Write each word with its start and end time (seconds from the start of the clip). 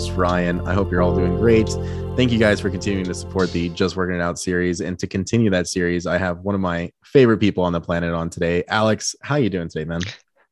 host, 0.00 0.16
Ryan. 0.16 0.66
I 0.66 0.72
hope 0.72 0.90
you're 0.90 1.02
all 1.02 1.14
doing 1.14 1.36
great. 1.36 1.68
Thank 2.16 2.32
you 2.32 2.38
guys 2.38 2.58
for 2.58 2.70
continuing 2.70 3.04
to 3.04 3.12
support 3.12 3.52
the 3.52 3.68
Just 3.68 3.96
Working 3.96 4.16
It 4.16 4.22
Out 4.22 4.38
series. 4.38 4.80
And 4.80 4.98
to 4.98 5.06
continue 5.06 5.50
that 5.50 5.68
series, 5.68 6.06
I 6.06 6.16
have 6.16 6.38
one 6.38 6.54
of 6.54 6.60
my 6.62 6.90
favorite 7.04 7.36
people 7.36 7.62
on 7.64 7.74
the 7.74 7.82
planet 7.82 8.14
on 8.14 8.30
today. 8.30 8.64
Alex, 8.68 9.14
how 9.20 9.34
are 9.34 9.40
you 9.40 9.50
doing 9.50 9.68
today, 9.68 9.84
man? 9.84 10.00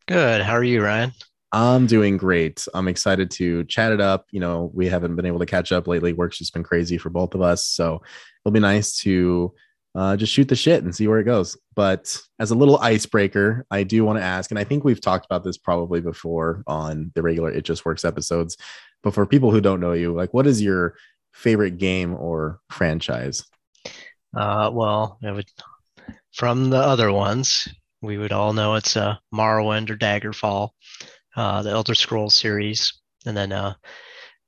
Good. 0.07 0.43
How 0.43 0.53
are 0.53 0.65
you, 0.65 0.83
Ryan? 0.83 1.13
I'm 1.51 1.87
doing 1.87 2.19
great. 2.19 2.69
I'm 2.75 2.89
excited 2.89 3.31
to 3.33 3.65
chat 3.65 3.91
it 3.91 4.03
up. 4.03 4.27
You 4.33 4.41
know, 4.41 4.71
we 4.75 4.87
haven't 4.87 5.17
been 5.17 5.25
able 5.25 5.39
to 5.39 5.47
catch 5.47 5.73
up 5.73 5.89
lately. 5.89 6.13
Work's 6.13 6.37
just 6.37 6.53
been 6.53 6.63
crazy 6.63 6.99
for 6.99 7.09
both 7.09 7.35
of 7.35 7.41
us. 7.41 7.65
So 7.65 8.03
it'll 8.45 8.53
be 8.53 8.61
nice 8.61 8.99
to 8.99 9.55
uh, 9.95 10.17
just 10.17 10.33
shoot 10.33 10.49
the 10.49 10.55
shit 10.55 10.85
and 10.85 10.95
see 10.95 11.09
where 11.09 11.21
it 11.21 11.25
goes. 11.25 11.57
But 11.75 12.21
as 12.39 12.51
a 12.51 12.55
little 12.55 12.79
icebreaker, 12.79 13.65
I 13.71 13.83
do 13.83 14.05
want 14.05 14.19
to 14.19 14.23
ask, 14.25 14.51
and 14.51 14.59
I 14.59 14.65
think 14.65 14.85
we've 14.85 15.01
talked 15.01 15.25
about 15.25 15.43
this 15.43 15.57
probably 15.57 16.01
before 16.01 16.63
on 16.67 17.11
the 17.15 17.23
regular 17.23 17.51
It 17.51 17.65
Just 17.65 17.87
Works 17.87 18.05
episodes. 18.05 18.57
But 19.03 19.15
for 19.15 19.27
people 19.27 19.51
who 19.51 19.61
don't 19.61 19.81
know 19.81 19.93
you, 19.93 20.13
like, 20.13 20.35
what 20.35 20.47
is 20.47 20.61
your 20.61 20.95
favorite 21.33 21.79
game 21.79 22.15
or 22.15 22.61
franchise? 22.71 23.45
Uh, 24.37 24.71
well, 24.73 25.19
would, 25.23 25.51
from 26.33 26.71
the 26.71 26.79
other 26.79 27.13
ones, 27.13 27.69
we 28.03 28.19
would 28.19 28.33
all 28.33 28.53
know 28.53 28.75
it's 28.75 28.97
uh, 28.97 29.17
Morrowind 29.33 29.91
or 29.91 29.97
Daggerfall, 29.97 30.71
uh, 31.37 31.63
the 31.63 31.71
Elder 31.71 31.95
Scrolls 31.95 32.35
series, 32.35 32.93
and 33.27 33.37
then 33.37 33.53
uh, 33.53 33.75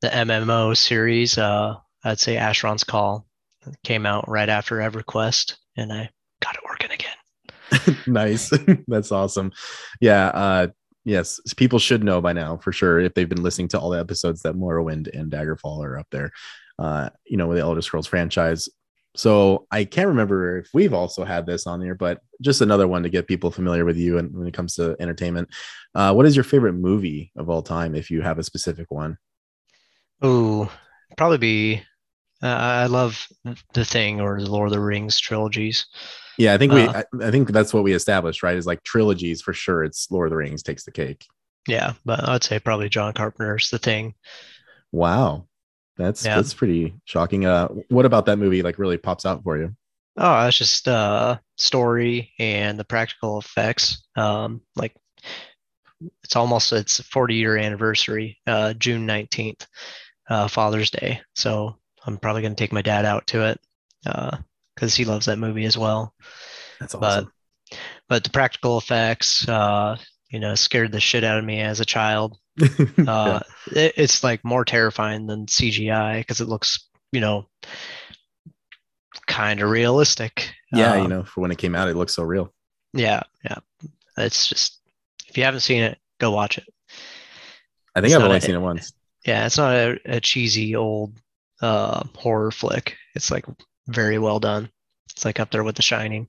the 0.01 0.09
MMO 0.09 0.77
series. 0.77 1.39
Uh, 1.39 1.77
I'd 2.05 2.19
say 2.19 2.37
Asheron's 2.37 2.85
Call 2.85 3.27
came 3.85 4.07
out 4.07 4.29
right 4.29 4.49
after 4.49 4.77
EverQuest, 4.77 5.57
and 5.77 5.93
I 5.93 6.11
got 6.41 6.57
it 6.57 6.63
working 6.65 6.91
again. 6.91 7.97
nice, 8.07 8.53
that's 8.89 9.13
awesome. 9.13 9.53
Yeah, 10.01 10.27
uh, 10.29 10.67
yes, 11.05 11.41
people 11.57 11.79
should 11.79 12.05
know 12.05 12.21
by 12.21 12.33
now 12.33 12.57
for 12.59 12.73
sure 12.73 13.01
if 13.01 13.15
they've 13.15 13.29
been 13.29 13.43
listening 13.43 13.69
to 13.69 13.79
all 13.79 13.91
the 13.91 14.01
episodes 14.01 14.43
that 14.43 14.55
Morrowind 14.55 15.09
and 15.19 15.31
Daggerfall 15.31 15.85
are 15.85 15.99
up 15.99 16.07
there. 16.11 16.31
Uh, 16.79 17.11
you 17.27 17.37
know, 17.37 17.47
with 17.47 17.59
the 17.59 17.63
Elder 17.63 17.83
Scrolls 17.83 18.07
franchise. 18.07 18.67
So 19.15 19.67
I 19.71 19.85
can't 19.85 20.09
remember 20.09 20.59
if 20.59 20.69
we've 20.73 20.95
also 20.95 21.25
had 21.25 21.45
this 21.45 21.67
on 21.67 21.79
there, 21.79 21.95
but 21.95 22.21
just 22.41 22.63
another 22.63 22.89
one 22.89 23.03
to 23.03 23.11
get 23.11 23.29
people 23.29 23.51
familiar 23.51 23.85
with 23.85 23.99
you 23.99 24.17
and 24.17 24.35
when 24.35 24.47
it 24.47 24.55
comes 24.55 24.77
to 24.77 24.97
entertainment. 24.99 25.51
Uh, 25.95 26.15
what 26.15 26.25
is 26.25 26.35
your 26.35 26.45
favorite 26.45 26.73
movie 26.73 27.33
of 27.37 27.51
all 27.51 27.61
time, 27.61 27.95
if 27.95 28.11
you 28.11 28.23
have 28.23 28.39
a 28.39 28.43
specific 28.43 28.91
one? 28.91 29.19
Oh, 30.23 30.73
probably 31.19 31.37
be 31.37 31.83
uh, 32.43 32.47
I 32.47 32.87
love 32.87 33.27
the 33.75 33.85
Thing 33.85 34.21
or 34.21 34.41
the 34.41 34.51
Lord 34.51 34.69
of 34.69 34.73
the 34.73 34.81
Rings 34.81 35.19
trilogies. 35.19 35.87
Yeah, 36.39 36.55
I 36.55 36.59
think 36.59 36.73
we, 36.73 36.83
uh, 36.83 37.03
I, 37.21 37.27
I, 37.27 37.31
think 37.31 37.51
that's 37.51 37.75
what 37.75 37.85
we 37.85 37.93
established, 37.93 38.43
right? 38.43 38.57
Is 38.57 38.67
like 38.67 38.83
trilogies 38.83 39.43
for 39.43 39.53
sure. 39.53 39.85
It's 39.85 40.11
Lord 40.11 40.29
of 40.29 40.31
the 40.31 40.37
Rings 40.37 40.63
takes 40.63 40.85
the 40.85 40.91
cake. 40.91 41.27
Yeah, 41.69 41.93
but 42.05 42.27
I'd 42.27 42.43
say 42.43 42.59
probably 42.59 42.89
John 42.89 43.13
Carpenter's 43.13 43.69
The 43.69 43.79
Thing. 43.79 44.15
Wow, 44.91 45.47
that's 45.99 46.25
yeah. 46.25 46.37
that's 46.37 46.55
pretty 46.55 46.95
shocking. 47.05 47.45
Uh, 47.45 47.69
what 47.89 48.07
about 48.07 48.27
that 48.27 48.39
movie 48.39 48.63
like 48.63 48.79
really 48.79 48.97
pops 48.97 49.27
out 49.27 49.43
for 49.43 49.59
you? 49.59 49.77
Oh, 50.17 50.43
that's 50.43 50.57
just 50.57 50.89
uh 50.89 51.39
story 51.59 52.33
and 52.39 52.79
the 52.79 52.85
practical 52.85 53.39
effects. 53.39 54.07
Um, 54.17 54.63
like 54.77 54.95
it's 56.25 56.37
almost 56.37 56.73
its 56.73 57.01
40 57.01 57.35
year 57.35 57.57
anniversary, 57.57 58.39
uh, 58.47 58.73
June 58.75 59.07
19th, 59.07 59.67
uh, 60.29 60.49
Father's 60.49 60.91
Day. 60.91 61.21
So 61.35 61.77
I'm 62.07 62.19
probably 62.19 62.43
going 62.43 62.55
to 62.55 62.63
take 62.63 62.73
my 62.73 62.83
dad 62.83 63.05
out 63.05 63.27
to 63.29 63.49
it 63.49 63.61
because 64.03 64.95
uh, 64.95 64.97
he 64.97 65.05
loves 65.05 65.27
that 65.27 65.39
movie 65.39 65.65
as 65.65 65.77
well. 65.77 66.15
That's 66.79 66.95
awesome. 66.95 67.31
But, 67.71 67.79
but 68.09 68.25
the 68.25 68.31
practical 68.31 68.79
effects, 68.79 69.49
uh, 69.49 69.97
you 70.31 70.41
know, 70.41 70.55
scared 70.55 70.93
the 70.93 71.01
shit 71.01 71.25
out 71.25 71.39
of 71.39 71.45
me 71.45 71.61
as 71.61 71.81
a 71.81 71.85
child. 71.85 72.37
Uh, 72.99 73.41
yeah. 73.73 73.83
it, 73.85 73.95
it's 73.97 74.23
like 74.23 74.45
more 74.45 74.65
terrifying 74.65 75.27
than 75.27 75.47
CGI 75.47 76.21
because 76.21 76.41
it 76.43 76.49
looks, 76.49 76.89
you 77.13 77.21
know, 77.21 77.49
kind 79.27 79.61
of 79.61 79.71
realistic. 79.71 80.53
Yeah, 80.71 81.01
you 81.01 81.09
know, 81.09 81.25
for 81.25 81.41
when 81.41 81.51
it 81.51 81.59
came 81.59 81.75
out, 81.75 81.89
it 81.89 81.97
looks 81.97 82.15
so 82.15 82.23
real. 82.23 82.53
Yeah, 82.93 83.23
yeah. 83.45 83.59
It's 84.19 84.47
just 84.47 84.79
if 85.29 85.39
you 85.39 85.45
haven't 85.45 85.61
seen 85.61 85.83
it, 85.83 85.99
go 86.19 86.31
watch 86.31 86.59
it. 86.59 86.65
I 87.95 88.01
think 88.01 88.13
it's 88.13 88.17
I've 88.17 88.25
only 88.25 88.37
a, 88.37 88.41
seen 88.41 88.55
it 88.55 88.61
once. 88.61 88.93
Yeah, 89.25 89.47
it's 89.47 89.57
not 89.57 89.75
a, 89.75 89.99
a 90.05 90.21
cheesy 90.21 90.77
old 90.77 91.15
uh, 91.63 92.03
horror 92.17 92.51
flick. 92.51 92.97
It's 93.15 93.31
like 93.31 93.47
very 93.87 94.19
well 94.19 94.41
done. 94.41 94.71
It's 95.13 95.25
like 95.25 95.41
up 95.41 95.51
there 95.51 95.65
with 95.65 95.77
The 95.77 95.83
Shining. 95.83 96.29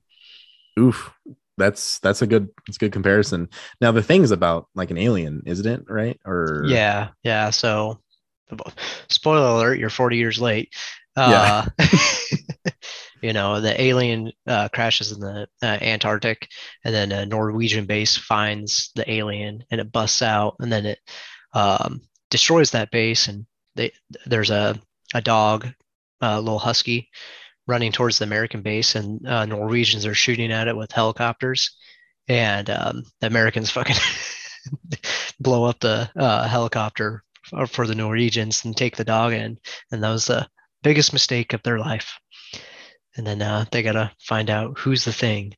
Oof, 0.79 1.11
that's 1.57 1.99
that's 1.99 2.21
a 2.21 2.27
good 2.27 2.49
that's 2.65 2.77
a 2.77 2.79
good 2.79 2.91
comparison. 2.91 3.49
Now 3.79 3.91
the 3.91 4.03
thing's 4.03 4.31
about 4.31 4.67
like 4.75 4.91
an 4.91 4.97
alien, 4.97 5.43
isn't 5.45 5.67
it? 5.67 5.83
Right? 5.87 6.19
Or 6.25 6.63
yeah, 6.67 7.09
yeah. 7.23 7.49
So, 7.49 7.99
spoiler 9.09 9.47
alert: 9.47 9.79
you're 9.79 9.89
40 9.89 10.17
years 10.17 10.39
late. 10.39 10.73
Uh, 11.15 11.65
yeah. 11.77 11.87
you 13.21 13.33
know, 13.33 13.61
the 13.61 13.79
alien 13.79 14.31
uh, 14.47 14.69
crashes 14.69 15.11
in 15.11 15.19
the 15.19 15.47
uh, 15.61 15.77
Antarctic, 15.81 16.47
and 16.83 16.93
then 16.93 17.11
a 17.11 17.25
Norwegian 17.25 17.85
base 17.85 18.17
finds 18.17 18.91
the 18.95 19.09
alien, 19.11 19.63
and 19.69 19.79
it 19.79 19.91
busts 19.91 20.21
out, 20.21 20.55
and 20.59 20.71
then 20.71 20.85
it 20.85 20.99
um, 21.53 22.01
destroys 22.29 22.71
that 22.71 22.91
base, 22.91 23.27
and 23.27 23.45
they, 23.75 23.91
there's 24.25 24.49
a 24.49 24.79
a 25.13 25.21
dog, 25.21 25.67
a 26.21 26.39
little 26.39 26.59
husky, 26.59 27.09
running 27.67 27.91
towards 27.91 28.19
the 28.19 28.25
American 28.25 28.61
base, 28.61 28.95
and 28.95 29.25
uh, 29.27 29.45
Norwegians 29.45 30.05
are 30.05 30.13
shooting 30.13 30.51
at 30.51 30.67
it 30.67 30.75
with 30.75 30.91
helicopters, 30.91 31.75
and 32.27 32.69
um, 32.69 33.03
the 33.19 33.27
Americans 33.27 33.69
fucking 33.69 33.95
blow 35.39 35.65
up 35.65 35.79
the 35.79 36.09
uh, 36.15 36.47
helicopter 36.47 37.23
for 37.67 37.87
the 37.87 37.95
Norwegians 37.95 38.63
and 38.65 38.75
take 38.75 38.95
the 38.95 39.03
dog 39.03 39.33
in, 39.33 39.57
and 39.91 40.03
that 40.03 40.11
was 40.11 40.27
the 40.27 40.47
biggest 40.83 41.13
mistake 41.13 41.53
of 41.53 41.63
their 41.63 41.79
life. 41.79 42.19
And 43.17 43.27
then 43.27 43.41
uh, 43.41 43.65
they 43.71 43.83
gotta 43.83 44.11
find 44.19 44.49
out 44.49 44.79
who's 44.79 45.03
the 45.03 45.13
thing. 45.13 45.55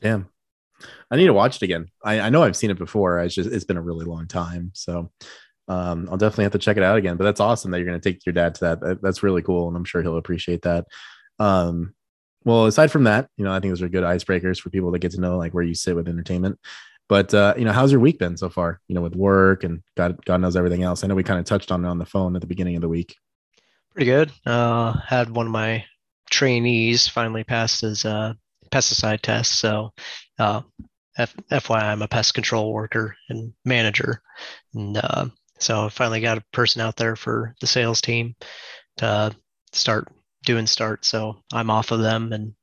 Damn. 0.00 0.28
I 1.10 1.16
need 1.16 1.26
to 1.26 1.32
watch 1.32 1.56
it 1.56 1.62
again. 1.62 1.88
I, 2.02 2.20
I 2.20 2.30
know 2.30 2.42
I've 2.42 2.56
seen 2.56 2.70
it 2.70 2.78
before. 2.78 3.18
It's 3.20 3.34
just 3.34 3.50
it's 3.50 3.64
been 3.64 3.76
a 3.76 3.82
really 3.82 4.06
long 4.06 4.26
time. 4.26 4.70
So 4.74 5.10
um, 5.70 6.08
I'll 6.10 6.16
definitely 6.16 6.44
have 6.44 6.52
to 6.52 6.58
check 6.58 6.76
it 6.76 6.82
out 6.82 6.96
again. 6.96 7.16
But 7.16 7.24
that's 7.24 7.38
awesome 7.38 7.70
that 7.70 7.78
you're 7.78 7.86
going 7.86 8.00
to 8.00 8.12
take 8.12 8.26
your 8.26 8.32
dad 8.32 8.56
to 8.56 8.60
that. 8.60 8.98
That's 9.00 9.22
really 9.22 9.40
cool, 9.40 9.68
and 9.68 9.76
I'm 9.76 9.84
sure 9.84 10.02
he'll 10.02 10.16
appreciate 10.16 10.62
that. 10.62 10.86
Um, 11.38 11.94
well, 12.44 12.66
aside 12.66 12.90
from 12.90 13.04
that, 13.04 13.28
you 13.36 13.44
know, 13.44 13.52
I 13.52 13.60
think 13.60 13.70
those 13.70 13.82
are 13.82 13.88
good 13.88 14.02
icebreakers 14.02 14.60
for 14.60 14.70
people 14.70 14.90
to 14.92 14.98
get 14.98 15.12
to 15.12 15.20
know 15.20 15.38
like 15.38 15.54
where 15.54 15.62
you 15.62 15.74
sit 15.74 15.94
with 15.94 16.08
entertainment. 16.08 16.58
But 17.08 17.32
uh, 17.32 17.54
you 17.56 17.64
know, 17.64 17.72
how's 17.72 17.92
your 17.92 18.00
week 18.00 18.18
been 18.18 18.36
so 18.36 18.48
far? 18.48 18.80
You 18.88 18.96
know, 18.96 19.00
with 19.00 19.14
work 19.14 19.62
and 19.62 19.82
God, 19.96 20.24
God 20.24 20.40
knows 20.40 20.56
everything 20.56 20.82
else. 20.82 21.04
I 21.04 21.06
know 21.06 21.14
we 21.14 21.22
kind 21.22 21.38
of 21.38 21.46
touched 21.46 21.70
on 21.70 21.84
it 21.84 21.88
on 21.88 21.98
the 21.98 22.06
phone 22.06 22.34
at 22.34 22.40
the 22.40 22.48
beginning 22.48 22.74
of 22.74 22.82
the 22.82 22.88
week. 22.88 23.14
Pretty 23.94 24.06
good. 24.10 24.32
Uh, 24.44 24.92
had 25.06 25.30
one 25.30 25.46
of 25.46 25.52
my 25.52 25.84
trainees 26.30 27.06
finally 27.06 27.44
passed 27.44 27.82
his 27.82 28.04
uh, 28.04 28.34
pesticide 28.72 29.20
test. 29.20 29.60
So, 29.60 29.92
uh, 30.38 30.62
F- 31.16 31.36
FYI, 31.50 31.82
I'm 31.82 32.02
a 32.02 32.08
pest 32.08 32.34
control 32.34 32.72
worker 32.72 33.16
and 33.28 33.52
manager, 33.64 34.22
and 34.74 34.96
uh, 34.96 35.26
so 35.60 35.86
I 35.86 35.88
finally 35.90 36.20
got 36.20 36.38
a 36.38 36.44
person 36.52 36.80
out 36.80 36.96
there 36.96 37.16
for 37.16 37.54
the 37.60 37.66
sales 37.66 38.00
team 38.00 38.34
to 38.96 39.34
start 39.72 40.08
doing 40.44 40.66
start. 40.66 41.04
So 41.04 41.42
I'm 41.52 41.70
off 41.70 41.92
of 41.92 42.00
them 42.00 42.32
and 42.32 42.54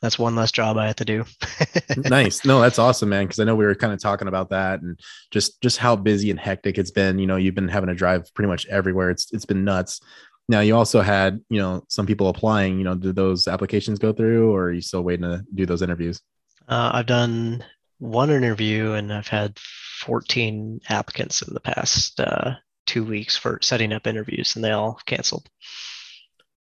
that's 0.00 0.18
one 0.18 0.36
less 0.36 0.52
job 0.52 0.76
I 0.76 0.86
have 0.86 0.96
to 0.96 1.04
do. 1.04 1.24
nice. 1.96 2.44
No, 2.44 2.60
that's 2.60 2.78
awesome, 2.78 3.08
man. 3.08 3.26
Cause 3.26 3.40
I 3.40 3.44
know 3.44 3.56
we 3.56 3.64
were 3.64 3.74
kind 3.74 3.92
of 3.92 4.00
talking 4.00 4.28
about 4.28 4.50
that 4.50 4.80
and 4.80 4.98
just, 5.32 5.60
just 5.60 5.78
how 5.78 5.96
busy 5.96 6.30
and 6.30 6.38
hectic 6.38 6.78
it's 6.78 6.92
been, 6.92 7.18
you 7.18 7.26
know, 7.26 7.36
you've 7.36 7.56
been 7.56 7.68
having 7.68 7.88
to 7.88 7.94
drive 7.94 8.32
pretty 8.34 8.48
much 8.48 8.66
everywhere. 8.66 9.10
It's, 9.10 9.32
it's 9.32 9.44
been 9.44 9.64
nuts. 9.64 10.00
Now 10.48 10.60
you 10.60 10.76
also 10.76 11.00
had, 11.00 11.40
you 11.50 11.58
know, 11.60 11.82
some 11.88 12.06
people 12.06 12.28
applying, 12.28 12.78
you 12.78 12.84
know, 12.84 12.94
did 12.94 13.16
those 13.16 13.48
applications 13.48 13.98
go 13.98 14.12
through 14.12 14.52
or 14.54 14.66
are 14.66 14.72
you 14.72 14.80
still 14.80 15.02
waiting 15.02 15.28
to 15.28 15.44
do 15.54 15.66
those 15.66 15.82
interviews? 15.82 16.22
Uh, 16.68 16.90
I've 16.94 17.06
done 17.06 17.64
one 17.98 18.30
interview 18.30 18.92
and 18.92 19.12
I've 19.12 19.28
had 19.28 19.58
14 19.98 20.80
applicants 20.88 21.42
in 21.42 21.54
the 21.54 21.60
past 21.60 22.18
uh, 22.20 22.54
two 22.86 23.04
weeks 23.04 23.36
for 23.36 23.58
setting 23.62 23.92
up 23.92 24.06
interviews 24.06 24.56
and 24.56 24.64
they 24.64 24.70
all 24.70 24.98
canceled. 25.06 25.48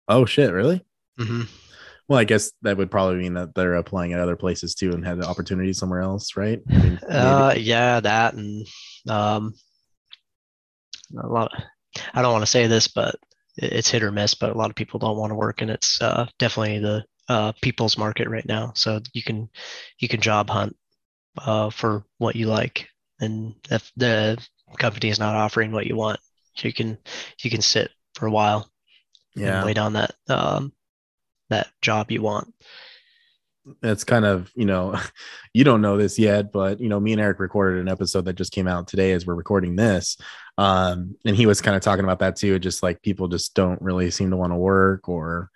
Oh 0.08 0.26
shit! 0.26 0.52
Really? 0.52 0.86
Mm-hmm. 1.20 1.44
Well, 2.08 2.20
I 2.20 2.24
guess 2.24 2.52
that 2.62 2.78
would 2.78 2.92
probably 2.92 3.18
mean 3.18 3.34
that 3.34 3.56
they're 3.56 3.76
applying 3.76 4.14
at 4.14 4.20
other 4.20 4.36
places 4.36 4.76
too 4.76 4.92
and 4.92 5.04
had 5.04 5.18
an 5.18 5.24
opportunity 5.24 5.74
somewhere 5.74 6.02
else, 6.02 6.38
right? 6.38 6.62
I 6.70 6.78
mean, 6.78 7.00
uh, 7.10 7.56
yeah, 7.58 8.00
that 8.00 8.36
and 8.36 8.68
um, 9.10 9.56
a 11.18 11.28
lot. 11.28 11.52
Of, 11.54 11.64
I 12.14 12.22
don't 12.22 12.32
want 12.32 12.44
to 12.44 12.52
say 12.52 12.68
this, 12.68 12.88
but 12.88 13.16
it's 13.58 13.90
hit 13.90 14.04
or 14.04 14.12
miss. 14.12 14.36
But 14.36 14.52
a 14.52 14.58
lot 14.58 14.70
of 14.70 14.76
people 14.76 15.00
don't 15.00 15.18
want 15.18 15.32
to 15.32 15.36
work, 15.36 15.62
and 15.62 15.72
it's 15.72 16.00
uh, 16.02 16.28
definitely 16.38 16.80
the 16.80 17.06
uh, 17.28 17.54
people's 17.62 17.98
market 17.98 18.30
right 18.30 18.46
now. 18.46 18.74
So 18.76 19.02
you 19.14 19.24
can 19.24 19.50
you 20.00 20.08
can 20.08 20.22
job 20.22 20.50
hunt 20.50 20.76
uh, 21.40 21.72
for 21.72 22.06
what 22.20 22.36
you 22.36 22.48
like, 22.48 22.88
and 23.20 23.56
if 23.70 23.92
the 23.96 24.38
company 24.78 25.10
is 25.10 25.20
not 25.20 25.36
offering 25.36 25.72
what 25.72 25.88
you 25.88 25.96
want, 25.96 26.20
you 26.58 26.74
can 26.74 26.98
you 27.42 27.50
can 27.50 27.62
sit 27.62 27.92
for 28.14 28.28
a 28.28 28.32
while, 28.32 28.70
yeah, 29.36 29.64
wait 29.66 29.78
on 29.78 29.94
that 29.94 30.16
um, 30.28 30.74
that 31.50 31.68
job 31.82 32.12
you 32.12 32.22
want. 32.22 32.54
it's 33.84 34.04
kind 34.04 34.26
of 34.26 34.52
you 34.56 34.66
know 34.66 34.96
you 35.54 35.64
don't 35.64 35.82
know 35.82 35.98
this 35.98 36.20
yet 36.20 36.52
but 36.52 36.80
you 36.80 36.88
know 36.88 37.00
me 37.00 37.14
and 37.14 37.22
eric 37.22 37.40
recorded 37.40 37.82
an 37.82 37.90
episode 37.90 38.24
that 38.26 38.36
just 38.36 38.52
came 38.52 38.68
out 38.68 38.88
today 38.88 39.12
as 39.12 39.26
we're 39.26 39.34
recording 39.34 39.76
this 39.76 40.18
um 40.60 41.16
and 41.26 41.36
he 41.36 41.48
was 41.48 41.62
kind 41.62 41.76
of 41.76 41.82
talking 41.82 42.04
about 42.04 42.20
that 42.20 42.36
too 42.36 42.60
just 42.60 42.84
like 42.84 43.02
people 43.02 43.28
just 43.28 43.56
don't 43.56 43.82
really 43.82 44.12
seem 44.12 44.30
to 44.30 44.38
want 44.38 44.52
to 44.52 44.56
work 44.56 45.10
or 45.10 45.50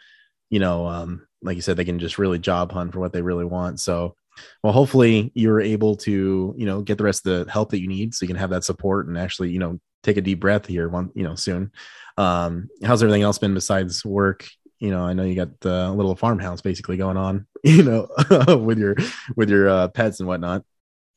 you 0.49 0.59
know 0.59 0.87
um 0.87 1.27
like 1.41 1.55
you 1.55 1.61
said 1.61 1.77
they 1.77 1.85
can 1.85 1.99
just 1.99 2.17
really 2.17 2.39
job 2.39 2.71
hunt 2.71 2.91
for 2.93 2.99
what 2.99 3.13
they 3.13 3.21
really 3.21 3.45
want. 3.45 3.79
So 3.79 4.15
well 4.63 4.73
hopefully 4.73 5.31
you're 5.35 5.61
able 5.61 5.95
to 5.95 6.53
you 6.57 6.65
know 6.65 6.81
get 6.81 6.97
the 6.97 7.03
rest 7.03 7.25
of 7.25 7.45
the 7.45 7.51
help 7.51 7.71
that 7.71 7.81
you 7.81 7.87
need 7.87 8.13
so 8.13 8.23
you 8.23 8.27
can 8.27 8.35
have 8.35 8.49
that 8.49 8.63
support 8.63 9.07
and 9.07 9.17
actually 9.17 9.49
you 9.49 9.59
know 9.59 9.79
take 10.03 10.17
a 10.17 10.21
deep 10.21 10.39
breath 10.39 10.65
here 10.65 10.87
one 10.87 11.09
you 11.13 11.23
know 11.23 11.35
soon 11.35 11.71
um 12.17 12.69
how's 12.83 13.03
everything 13.03 13.21
else 13.21 13.37
been 13.37 13.53
besides 13.53 14.05
work 14.05 14.47
you 14.79 14.91
know, 14.91 15.05
I 15.05 15.13
know 15.13 15.23
you 15.23 15.35
got 15.35 15.49
a 15.69 15.91
little 15.91 16.15
farmhouse 16.15 16.61
basically 16.61 16.97
going 16.97 17.17
on, 17.17 17.45
you 17.63 17.83
know, 17.83 18.07
with 18.63 18.79
your 18.79 18.95
with 19.35 19.49
your 19.49 19.69
uh, 19.69 19.87
pets 19.89 20.19
and 20.19 20.27
whatnot. 20.27 20.63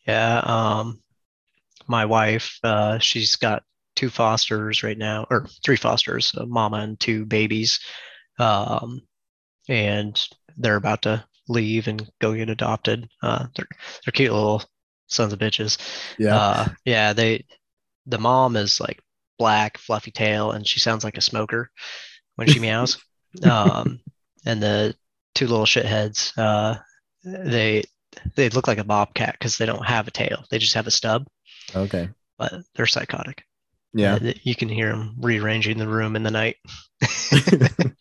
Yeah. 0.07 0.41
Um, 0.45 1.01
my 1.87 2.07
wife, 2.07 2.59
uh, 2.65 2.99
she's 2.99 3.37
got 3.37 3.63
two 3.95 4.11
fosters 4.11 4.83
right 4.83 4.99
now, 4.99 5.27
or 5.31 5.47
three 5.65 5.77
fosters, 5.77 6.33
a 6.35 6.47
mama 6.47 6.79
and 6.79 6.99
two 6.99 7.25
babies, 7.25 7.81
um, 8.39 9.01
and 9.69 10.21
they're 10.57 10.77
about 10.77 11.03
to 11.03 11.25
leave 11.49 11.89
and 11.89 12.11
go 12.21 12.35
get 12.35 12.50
adopted. 12.50 13.09
Uh, 13.23 13.47
they're 13.56 13.69
they're 14.05 14.12
cute 14.12 14.33
little 14.33 14.62
sons 15.06 15.33
of 15.33 15.39
bitches. 15.39 15.79
Yeah. 16.19 16.37
Uh, 16.37 16.69
yeah. 16.85 17.12
They 17.12 17.44
the 18.06 18.19
mom 18.19 18.56
is 18.56 18.81
like 18.81 19.00
black, 19.39 19.79
fluffy 19.79 20.11
tail, 20.11 20.53
and 20.53 20.67
she 20.67 20.81
sounds 20.81 21.05
like 21.05 21.17
a 21.17 21.23
smoker 21.23 21.71
when 22.37 22.49
she 22.49 22.61
meows 22.61 22.99
um, 23.50 24.00
and 24.44 24.62
the 24.62 24.94
two 25.35 25.47
little 25.47 25.67
shitheads, 25.67 26.33
uh, 26.37 26.79
they 27.25 27.83
they 28.37 28.49
look 28.50 28.69
like 28.69 28.79
a 28.79 28.85
bobcat 28.85 29.37
because 29.39 29.56
they 29.56 29.67
don't 29.67 29.87
have 29.87 30.09
a 30.09 30.12
tail; 30.12 30.44
they 30.50 30.59
just 30.59 30.75
have 30.75 30.87
a 30.87 30.91
stub. 30.91 31.27
Okay, 31.75 32.09
but 32.39 32.53
they're 32.75 32.87
psychotic. 32.87 33.44
Yeah, 33.94 34.15
uh, 34.15 34.33
you 34.43 34.55
can 34.55 34.69
hear 34.69 34.91
them 34.91 35.17
rearranging 35.21 35.79
the 35.79 35.89
room 35.89 36.17
in 36.17 36.23
the 36.23 36.31
night. 36.31 36.56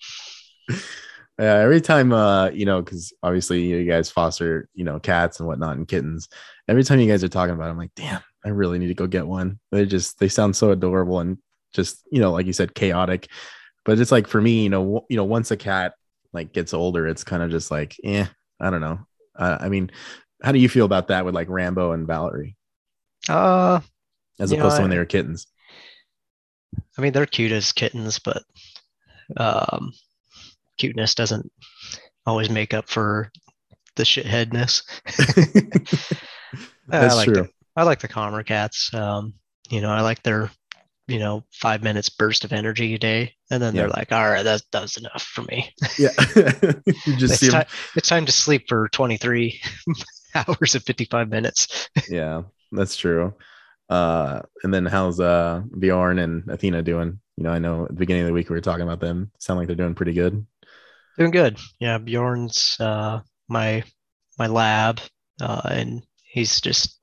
yeah, 1.41 1.55
every 1.55 1.81
time, 1.81 2.13
uh, 2.13 2.49
you 2.49 2.65
know, 2.65 2.81
because 2.81 3.11
obviously 3.23 3.61
you 3.65 3.85
guys 3.85 4.11
foster, 4.11 4.69
you 4.73 4.83
know, 4.83 4.99
cats 4.99 5.39
and 5.39 5.47
whatnot 5.47 5.77
and 5.77 5.87
kittens. 5.87 6.29
Every 6.67 6.83
time 6.83 6.99
you 6.99 7.07
guys 7.07 7.23
are 7.23 7.29
talking 7.29 7.55
about, 7.55 7.67
it, 7.67 7.71
I'm 7.71 7.77
like, 7.77 7.95
damn, 7.95 8.21
I 8.45 8.49
really 8.49 8.79
need 8.79 8.87
to 8.87 8.93
go 8.93 9.07
get 9.07 9.27
one. 9.27 9.59
They 9.71 9.85
just 9.85 10.19
they 10.19 10.29
sound 10.29 10.55
so 10.55 10.71
adorable 10.71 11.19
and 11.19 11.37
just 11.73 12.05
you 12.11 12.19
know, 12.21 12.31
like 12.31 12.45
you 12.45 12.53
said, 12.53 12.75
chaotic 12.75 13.27
but 13.83 13.99
it's 13.99 14.11
like 14.11 14.27
for 14.27 14.41
me, 14.41 14.63
you 14.63 14.69
know, 14.69 14.81
w- 14.81 15.05
you 15.09 15.17
know, 15.17 15.23
once 15.23 15.51
a 15.51 15.57
cat 15.57 15.93
like 16.33 16.53
gets 16.53 16.73
older, 16.73 17.07
it's 17.07 17.23
kind 17.23 17.43
of 17.43 17.51
just 17.51 17.71
like, 17.71 17.95
eh, 18.03 18.25
I 18.59 18.69
don't 18.69 18.81
know. 18.81 18.99
Uh, 19.35 19.57
I 19.59 19.69
mean, 19.69 19.91
how 20.43 20.51
do 20.51 20.59
you 20.59 20.69
feel 20.69 20.85
about 20.85 21.07
that 21.07 21.25
with 21.25 21.35
like 21.35 21.49
Rambo 21.49 21.91
and 21.91 22.07
Valerie? 22.07 22.55
Uh, 23.27 23.79
as 24.39 24.51
opposed 24.51 24.73
know, 24.73 24.77
to 24.77 24.81
when 24.83 24.91
I, 24.91 24.95
they 24.95 24.99
were 24.99 25.05
kittens. 25.05 25.47
I 26.97 27.01
mean, 27.01 27.13
they're 27.13 27.25
cute 27.25 27.51
as 27.51 27.71
kittens, 27.71 28.19
but 28.19 28.43
um, 29.37 29.93
cuteness 30.81 31.15
doesn't 31.15 31.51
always 32.25 32.49
make 32.49 32.73
up 32.73 32.89
for 32.89 33.31
the 33.95 34.03
shitheadness. 34.03 34.83
That's 36.87 37.13
I 37.13 37.17
like 37.17 37.25
true. 37.27 37.35
The, 37.35 37.49
I 37.75 37.83
like 37.83 37.99
the 37.99 38.07
calmer 38.07 38.43
cats. 38.43 38.93
Um, 38.93 39.35
you 39.69 39.79
know, 39.79 39.91
I 39.91 40.01
like 40.01 40.23
their 40.23 40.49
you 41.07 41.19
know 41.19 41.43
five 41.51 41.83
minutes 41.83 42.09
burst 42.09 42.45
of 42.45 42.53
energy 42.53 42.93
a 42.93 42.97
day 42.97 43.33
and 43.49 43.61
then 43.61 43.75
yeah. 43.75 43.81
they're 43.81 43.89
like 43.89 44.11
all 44.11 44.29
right 44.29 44.43
that, 44.43 44.61
that 44.71 44.81
was 44.81 44.97
enough 44.97 45.23
for 45.23 45.41
me 45.43 45.73
yeah 45.97 46.09
you 47.05 47.17
just 47.17 47.43
it's, 47.43 47.51
time, 47.51 47.65
it's 47.95 48.07
time 48.07 48.25
to 48.25 48.31
sleep 48.31 48.65
for 48.69 48.87
23 48.89 49.59
hours 50.35 50.75
and 50.75 50.83
55 50.83 51.27
minutes 51.27 51.89
yeah 52.07 52.43
that's 52.71 52.95
true 52.95 53.33
uh 53.89 54.41
and 54.63 54.73
then 54.73 54.85
how's 54.85 55.19
uh 55.19 55.61
bjorn 55.79 56.19
and 56.19 56.47
athena 56.49 56.81
doing 56.81 57.19
you 57.35 57.43
know 57.43 57.51
i 57.51 57.59
know 57.59 57.83
at 57.83 57.89
the 57.89 57.95
beginning 57.95 58.21
of 58.21 58.27
the 58.27 58.33
week 58.33 58.49
we 58.49 58.55
were 58.55 58.61
talking 58.61 58.83
about 58.83 59.01
them 59.01 59.31
sound 59.39 59.57
like 59.57 59.67
they're 59.67 59.75
doing 59.75 59.95
pretty 59.95 60.13
good 60.13 60.45
doing 61.17 61.31
good 61.31 61.57
yeah 61.79 61.97
bjorn's 61.97 62.77
uh 62.79 63.19
my 63.47 63.83
my 64.39 64.47
lab 64.47 64.99
uh 65.41 65.61
and 65.65 66.03
he's 66.23 66.61
just 66.61 66.99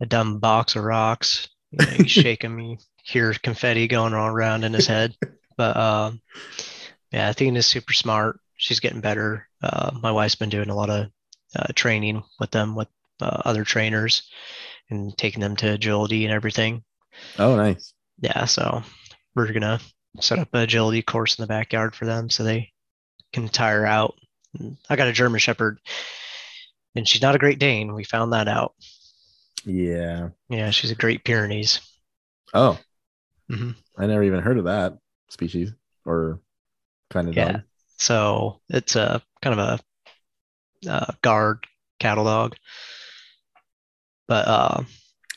a 0.00 0.06
dumb 0.06 0.38
box 0.38 0.76
of 0.76 0.84
rocks 0.84 1.48
you, 1.78 1.86
know, 1.86 2.04
shake 2.04 2.42
him, 2.42 2.58
you 2.58 2.78
hear 3.02 3.32
confetti 3.34 3.86
going 3.86 4.14
all 4.14 4.28
around 4.28 4.64
in 4.64 4.72
his 4.72 4.86
head. 4.86 5.16
But 5.56 5.76
um, 5.76 6.20
yeah, 7.12 7.30
Athena's 7.30 7.66
super 7.68 7.92
smart. 7.92 8.40
She's 8.56 8.80
getting 8.80 9.00
better. 9.00 9.48
Uh, 9.62 9.92
my 10.02 10.10
wife's 10.10 10.34
been 10.34 10.48
doing 10.48 10.68
a 10.68 10.74
lot 10.74 10.90
of 10.90 11.10
uh, 11.56 11.72
training 11.76 12.24
with 12.40 12.50
them 12.50 12.74
with 12.74 12.88
uh, 13.20 13.42
other 13.44 13.62
trainers 13.62 14.28
and 14.90 15.16
taking 15.16 15.40
them 15.40 15.54
to 15.56 15.74
agility 15.74 16.24
and 16.24 16.34
everything. 16.34 16.82
Oh, 17.38 17.54
nice. 17.54 17.94
Yeah, 18.20 18.46
so 18.46 18.82
we're 19.36 19.52
gonna 19.52 19.78
set 20.20 20.40
up 20.40 20.48
an 20.52 20.62
agility 20.62 21.02
course 21.02 21.38
in 21.38 21.44
the 21.44 21.46
backyard 21.46 21.94
for 21.94 22.04
them 22.04 22.30
so 22.30 22.42
they 22.42 22.72
can 23.34 23.48
tire 23.48 23.84
out. 23.84 24.14
I 24.88 24.96
got 24.96 25.08
a 25.08 25.12
German 25.12 25.40
Shepherd, 25.40 25.80
and 26.94 27.06
she's 27.06 27.20
not 27.20 27.34
a 27.34 27.38
Great 27.38 27.58
Dane. 27.58 27.92
We 27.92 28.04
found 28.04 28.32
that 28.32 28.48
out. 28.48 28.74
Yeah. 29.64 30.28
Yeah, 30.48 30.70
she's 30.70 30.92
a 30.92 30.94
Great 30.94 31.24
Pyrenees. 31.24 31.80
Oh. 32.54 32.78
Mm-hmm. 33.50 33.70
I 33.98 34.06
never 34.06 34.22
even 34.22 34.40
heard 34.40 34.58
of 34.58 34.64
that 34.64 34.96
species 35.28 35.72
or 36.06 36.40
kind 37.10 37.28
of 37.28 37.36
yeah. 37.36 37.52
dog. 37.52 37.62
So 37.98 38.60
it's 38.68 38.96
a 38.96 39.20
kind 39.42 39.58
of 39.58 39.80
a 40.86 40.90
uh, 40.90 41.12
guard 41.20 41.66
cattle 41.98 42.24
dog. 42.24 42.56
But 44.28 44.48
uh, 44.48 44.82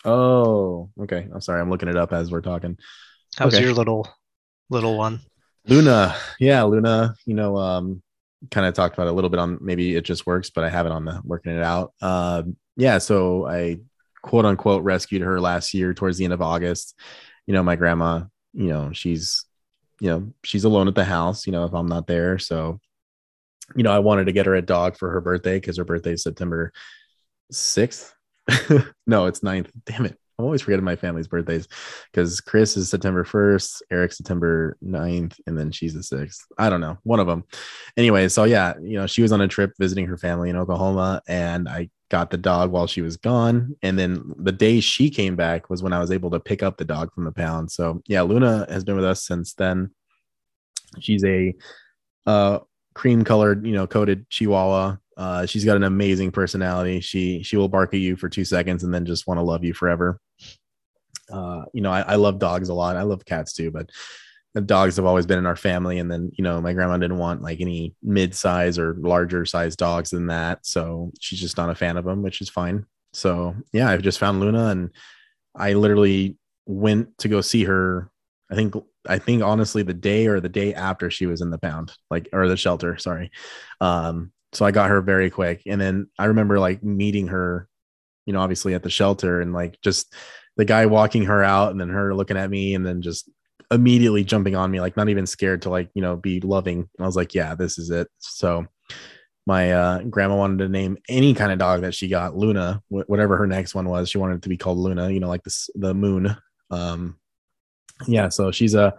oh, 0.06 0.90
okay. 1.02 1.28
I'm 1.34 1.42
sorry. 1.42 1.60
I'm 1.60 1.70
looking 1.70 1.90
it 1.90 1.98
up 1.98 2.14
as 2.14 2.32
we're 2.32 2.42
talking. 2.42 2.78
How's 3.36 3.56
okay. 3.56 3.64
your 3.64 3.74
little 3.74 4.08
little 4.70 4.98
one? 4.98 5.22
Luna. 5.68 6.16
Yeah, 6.40 6.64
Luna. 6.64 7.16
You 7.26 7.34
know, 7.34 7.58
um, 7.58 8.02
kind 8.52 8.66
of 8.66 8.74
talked 8.74 8.96
about 8.96 9.08
it 9.08 9.12
a 9.12 9.14
little 9.14 9.30
bit 9.30 9.40
on 9.40 9.58
maybe 9.62 9.96
it 9.96 10.06
just 10.06 10.26
works, 10.26 10.50
but 10.50 10.64
I 10.64 10.70
have 10.70 10.86
it 10.86 10.92
on 10.92 11.06
the 11.06 11.22
working 11.24 11.56
it 11.56 11.64
out. 11.64 11.94
Um, 12.02 12.58
yeah, 12.76 12.98
so 13.00 13.48
I 13.48 13.80
quote 14.22 14.46
unquote 14.46 14.84
rescued 14.84 15.22
her 15.22 15.40
last 15.40 15.74
year 15.74 15.94
towards 15.94 16.18
the 16.18 16.24
end 16.24 16.34
of 16.34 16.42
August. 16.42 16.96
You 17.46 17.54
know, 17.54 17.64
my 17.64 17.76
grandma, 17.76 18.24
you 18.54 18.68
know, 18.68 18.92
she's, 18.94 19.46
you 20.00 20.10
know, 20.10 20.34
she's 20.44 20.64
alone 20.64 20.88
at 20.88 20.96
the 20.96 21.06
house, 21.06 21.48
you 21.48 21.52
know, 21.52 21.66
if 21.66 21.74
I'm 21.74 21.88
not 21.88 22.08
there. 22.08 22.38
So, 22.38 22.80
you 23.76 23.84
know, 23.84 23.92
I 23.92 24.00
wanted 24.00 24.26
to 24.26 24.32
get 24.32 24.46
her 24.46 24.56
a 24.56 24.62
dog 24.62 24.98
for 24.98 25.10
her 25.12 25.22
birthday 25.22 25.60
because 25.60 25.78
her 25.78 25.86
birthday 25.86 26.14
is 26.14 26.24
September 26.24 26.72
6th. 27.52 28.12
no, 29.08 29.26
it's 29.26 29.42
9th. 29.42 29.70
Damn 29.86 30.06
it. 30.06 30.20
I'm 30.38 30.46
always 30.46 30.62
forgetting 30.62 30.86
my 30.86 30.96
family's 30.96 31.28
birthdays 31.28 31.68
because 32.12 32.40
Chris 32.42 32.78
is 32.78 32.90
September 32.90 33.24
1st, 33.24 33.82
Eric 33.92 34.14
September 34.14 34.78
9th, 34.84 35.40
and 35.48 35.58
then 35.58 35.72
she's 35.72 35.96
the 35.96 36.18
6th. 36.18 36.42
I 36.60 36.70
don't 36.70 36.82
know, 36.82 36.98
one 37.04 37.20
of 37.20 37.26
them. 37.26 37.44
Anyway, 37.98 38.28
so 38.28 38.44
yeah, 38.44 38.74
you 38.80 38.98
know, 38.98 39.08
she 39.08 39.24
was 39.24 39.32
on 39.32 39.42
a 39.42 39.48
trip 39.48 39.74
visiting 39.80 40.06
her 40.06 40.18
family 40.18 40.52
in 40.52 40.56
Oklahoma, 40.56 41.24
and 41.28 41.68
I 41.68 41.90
got 42.10 42.30
the 42.30 42.38
dog 42.38 42.72
while 42.72 42.88
she 42.88 43.02
was 43.02 43.18
gone. 43.18 43.76
And 43.82 43.98
then 43.98 44.34
the 44.38 44.52
day 44.52 44.80
she 44.80 45.10
came 45.10 45.36
back 45.36 45.70
was 45.70 45.82
when 45.82 45.94
I 45.94 46.00
was 46.00 46.12
able 46.12 46.30
to 46.32 46.40
pick 46.40 46.64
up 46.64 46.78
the 46.78 46.86
dog 46.86 47.14
from 47.14 47.26
the 47.26 47.32
pound. 47.32 47.72
So 47.72 48.02
yeah, 48.08 48.22
Luna 48.22 48.66
has 48.70 48.84
been 48.84 48.96
with 48.96 49.06
us 49.06 49.26
since 49.26 49.54
then. 49.56 49.92
She's 51.00 51.24
a 51.26 51.54
uh, 52.26 52.60
cream 52.94 53.24
colored, 53.24 53.66
you 53.66 53.74
know, 53.74 53.88
coated 53.88 54.30
Chihuahua. 54.30 54.98
Uh, 55.18 55.46
she's 55.46 55.66
got 55.66 55.78
an 55.78 55.84
amazing 55.84 56.32
personality. 56.32 57.00
She 57.00 57.42
she 57.42 57.58
will 57.58 57.70
bark 57.70 57.94
at 57.94 58.00
you 58.00 58.16
for 58.16 58.30
two 58.30 58.46
seconds 58.46 58.84
and 58.84 58.94
then 58.94 59.06
just 59.06 59.26
want 59.26 59.40
to 59.40 59.44
love 59.44 59.64
you 59.64 59.74
forever. 59.74 60.20
Uh, 61.32 61.66
you 61.74 61.82
know, 61.82 61.92
I, 61.92 62.02
I 62.02 62.16
love 62.16 62.40
dogs 62.40 62.70
a 62.70 62.74
lot. 62.74 62.96
I 62.96 63.04
love 63.04 63.26
cats 63.26 63.54
too, 63.54 63.72
but 63.72 63.90
dogs 64.66 64.96
have 64.96 65.06
always 65.06 65.26
been 65.26 65.38
in 65.38 65.46
our 65.46 65.56
family. 65.56 66.00
And 66.00 66.12
then 66.12 66.32
you 66.38 66.44
know 66.44 66.60
my 66.62 66.74
grandma 66.74 66.98
didn't 66.98 67.18
want 67.18 67.42
like 67.42 67.62
any 67.62 67.96
mid-size 68.02 68.80
or 68.80 68.96
larger 68.96 69.46
size 69.46 69.76
dogs 69.76 70.10
than 70.10 70.28
that. 70.28 70.66
So 70.66 71.12
she's 71.20 71.40
just 71.40 71.58
not 71.58 71.70
a 71.70 71.76
fan 71.76 71.98
of 71.98 72.06
them 72.06 72.24
which 72.24 72.42
is 72.42 72.50
fine. 72.50 72.86
So 73.14 73.56
yeah 73.74 73.90
i've 73.90 74.02
just 74.02 74.20
found 74.20 74.40
luna 74.40 74.68
and 74.68 74.92
i 75.56 75.74
literally 75.74 76.38
went 76.66 77.18
to 77.20 77.28
go 77.28 77.42
see 77.42 77.64
her 77.64 78.12
i 78.52 78.56
think 78.56 78.76
i 79.08 79.18
think 79.18 79.42
honestly 79.42 79.82
the 79.82 79.94
day 79.94 80.28
or 80.28 80.40
the 80.40 80.50
day 80.50 80.74
after 80.74 81.10
she 81.10 81.26
was 81.26 81.42
in 81.42 81.50
the 81.50 81.58
pound 81.58 81.94
like 82.12 82.30
or 82.34 82.48
the 82.48 82.58
shelter 82.58 82.98
sorry. 82.98 83.32
Um 83.82 84.32
so 84.54 84.66
i 84.66 84.72
got 84.72 84.90
her 84.90 85.02
very 85.02 85.30
quick. 85.30 85.64
And 85.66 85.80
then 85.80 86.10
i 86.20 86.26
remember 86.26 86.60
like 86.60 86.84
meeting 86.84 87.28
her 87.28 87.68
you 88.26 88.34
know 88.34 88.42
obviously 88.42 88.74
at 88.74 88.84
the 88.84 88.90
shelter 88.90 89.42
and 89.42 89.54
like 89.54 89.80
just 89.82 90.14
the 90.58 90.66
guy 90.66 90.86
walking 90.86 91.26
her 91.26 91.44
out 91.44 91.72
and 91.72 91.80
then 91.80 91.90
her 91.90 92.14
looking 92.14 92.38
at 92.38 92.50
me 92.50 92.76
and 92.76 92.86
then 92.86 93.02
just 93.02 93.30
immediately 93.72 94.24
jumping 94.24 94.56
on 94.56 94.72
me, 94.72 94.82
like 94.82 94.98
not 94.98 95.10
even 95.10 95.26
scared 95.26 95.62
to 95.62 95.70
like, 95.70 95.90
you 95.94 96.02
know, 96.02 96.16
be 96.16 96.40
loving. 96.42 96.80
And 96.80 97.04
I 97.04 97.06
was 97.06 97.16
like, 97.16 97.34
yeah, 97.34 97.56
this 97.56 97.78
is 97.78 97.90
it. 97.90 98.08
So 98.18 98.66
my 99.46 99.72
uh, 99.72 100.04
grandma 100.04 100.36
wanted 100.36 100.60
to 100.60 100.70
name 100.70 100.98
any 101.08 101.34
kind 101.34 101.52
of 101.52 101.60
dog 101.60 101.82
that 101.82 101.94
she 101.94 102.08
got 102.08 102.36
Luna, 102.36 102.82
wh- 102.90 103.10
whatever 103.10 103.38
her 103.38 103.48
next 103.48 103.76
one 103.76 103.88
was. 103.88 104.10
She 104.10 104.18
wanted 104.18 104.38
it 104.38 104.42
to 104.44 104.50
be 104.50 104.58
called 104.58 104.78
Luna, 104.78 105.10
you 105.10 105.20
know, 105.20 105.28
like 105.30 105.44
this, 105.44 105.70
the 105.76 105.94
moon. 105.94 106.36
Um, 106.72 107.18
yeah. 108.08 108.30
So 108.30 108.52
she's 108.52 108.74
a, 108.74 108.94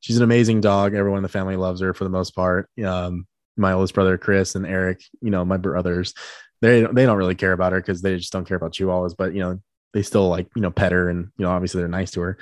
she's 0.00 0.16
an 0.16 0.24
amazing 0.24 0.60
dog. 0.60 0.94
Everyone 0.94 1.18
in 1.18 1.22
the 1.22 1.28
family 1.28 1.56
loves 1.56 1.80
her 1.80 1.94
for 1.94 2.04
the 2.04 2.10
most 2.10 2.34
part. 2.34 2.68
Um, 2.84 3.26
my 3.56 3.72
oldest 3.72 3.94
brother 3.94 4.18
Chris 4.18 4.54
and 4.54 4.66
Eric, 4.66 5.02
you 5.22 5.30
know, 5.30 5.44
my 5.44 5.56
brothers, 5.56 6.14
they 6.62 6.82
they 6.82 7.06
don't 7.06 7.16
really 7.16 7.34
care 7.34 7.52
about 7.52 7.72
her 7.72 7.80
because 7.80 8.02
they 8.02 8.16
just 8.16 8.32
don't 8.32 8.46
care 8.46 8.56
about 8.56 8.72
chihuahuas, 8.72 9.14
but 9.16 9.34
you 9.34 9.40
know, 9.40 9.60
they 9.96 10.02
still 10.02 10.28
like 10.28 10.46
you 10.54 10.60
know 10.60 10.70
pet 10.70 10.92
her 10.92 11.08
and 11.08 11.30
you 11.38 11.44
know 11.46 11.50
obviously 11.50 11.80
they're 11.80 11.88
nice 11.88 12.10
to 12.10 12.20
her. 12.20 12.38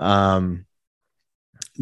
Um, 0.00 0.66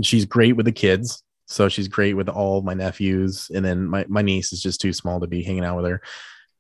she's 0.03 0.27
great 0.27 0.55
with 0.55 0.67
the 0.67 0.73
kids, 0.73 1.23
so 1.47 1.71
she's 1.71 1.89
great 1.89 2.13
with 2.13 2.29
all 2.29 2.61
my 2.61 2.75
nephews, 2.75 3.51
and 3.55 3.65
then 3.65 3.87
my 3.87 4.05
my 4.07 4.21
niece 4.21 4.53
is 4.53 4.61
just 4.61 4.83
too 4.83 4.93
small 4.93 5.21
to 5.21 5.27
be 5.27 5.43
hanging 5.43 5.65
out 5.65 5.77
with 5.77 5.87
her, 5.87 6.03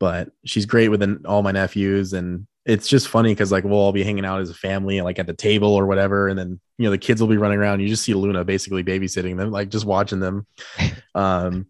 but 0.00 0.30
she's 0.46 0.64
great 0.64 0.88
with 0.88 1.26
all 1.26 1.42
my 1.42 1.52
nephews. 1.52 2.14
And 2.14 2.46
it's 2.64 2.88
just 2.88 3.08
funny 3.08 3.32
because 3.32 3.52
like 3.52 3.64
we'll 3.64 3.74
all 3.74 3.92
be 3.92 4.02
hanging 4.02 4.24
out 4.24 4.40
as 4.40 4.48
a 4.48 4.54
family 4.54 5.02
like 5.02 5.18
at 5.18 5.26
the 5.26 5.34
table 5.34 5.74
or 5.74 5.84
whatever. 5.84 6.28
And 6.28 6.38
then 6.38 6.58
you 6.78 6.86
know 6.86 6.90
the 6.90 6.96
kids 6.96 7.20
will 7.20 7.28
be 7.28 7.36
running 7.36 7.58
around. 7.58 7.80
You 7.80 7.88
just 7.88 8.04
see 8.04 8.14
luna 8.14 8.46
basically 8.46 8.82
babysitting 8.82 9.36
them 9.36 9.50
like 9.50 9.68
just 9.68 9.84
watching 9.84 10.20
them. 10.20 10.46
Um 11.14 11.66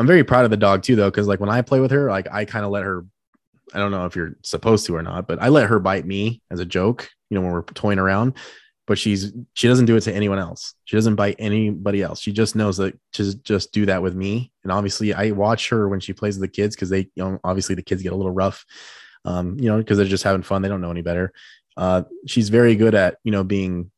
i'm 0.00 0.06
very 0.06 0.24
proud 0.24 0.44
of 0.44 0.50
the 0.50 0.56
dog 0.56 0.82
too 0.82 0.96
though 0.96 1.10
because 1.10 1.28
like 1.28 1.38
when 1.38 1.48
i 1.48 1.62
play 1.62 1.78
with 1.78 1.92
her 1.92 2.10
like 2.10 2.26
i 2.32 2.44
kind 2.44 2.64
of 2.64 2.72
let 2.72 2.82
her 2.82 3.04
i 3.74 3.78
don't 3.78 3.90
know 3.90 4.06
if 4.06 4.16
you're 4.16 4.36
supposed 4.42 4.86
to 4.86 4.94
or 4.94 5.02
not 5.02 5.26
but 5.26 5.40
i 5.42 5.48
let 5.48 5.68
her 5.68 5.78
bite 5.78 6.06
me 6.06 6.42
as 6.50 6.60
a 6.60 6.64
joke 6.64 7.08
you 7.28 7.34
know 7.34 7.42
when 7.42 7.52
we're 7.52 7.62
toying 7.62 7.98
around 7.98 8.34
but 8.86 8.98
she's 8.98 9.32
she 9.54 9.68
doesn't 9.68 9.86
do 9.86 9.96
it 9.96 10.00
to 10.00 10.14
anyone 10.14 10.38
else 10.38 10.74
she 10.84 10.96
doesn't 10.96 11.14
bite 11.14 11.36
anybody 11.38 12.02
else 12.02 12.20
she 12.20 12.32
just 12.32 12.56
knows 12.56 12.76
that 12.76 12.98
to 13.12 13.34
just 13.42 13.72
do 13.72 13.86
that 13.86 14.02
with 14.02 14.14
me 14.14 14.50
and 14.62 14.72
obviously 14.72 15.14
i 15.14 15.30
watch 15.30 15.68
her 15.68 15.88
when 15.88 16.00
she 16.00 16.12
plays 16.12 16.38
with 16.38 16.50
the 16.50 16.54
kids 16.54 16.74
because 16.74 16.90
they 16.90 17.00
you 17.14 17.24
know 17.24 17.38
obviously 17.44 17.74
the 17.74 17.82
kids 17.82 18.02
get 18.02 18.12
a 18.12 18.16
little 18.16 18.32
rough 18.32 18.64
um, 19.24 19.58
you 19.58 19.68
know, 19.68 19.78
because 19.78 19.98
they're 19.98 20.06
just 20.06 20.24
having 20.24 20.42
fun. 20.42 20.62
They 20.62 20.68
don't 20.68 20.80
know 20.80 20.90
any 20.90 21.02
better. 21.02 21.32
Uh, 21.76 22.02
she's 22.26 22.48
very 22.48 22.74
good 22.76 22.94
at, 22.94 23.18
you 23.24 23.32
know, 23.32 23.44
being 23.44 23.90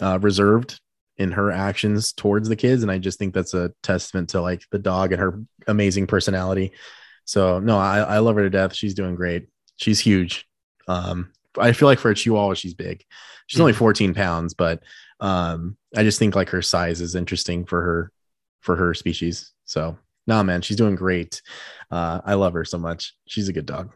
uh, 0.00 0.18
reserved 0.20 0.80
in 1.16 1.32
her 1.32 1.50
actions 1.50 2.12
towards 2.12 2.48
the 2.48 2.56
kids. 2.56 2.82
And 2.82 2.90
I 2.90 2.98
just 2.98 3.18
think 3.18 3.34
that's 3.34 3.54
a 3.54 3.72
testament 3.82 4.30
to 4.30 4.40
like 4.40 4.62
the 4.70 4.78
dog 4.78 5.12
and 5.12 5.20
her 5.20 5.42
amazing 5.66 6.06
personality. 6.06 6.72
So 7.24 7.58
no, 7.58 7.78
I, 7.78 8.00
I 8.00 8.18
love 8.18 8.36
her 8.36 8.42
to 8.42 8.50
death. 8.50 8.74
She's 8.74 8.94
doing 8.94 9.14
great. 9.14 9.46
She's 9.76 10.00
huge. 10.00 10.48
Um, 10.88 11.32
I 11.58 11.72
feel 11.72 11.86
like 11.86 11.98
for 11.98 12.10
a 12.10 12.14
Chihuahua, 12.14 12.54
she's 12.54 12.74
big. 12.74 13.04
She's 13.46 13.56
mm-hmm. 13.56 13.62
only 13.62 13.72
14 13.74 14.14
pounds, 14.14 14.54
but 14.54 14.82
um, 15.20 15.76
I 15.96 16.02
just 16.02 16.18
think 16.18 16.34
like 16.34 16.48
her 16.50 16.62
size 16.62 17.00
is 17.00 17.14
interesting 17.14 17.64
for 17.64 17.82
her 17.82 18.12
for 18.60 18.76
her 18.76 18.94
species. 18.94 19.52
So 19.64 19.98
nah, 20.26 20.42
man, 20.42 20.62
she's 20.62 20.76
doing 20.76 20.94
great. 20.94 21.42
Uh, 21.90 22.20
I 22.24 22.34
love 22.34 22.54
her 22.54 22.64
so 22.64 22.78
much. 22.78 23.14
She's 23.26 23.48
a 23.48 23.52
good 23.52 23.66
dog. 23.66 23.92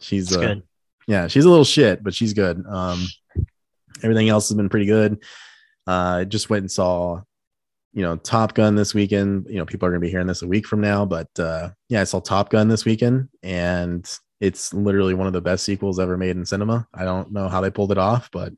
She's 0.00 0.34
uh, 0.34 0.40
good. 0.40 0.62
Yeah, 1.06 1.28
she's 1.28 1.44
a 1.44 1.50
little 1.50 1.64
shit, 1.64 2.02
but 2.02 2.14
she's 2.14 2.32
good. 2.32 2.64
Um, 2.66 3.06
everything 4.02 4.28
else 4.28 4.48
has 4.48 4.56
been 4.56 4.68
pretty 4.68 4.86
good. 4.86 5.22
Uh, 5.86 6.24
just 6.24 6.50
went 6.50 6.62
and 6.62 6.70
saw, 6.70 7.20
you 7.96 8.02
know, 8.02 8.16
Top 8.16 8.54
Gun 8.54 8.76
this 8.76 8.94
weekend. 8.94 9.46
You 9.48 9.56
know, 9.56 9.66
people 9.66 9.88
are 9.88 9.90
gonna 9.90 10.00
be 10.00 10.10
hearing 10.10 10.26
this 10.26 10.42
a 10.42 10.46
week 10.46 10.66
from 10.66 10.80
now, 10.80 11.04
but 11.04 11.28
uh, 11.38 11.70
yeah, 11.88 12.00
I 12.00 12.04
saw 12.04 12.20
Top 12.20 12.50
Gun 12.50 12.68
this 12.68 12.84
weekend, 12.84 13.28
and 13.42 14.08
it's 14.40 14.72
literally 14.72 15.14
one 15.14 15.26
of 15.26 15.32
the 15.32 15.40
best 15.40 15.64
sequels 15.64 15.98
ever 15.98 16.16
made 16.16 16.36
in 16.36 16.44
cinema. 16.44 16.86
I 16.94 17.04
don't 17.04 17.32
know 17.32 17.48
how 17.48 17.60
they 17.60 17.70
pulled 17.70 17.92
it 17.92 17.98
off, 17.98 18.30
but 18.30 18.52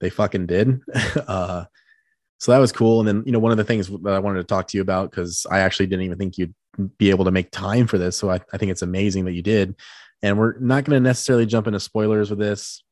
they 0.00 0.10
fucking 0.10 0.46
did. 0.46 0.80
uh, 1.26 1.64
so 2.38 2.52
that 2.52 2.58
was 2.58 2.72
cool. 2.72 3.00
And 3.00 3.08
then, 3.08 3.22
you 3.24 3.32
know, 3.32 3.38
one 3.38 3.52
of 3.52 3.56
the 3.56 3.64
things 3.64 3.88
that 3.88 4.12
I 4.12 4.18
wanted 4.18 4.38
to 4.40 4.44
talk 4.44 4.68
to 4.68 4.76
you 4.76 4.82
about, 4.82 5.10
because 5.10 5.46
I 5.50 5.60
actually 5.60 5.86
didn't 5.86 6.04
even 6.04 6.18
think 6.18 6.36
you'd 6.36 6.54
be 6.98 7.08
able 7.08 7.24
to 7.24 7.30
make 7.30 7.50
time 7.52 7.86
for 7.86 7.96
this. 7.96 8.18
So 8.18 8.30
I, 8.30 8.38
I 8.52 8.58
think 8.58 8.70
it's 8.70 8.82
amazing 8.82 9.24
that 9.24 9.32
you 9.32 9.40
did 9.40 9.76
and 10.24 10.38
we're 10.38 10.58
not 10.58 10.84
going 10.84 10.96
to 10.96 11.06
necessarily 11.06 11.44
jump 11.44 11.66
into 11.66 11.78
spoilers 11.78 12.30
with 12.30 12.38
this 12.38 12.82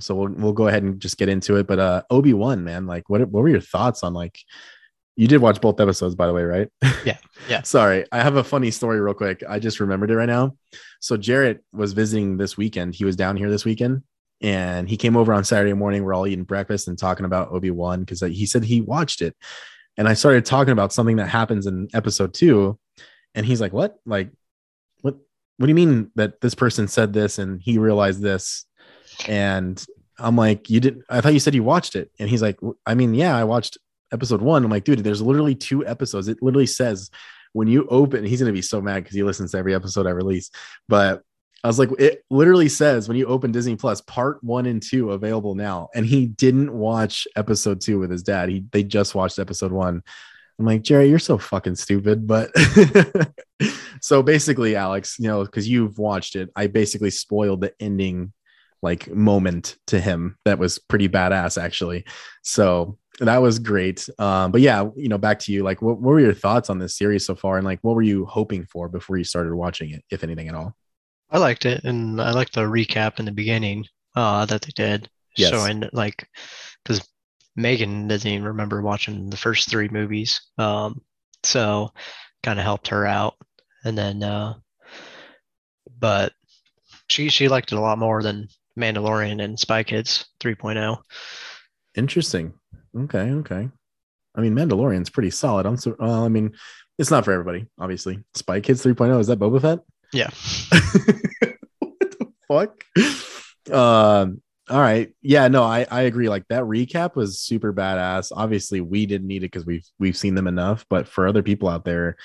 so 0.00 0.14
we'll 0.14 0.32
we'll 0.32 0.52
go 0.52 0.68
ahead 0.68 0.82
and 0.82 1.00
just 1.00 1.18
get 1.18 1.28
into 1.28 1.56
it 1.56 1.66
but 1.66 1.78
uh 1.78 2.02
obi-wan 2.10 2.64
man 2.64 2.86
like 2.86 3.08
what 3.08 3.20
what 3.28 3.42
were 3.42 3.48
your 3.48 3.60
thoughts 3.60 4.02
on 4.02 4.14
like 4.14 4.38
you 5.18 5.26
did 5.26 5.40
watch 5.40 5.60
both 5.60 5.80
episodes 5.80 6.14
by 6.14 6.26
the 6.26 6.32
way 6.32 6.44
right? 6.44 6.68
Yeah 7.04 7.18
yeah. 7.48 7.62
Sorry 7.62 8.04
i 8.12 8.20
have 8.22 8.36
a 8.36 8.44
funny 8.44 8.70
story 8.70 9.00
real 9.00 9.14
quick. 9.14 9.42
I 9.48 9.58
just 9.58 9.80
remembered 9.80 10.10
it 10.10 10.16
right 10.16 10.28
now. 10.28 10.56
So 11.00 11.16
jarrett 11.16 11.62
was 11.72 11.92
visiting 11.92 12.36
this 12.36 12.56
weekend. 12.56 12.94
He 12.94 13.04
was 13.04 13.16
down 13.16 13.36
here 13.36 13.50
this 13.50 13.64
weekend 13.64 14.02
and 14.40 14.88
he 14.88 14.96
came 14.96 15.16
over 15.16 15.34
on 15.34 15.44
saturday 15.44 15.72
morning. 15.74 16.04
We're 16.04 16.14
all 16.14 16.26
eating 16.26 16.44
breakfast 16.44 16.88
and 16.88 16.96
talking 16.96 17.26
about 17.26 17.50
obi-wan 17.50 18.00
because 18.00 18.20
he 18.20 18.46
said 18.46 18.64
he 18.64 18.80
watched 18.80 19.20
it. 19.20 19.36
And 19.96 20.08
i 20.08 20.14
started 20.14 20.44
talking 20.44 20.72
about 20.72 20.92
something 20.92 21.16
that 21.16 21.28
happens 21.28 21.66
in 21.66 21.88
episode 21.92 22.32
two 22.32 22.78
and 23.34 23.44
he's 23.44 23.60
like 23.60 23.72
what? 23.72 23.98
Like 24.06 24.30
what 25.02 25.16
What 25.56 25.66
do 25.66 25.70
you 25.70 25.74
mean 25.74 26.10
that 26.14 26.40
this 26.40 26.54
person 26.54 26.86
said 26.86 27.12
this 27.12 27.38
and 27.38 27.60
he 27.60 27.78
realized 27.78 28.22
this? 28.22 28.66
And 29.26 29.84
I'm 30.18 30.36
like, 30.36 30.68
you 30.70 30.80
didn't, 30.80 31.04
I 31.08 31.20
thought 31.20 31.32
you 31.32 31.40
said 31.40 31.54
you 31.54 31.62
watched 31.62 31.94
it. 31.96 32.10
And 32.18 32.28
he's 32.28 32.42
like, 32.42 32.58
I 32.86 32.94
mean, 32.94 33.14
yeah, 33.14 33.36
I 33.36 33.44
watched 33.44 33.78
episode 34.12 34.42
one. 34.42 34.64
I'm 34.64 34.70
like, 34.70 34.84
dude, 34.84 35.00
there's 35.00 35.22
literally 35.22 35.54
two 35.54 35.86
episodes. 35.86 36.28
It 36.28 36.42
literally 36.42 36.66
says 36.66 37.10
when 37.52 37.68
you 37.68 37.86
open, 37.88 38.24
he's 38.24 38.40
going 38.40 38.52
to 38.52 38.56
be 38.56 38.62
so 38.62 38.80
mad 38.80 39.02
because 39.02 39.16
he 39.16 39.22
listens 39.22 39.52
to 39.52 39.58
every 39.58 39.74
episode 39.74 40.06
I 40.06 40.10
release. 40.10 40.50
But 40.88 41.22
I 41.64 41.66
was 41.66 41.78
like, 41.78 41.90
it 41.98 42.24
literally 42.30 42.68
says 42.68 43.08
when 43.08 43.16
you 43.16 43.26
open 43.26 43.52
Disney 43.52 43.76
Plus, 43.76 44.00
part 44.02 44.42
one 44.44 44.66
and 44.66 44.82
two 44.82 45.12
available 45.12 45.54
now. 45.54 45.88
And 45.94 46.06
he 46.06 46.26
didn't 46.26 46.72
watch 46.72 47.26
episode 47.36 47.80
two 47.80 47.98
with 47.98 48.10
his 48.10 48.22
dad. 48.22 48.48
He 48.48 48.64
they 48.70 48.84
just 48.84 49.14
watched 49.14 49.38
episode 49.38 49.72
one. 49.72 50.02
I'm 50.58 50.64
like, 50.64 50.82
Jerry, 50.82 51.08
you're 51.08 51.18
so 51.18 51.38
fucking 51.38 51.76
stupid. 51.76 52.26
But 52.26 52.50
so 54.00 54.22
basically, 54.22 54.76
Alex, 54.76 55.16
you 55.18 55.28
know, 55.28 55.44
because 55.44 55.68
you've 55.68 55.98
watched 55.98 56.36
it, 56.36 56.50
I 56.54 56.66
basically 56.66 57.10
spoiled 57.10 57.60
the 57.60 57.72
ending 57.80 58.32
like 58.82 59.10
moment 59.10 59.76
to 59.88 60.00
him 60.00 60.36
that 60.44 60.58
was 60.58 60.78
pretty 60.78 61.08
badass 61.08 61.60
actually. 61.60 62.04
So 62.42 62.98
that 63.20 63.38
was 63.38 63.58
great. 63.58 64.08
Um, 64.18 64.52
but 64.52 64.60
yeah, 64.60 64.88
you 64.96 65.08
know, 65.08 65.18
back 65.18 65.40
to 65.40 65.52
you. 65.52 65.62
Like, 65.62 65.82
what, 65.82 66.00
what 66.00 66.12
were 66.12 66.20
your 66.20 66.34
thoughts 66.34 66.70
on 66.70 66.78
this 66.78 66.96
series 66.96 67.26
so 67.26 67.34
far, 67.34 67.56
and 67.56 67.66
like, 67.66 67.80
what 67.82 67.96
were 67.96 68.02
you 68.02 68.24
hoping 68.26 68.64
for 68.64 68.88
before 68.88 69.16
you 69.16 69.24
started 69.24 69.54
watching 69.54 69.90
it, 69.90 70.04
if 70.10 70.22
anything 70.22 70.48
at 70.48 70.54
all? 70.54 70.76
I 71.30 71.38
liked 71.38 71.66
it, 71.66 71.84
and 71.84 72.20
I 72.20 72.30
liked 72.30 72.54
the 72.54 72.60
recap 72.60 73.18
in 73.18 73.24
the 73.24 73.32
beginning 73.32 73.86
uh, 74.14 74.46
that 74.46 74.62
they 74.62 74.70
did, 74.74 75.10
yes. 75.36 75.50
showing 75.50 75.88
like 75.92 76.28
because 76.84 77.06
Megan 77.56 78.06
doesn't 78.06 78.30
even 78.30 78.46
remember 78.46 78.80
watching 78.80 79.30
the 79.30 79.36
first 79.36 79.68
three 79.68 79.88
movies. 79.88 80.40
Um, 80.58 81.02
so 81.42 81.92
kind 82.42 82.58
of 82.58 82.64
helped 82.64 82.88
her 82.88 83.04
out. 83.04 83.34
And 83.84 83.98
then, 83.98 84.22
uh, 84.22 84.54
but 85.98 86.32
she, 87.08 87.28
she 87.28 87.48
liked 87.48 87.72
it 87.72 87.78
a 87.78 87.80
lot 87.80 87.98
more 87.98 88.22
than 88.22 88.48
Mandalorian 88.78 89.42
and 89.42 89.58
Spy 89.58 89.82
Kids 89.82 90.26
3.0. 90.40 90.98
Interesting. 91.96 92.54
Okay. 92.96 93.30
Okay. 93.30 93.68
I 94.34 94.40
mean, 94.40 94.54
Mandalorian's 94.54 95.10
pretty 95.10 95.30
solid. 95.30 95.66
I'm 95.66 95.76
so, 95.76 95.96
well, 95.98 96.24
I 96.24 96.28
mean, 96.28 96.54
it's 96.98 97.10
not 97.10 97.24
for 97.24 97.32
everybody, 97.32 97.66
obviously. 97.78 98.20
Spy 98.34 98.60
Kids 98.60 98.84
3.0, 98.84 99.18
is 99.20 99.26
that 99.26 99.38
Boba 99.38 99.60
Fett? 99.60 99.80
Yeah. 100.12 100.30
what 101.78 102.10
the 102.10 102.32
fuck? 102.48 103.74
Um, 103.74 104.40
all 104.70 104.80
right. 104.80 105.12
Yeah, 105.22 105.48
no, 105.48 105.62
I, 105.62 105.86
I 105.90 106.02
agree. 106.02 106.28
Like 106.28 106.46
that 106.48 106.64
recap 106.64 107.16
was 107.16 107.40
super 107.40 107.72
badass. 107.72 108.32
Obviously, 108.34 108.80
we 108.80 109.06
didn't 109.06 109.26
need 109.26 109.38
it 109.38 109.50
because 109.50 109.64
we've 109.64 109.86
we've 109.98 110.16
seen 110.16 110.34
them 110.34 110.46
enough, 110.46 110.84
but 110.90 111.08
for 111.08 111.26
other 111.26 111.42
people 111.42 111.68
out 111.68 111.84
there, 111.84 112.16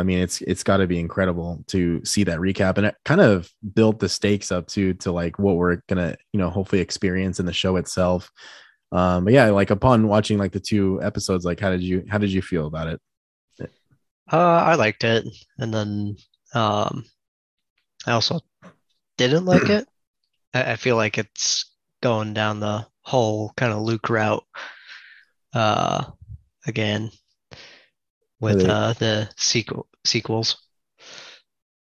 I 0.00 0.02
mean, 0.02 0.18
it's 0.18 0.40
it's 0.40 0.62
got 0.62 0.78
to 0.78 0.86
be 0.86 0.98
incredible 0.98 1.62
to 1.68 2.02
see 2.04 2.24
that 2.24 2.38
recap, 2.38 2.78
and 2.78 2.86
it 2.86 2.96
kind 3.04 3.20
of 3.20 3.50
built 3.74 4.00
the 4.00 4.08
stakes 4.08 4.50
up 4.50 4.66
to 4.68 4.94
to 4.94 5.12
like 5.12 5.38
what 5.38 5.56
we're 5.56 5.82
gonna 5.88 6.16
you 6.32 6.40
know 6.40 6.48
hopefully 6.48 6.80
experience 6.80 7.38
in 7.38 7.46
the 7.46 7.52
show 7.52 7.76
itself. 7.76 8.30
Um, 8.92 9.24
but 9.24 9.34
yeah, 9.34 9.50
like 9.50 9.70
upon 9.70 10.08
watching 10.08 10.38
like 10.38 10.52
the 10.52 10.60
two 10.60 11.00
episodes, 11.02 11.44
like 11.44 11.60
how 11.60 11.70
did 11.70 11.82
you 11.82 12.04
how 12.08 12.16
did 12.16 12.32
you 12.32 12.40
feel 12.40 12.66
about 12.66 12.88
it? 12.88 13.00
Uh, 14.32 14.36
I 14.36 14.76
liked 14.76 15.04
it, 15.04 15.26
and 15.58 15.74
then 15.74 16.16
um, 16.54 17.04
I 18.06 18.12
also 18.12 18.40
didn't 19.18 19.44
like 19.44 19.62
it. 19.68 19.86
I, 20.54 20.72
I 20.72 20.76
feel 20.76 20.96
like 20.96 21.18
it's 21.18 21.70
going 22.02 22.32
down 22.32 22.60
the 22.60 22.86
whole 23.02 23.52
kind 23.56 23.72
of 23.72 23.82
Luke 23.82 24.08
route 24.08 24.44
uh, 25.52 26.04
again 26.66 27.10
with 28.40 28.66
uh, 28.68 28.94
the 28.94 29.28
sequel 29.36 29.86
sequels. 30.04 30.56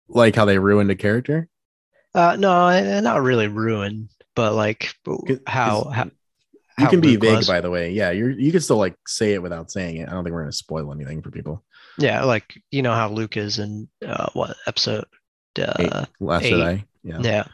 Like 0.08 0.34
how 0.34 0.44
they 0.44 0.58
ruined 0.58 0.90
a 0.90 0.96
character? 0.96 1.48
Uh, 2.14 2.36
no, 2.38 3.00
not 3.00 3.22
really 3.22 3.48
ruined, 3.48 4.08
but 4.34 4.54
like 4.54 4.94
how, 5.46 5.84
how 5.90 6.10
you 6.78 6.88
can 6.88 7.00
be 7.00 7.16
vague, 7.16 7.36
was. 7.36 7.46
by 7.46 7.60
the 7.60 7.70
way. 7.70 7.90
Yeah, 7.90 8.10
you're 8.10 8.30
you 8.30 8.52
can 8.52 8.60
still 8.60 8.78
like 8.78 8.96
say 9.06 9.34
it 9.34 9.42
without 9.42 9.70
saying 9.70 9.96
it. 9.96 10.08
I 10.08 10.12
don't 10.12 10.24
think 10.24 10.34
we're 10.34 10.42
gonna 10.42 10.52
spoil 10.52 10.92
anything 10.92 11.22
for 11.22 11.30
people. 11.30 11.64
Yeah, 11.98 12.24
like 12.24 12.60
you 12.70 12.82
know 12.82 12.94
how 12.94 13.08
Luke 13.10 13.36
is 13.36 13.58
in 13.58 13.88
uh, 14.06 14.28
what 14.32 14.56
episode? 14.66 15.04
Uh, 15.58 15.72
eight. 15.78 15.92
Last 16.20 16.44
eight. 16.44 16.52
Jedi. 16.52 16.84
Yeah. 17.02 17.18
Yeah. 17.20 17.44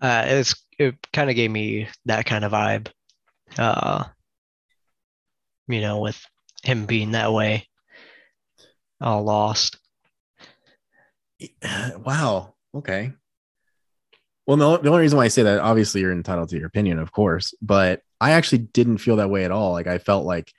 Uh, 0.00 0.24
it's 0.26 0.54
it 0.78 0.94
kind 1.12 1.30
of 1.30 1.36
gave 1.36 1.50
me 1.50 1.88
that 2.06 2.26
kind 2.26 2.44
of 2.44 2.52
vibe. 2.52 2.88
Uh, 3.58 4.04
you 5.68 5.80
know, 5.80 6.00
with 6.00 6.20
him 6.62 6.86
being 6.86 7.12
that 7.12 7.32
way, 7.32 7.68
all 9.00 9.22
lost. 9.22 9.78
Wow. 11.98 12.54
Okay. 12.74 13.12
Well, 14.46 14.56
the, 14.56 14.78
the 14.78 14.88
only 14.88 15.02
reason 15.02 15.16
why 15.16 15.24
I 15.24 15.28
say 15.28 15.42
that, 15.42 15.60
obviously, 15.60 16.00
you're 16.00 16.12
entitled 16.12 16.48
to 16.50 16.56
your 16.56 16.66
opinion, 16.66 16.98
of 16.98 17.12
course, 17.12 17.52
but 17.60 18.00
I 18.20 18.32
actually 18.32 18.58
didn't 18.58 18.98
feel 18.98 19.16
that 19.16 19.28
way 19.28 19.44
at 19.44 19.50
all. 19.50 19.72
Like, 19.72 19.86
I 19.86 19.98
felt 19.98 20.24
like 20.24 20.52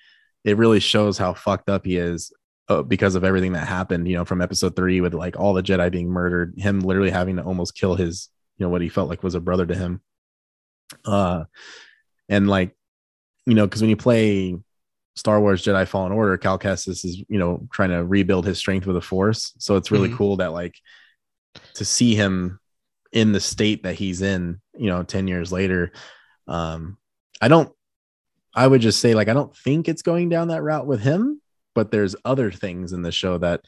it 0.43 0.57
really 0.57 0.79
shows 0.79 1.17
how 1.17 1.33
fucked 1.33 1.69
up 1.69 1.85
he 1.85 1.97
is 1.97 2.31
uh, 2.69 2.81
because 2.81 3.15
of 3.15 3.23
everything 3.23 3.53
that 3.53 3.67
happened, 3.67 4.07
you 4.07 4.15
know, 4.15 4.25
from 4.25 4.41
episode 4.41 4.75
three 4.75 5.01
with 5.01 5.13
like 5.13 5.39
all 5.39 5.53
the 5.53 5.63
Jedi 5.63 5.91
being 5.91 6.09
murdered, 6.09 6.53
him 6.57 6.81
literally 6.81 7.09
having 7.09 7.37
to 7.37 7.43
almost 7.43 7.75
kill 7.75 7.95
his, 7.95 8.29
you 8.57 8.65
know, 8.65 8.69
what 8.69 8.81
he 8.81 8.89
felt 8.89 9.09
like 9.09 9.23
was 9.23 9.35
a 9.35 9.39
brother 9.39 9.65
to 9.65 9.75
him. 9.75 10.01
Uh, 11.05 11.45
and 12.29 12.47
like, 12.47 12.75
you 13.45 13.53
know, 13.53 13.65
because 13.65 13.81
when 13.81 13.89
you 13.89 13.97
play 13.97 14.57
Star 15.17 15.41
Wars 15.41 15.63
Jedi 15.63 15.87
Fallen 15.87 16.11
Order, 16.11 16.37
Cal 16.37 16.59
Kestis 16.59 17.03
is, 17.03 17.17
you 17.27 17.39
know, 17.39 17.67
trying 17.73 17.89
to 17.89 18.05
rebuild 18.05 18.45
his 18.45 18.59
strength 18.59 18.85
with 18.85 18.95
the 18.95 19.01
Force. 19.01 19.53
So 19.57 19.75
it's 19.75 19.89
really 19.91 20.09
Mhm. 20.09 20.15
cool 20.17 20.37
that 20.37 20.53
like 20.53 20.75
to 21.73 21.83
see 21.83 22.13
him 22.13 22.59
in 23.11 23.31
the 23.31 23.39
state 23.39 23.83
that 23.83 23.95
he's 23.95 24.21
in, 24.21 24.61
you 24.77 24.87
know, 24.87 25.01
10 25.01 25.27
years 25.27 25.51
later. 25.51 25.91
Um, 26.47 26.97
I 27.41 27.47
don't, 27.47 27.73
I 28.53 28.67
would 28.67 28.81
just 28.81 28.99
say, 28.99 29.15
like, 29.15 29.27
I 29.27 29.33
don't 29.33 29.55
think 29.57 29.87
it's 29.87 30.01
going 30.03 30.29
down 30.29 30.49
that 30.49 30.61
route 30.63 30.85
with 30.85 31.01
him, 31.01 31.41
but 31.73 31.89
there's 31.89 32.15
other 32.23 32.51
things 32.51 32.93
in 32.93 33.01
the 33.01 33.11
show 33.11 33.37
that 33.39 33.61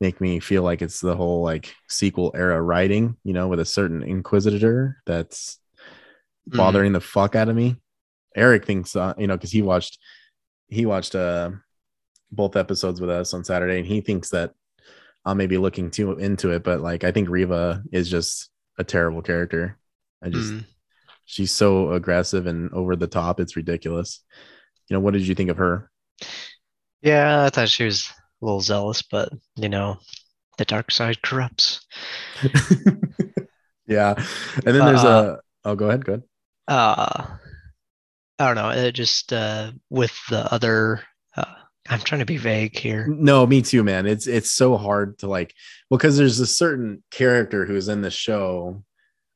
make 0.00 0.20
me 0.20 0.40
feel 0.40 0.62
like 0.62 0.82
it's 0.82 1.00
the 1.00 1.16
whole 1.16 1.42
like 1.42 1.74
sequel 1.88 2.32
era 2.34 2.60
writing, 2.60 3.16
you 3.24 3.32
know, 3.32 3.46
with 3.48 3.60
a 3.60 3.64
certain 3.64 4.02
inquisitor 4.02 5.00
that's 5.06 5.58
Mm. 6.50 6.56
bothering 6.56 6.92
the 6.92 7.00
fuck 7.00 7.36
out 7.36 7.48
of 7.48 7.54
me. 7.56 7.76
Eric 8.34 8.64
thinks, 8.64 8.96
uh, 8.96 9.12
you 9.18 9.26
know, 9.26 9.36
because 9.36 9.50
he 9.52 9.60
watched, 9.60 9.98
he 10.68 10.86
watched 10.86 11.14
uh 11.14 11.50
both 12.32 12.56
episodes 12.56 13.00
with 13.00 13.10
us 13.10 13.34
on 13.34 13.44
Saturday, 13.44 13.78
and 13.78 13.86
he 13.86 14.00
thinks 14.00 14.30
that 14.30 14.52
I 15.24 15.34
may 15.34 15.46
be 15.46 15.58
looking 15.58 15.90
too 15.90 16.12
into 16.18 16.50
it, 16.52 16.64
but 16.64 16.80
like 16.80 17.04
I 17.04 17.12
think 17.12 17.28
Reva 17.28 17.82
is 17.92 18.10
just 18.10 18.50
a 18.78 18.84
terrible 18.84 19.22
character. 19.22 19.78
I 20.22 20.30
just 20.30 20.54
Mm. 20.54 20.64
she's 21.26 21.52
so 21.52 21.92
aggressive 21.92 22.46
and 22.46 22.72
over 22.72 22.96
the 22.96 23.06
top, 23.06 23.40
it's 23.40 23.56
ridiculous. 23.56 24.24
You 24.88 24.94
know, 24.96 25.00
what 25.00 25.14
did 25.14 25.26
you 25.26 25.34
think 25.34 25.50
of 25.50 25.58
her? 25.58 25.90
Yeah, 27.02 27.44
I 27.44 27.50
thought 27.50 27.68
she 27.68 27.84
was 27.84 28.08
a 28.42 28.44
little 28.44 28.60
zealous, 28.60 29.02
but 29.02 29.30
you 29.56 29.68
know, 29.68 29.98
the 30.58 30.64
dark 30.64 30.90
side 30.90 31.22
corrupts. 31.22 31.86
yeah, 33.86 34.14
and 34.16 34.64
then 34.74 34.84
there's 34.84 35.04
Uh, 35.04 35.36
a. 35.64 35.70
Oh, 35.70 35.74
go 35.76 35.88
ahead. 35.88 36.04
Go 36.04 36.12
ahead. 36.14 36.22
Uh, 36.66 37.36
I 38.38 38.46
don't 38.46 38.56
know. 38.56 38.70
It 38.70 38.92
just 38.92 39.32
uh, 39.32 39.72
with 39.90 40.16
the 40.30 40.52
other. 40.52 41.02
Uh, 41.36 41.44
I'm 41.88 42.00
trying 42.00 42.20
to 42.20 42.26
be 42.26 42.36
vague 42.36 42.78
here. 42.78 43.06
No, 43.08 43.46
me 43.46 43.62
too, 43.62 43.82
man. 43.82 44.06
It's 44.06 44.26
it's 44.26 44.50
so 44.50 44.76
hard 44.76 45.18
to 45.18 45.26
like 45.26 45.54
because 45.90 46.16
there's 46.16 46.38
a 46.40 46.46
certain 46.46 47.02
character 47.10 47.64
who's 47.64 47.88
in 47.88 48.02
the 48.02 48.10
show, 48.10 48.84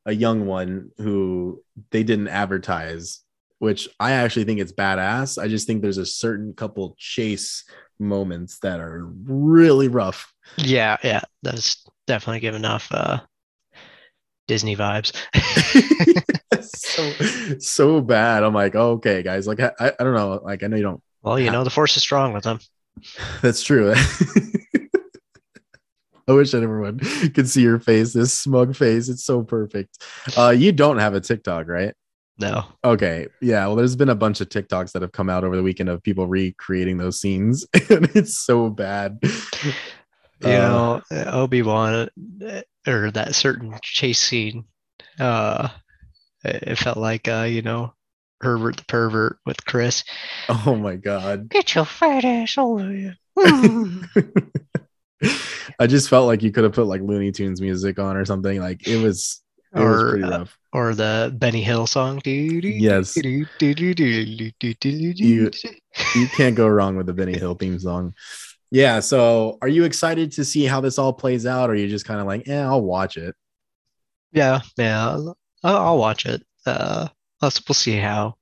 a 0.05 0.13
young 0.13 0.45
one 0.45 0.91
who 0.97 1.63
they 1.91 2.03
didn't 2.03 2.27
advertise, 2.29 3.21
which 3.59 3.89
I 3.99 4.11
actually 4.11 4.45
think 4.45 4.59
it's 4.59 4.71
badass. 4.71 5.41
I 5.41 5.47
just 5.47 5.67
think 5.67 5.81
there's 5.81 5.97
a 5.97 6.05
certain 6.05 6.53
couple 6.53 6.95
chase 6.97 7.65
moments 7.99 8.59
that 8.59 8.79
are 8.79 9.05
really 9.25 9.87
rough. 9.87 10.31
Yeah, 10.57 10.97
yeah, 11.03 11.21
that's 11.41 11.83
definitely 12.07 12.41
giving 12.41 12.65
off 12.65 12.87
uh, 12.91 13.19
Disney 14.47 14.75
vibes. 14.75 15.13
so 16.61 17.57
so 17.59 18.01
bad. 18.01 18.43
I'm 18.43 18.53
like, 18.53 18.75
okay, 18.75 19.23
guys. 19.23 19.47
Like 19.47 19.59
I, 19.59 19.71
I 19.79 19.91
don't 20.03 20.13
know. 20.15 20.39
Like 20.43 20.63
I 20.63 20.67
know 20.67 20.77
you 20.77 20.83
don't. 20.83 21.01
well, 21.21 21.39
you 21.39 21.51
know, 21.51 21.63
the 21.63 21.69
force 21.69 21.95
is 21.97 22.03
strong 22.03 22.33
with 22.33 22.43
them. 22.43 22.59
That's 23.41 23.63
true. 23.63 23.93
I 26.25 26.31
wish 26.31 26.53
everyone 26.53 26.99
could 27.33 27.49
see 27.49 27.61
your 27.63 27.79
face, 27.79 28.13
this 28.13 28.31
smug 28.37 28.75
face. 28.77 29.09
It's 29.09 29.25
so 29.25 29.43
perfect. 29.43 30.01
Uh, 30.37 30.51
you 30.51 30.71
don't 30.71 30.97
have 30.99 31.15
a 31.15 31.19
TikTok, 31.19 31.67
right? 31.67 31.93
No. 32.39 32.63
Okay. 32.83 33.27
Yeah. 33.41 33.67
Well, 33.67 33.75
there's 33.75 33.97
been 33.97 34.07
a 34.09 34.15
bunch 34.15 34.39
of 34.39 34.47
TikToks 34.47 34.93
that 34.93 35.01
have 35.01 35.11
come 35.11 35.29
out 35.29 35.43
over 35.43 35.57
the 35.57 35.63
weekend 35.63 35.89
of 35.89 36.01
people 36.01 36.25
recreating 36.27 36.97
those 36.97 37.19
scenes, 37.19 37.67
and 37.89 38.09
it's 38.15 38.37
so 38.39 38.69
bad. 38.69 39.19
You 40.41 40.49
Uh, 40.49 41.01
know, 41.11 41.25
Obi 41.27 41.61
Wan 41.61 42.07
or 42.87 43.11
that 43.11 43.35
certain 43.35 43.77
chase 43.81 44.19
scene. 44.19 44.65
Uh, 45.19 45.69
it 46.43 46.77
felt 46.77 46.97
like 46.97 47.27
uh, 47.27 47.47
you 47.49 47.61
know, 47.61 47.93
Herbert 48.41 48.77
the 48.77 48.85
pervert 48.85 49.37
with 49.45 49.63
Chris. 49.65 50.03
Oh 50.49 50.75
my 50.75 50.95
god. 50.95 51.49
Get 51.49 51.75
your 51.75 51.85
fat 51.85 52.25
ass 52.25 52.57
over 52.57 52.89
here. 52.89 53.15
Mm. 53.37 54.49
I 55.79 55.87
just 55.87 56.09
felt 56.09 56.27
like 56.27 56.43
you 56.43 56.51
could 56.51 56.65
have 56.65 56.73
put 56.73 56.87
like 56.87 57.01
Looney 57.01 57.31
Tunes 57.31 57.61
music 57.61 57.97
on 57.97 58.17
or 58.17 58.25
something. 58.25 58.59
Like 58.59 58.87
it 58.87 59.01
was, 59.01 59.41
it 59.73 59.79
was 59.79 60.01
Or, 60.01 60.09
pretty 60.11 60.23
uh, 60.25 60.45
or 60.73 60.93
the 60.93 61.33
Benny 61.35 61.61
Hill 61.61 61.87
song. 61.87 62.21
Yes. 62.25 63.15
You, 63.15 63.45
You 66.15 66.27
can't 66.27 66.55
go 66.55 66.67
wrong 66.67 66.97
with 66.97 67.05
the 67.05 67.13
Benny 67.13 67.37
Hill 67.37 67.55
theme 67.55 67.79
song. 67.79 68.13
Yeah. 68.73 68.99
So, 68.99 69.57
are 69.61 69.67
you 69.69 69.85
excited 69.85 70.33
to 70.33 70.45
see 70.45 70.65
how 70.65 70.81
this 70.81 70.97
all 70.99 71.13
plays 71.13 71.45
out, 71.45 71.69
or 71.69 71.73
are 71.73 71.75
you 71.75 71.87
just 71.87 72.05
kind 72.05 72.19
of 72.19 72.27
like, 72.27 72.47
yeah, 72.47 72.67
I'll 72.67 72.81
watch 72.81 73.17
it? 73.17 73.35
Yeah, 74.31 74.61
yeah, 74.77 75.09
I'll, 75.09 75.37
I'll 75.63 75.77
I'll 75.77 75.97
watch 75.97 76.25
it. 76.25 76.43
Uh, 76.65 77.07
let's 77.41 77.61
we'll 77.67 77.75
see 77.75 77.97
how 77.97 78.35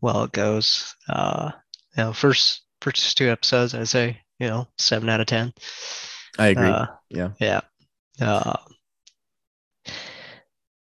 well 0.00 0.24
it 0.24 0.32
goes. 0.32 0.96
Uh, 1.08 1.52
you 1.96 2.04
know, 2.04 2.12
first 2.12 2.62
first 2.80 3.16
two 3.16 3.28
episodes, 3.30 3.74
I'd 3.74 3.88
say, 3.88 4.20
you 4.40 4.48
know, 4.48 4.68
seven 4.78 5.08
out 5.08 5.20
of 5.20 5.26
ten. 5.26 5.52
I 6.38 6.48
agree. 6.48 6.68
Uh, 6.68 6.86
Yeah. 7.10 7.30
yeah. 7.40 7.60
Uh, 8.20 8.56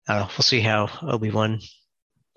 I 0.08 0.14
don't 0.14 0.22
know. 0.24 0.28
We'll 0.38 0.44
see 0.44 0.62
how 0.62 0.90
Obi 1.02 1.32
Wan 1.32 1.60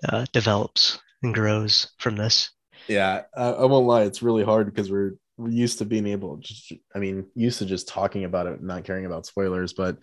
uh, 0.07 0.25
develops 0.33 0.99
and 1.23 1.33
grows 1.33 1.91
from 1.99 2.15
this. 2.17 2.51
yeah. 2.87 3.23
I, 3.35 3.49
I 3.51 3.65
won't 3.65 3.87
lie. 3.87 4.03
It's 4.03 4.21
really 4.23 4.43
hard 4.43 4.67
because 4.67 4.91
we're 4.91 5.11
we're 5.11 5.17
used 5.49 5.79
to 5.79 5.85
being 5.85 6.07
able 6.07 6.41
to 6.41 6.77
I 6.95 6.99
mean, 6.99 7.25
used 7.35 7.59
to 7.59 7.65
just 7.65 7.87
talking 7.87 8.23
about 8.23 8.47
it, 8.47 8.61
not 8.61 8.83
caring 8.83 9.05
about 9.05 9.25
spoilers, 9.25 9.73
but 9.73 9.97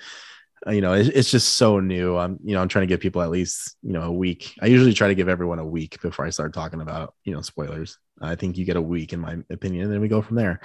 uh, 0.67 0.73
you 0.73 0.81
know, 0.81 0.93
it, 0.93 1.09
it's 1.09 1.31
just 1.31 1.57
so 1.57 1.81
new. 1.81 2.17
I'm, 2.17 2.39
you 2.45 2.55
know, 2.55 2.61
I'm 2.61 2.69
trying 2.69 2.83
to 2.83 2.93
give 2.93 3.01
people 3.01 3.23
at 3.23 3.31
least, 3.31 3.77
you 3.83 3.93
know, 3.93 4.03
a 4.03 4.13
week. 4.13 4.55
I 4.61 4.67
usually 4.67 4.93
try 4.93 5.09
to 5.09 5.15
give 5.15 5.29
everyone 5.29 5.59
a 5.59 5.67
week 5.67 6.01
before 6.01 6.27
I 6.27 6.31
start 6.31 6.53
talking 6.53 6.81
about, 6.81 7.15
you 7.25 7.33
know, 7.33 7.43
spoilers. 7.43 7.99
I 8.21 8.35
think 8.35 8.59
you 8.59 8.65
get 8.65 8.77
a 8.77 8.83
week, 8.83 9.13
in 9.13 9.21
my 9.21 9.39
opinion, 9.51 9.85
and 9.85 9.93
then 9.93 10.01
we 10.01 10.09
go 10.09 10.23
from 10.23 10.37
there. 10.37 10.61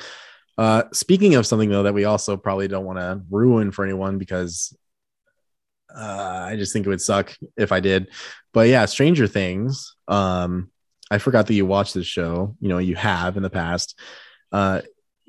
Uh, 0.57 0.83
speaking 0.93 1.35
of 1.35 1.47
something 1.47 1.69
though 1.69 1.83
that 1.83 1.93
we 1.93 2.05
also 2.05 2.37
probably 2.37 2.67
don't 2.67 2.85
want 2.85 2.99
to 2.99 3.21
ruin 3.29 3.71
for 3.71 3.83
anyone 3.83 4.19
because 4.19 4.75
uh, 5.95 6.45
I 6.47 6.55
just 6.57 6.73
think 6.73 6.85
it 6.85 6.89
would 6.89 7.01
suck 7.01 7.35
if 7.57 7.71
I 7.71 7.79
did. 7.79 8.09
But 8.53 8.67
yeah, 8.67 8.85
Stranger 8.85 9.27
Things. 9.27 9.95
Um, 10.07 10.71
I 11.11 11.17
forgot 11.17 11.47
that 11.47 11.53
you 11.53 11.65
watched 11.65 11.93
this 11.93 12.07
show. 12.07 12.55
You 12.59 12.69
know, 12.69 12.77
you 12.79 12.95
have 12.95 13.37
in 13.37 13.43
the 13.43 13.49
past. 13.49 13.99
Uh, 14.53 14.81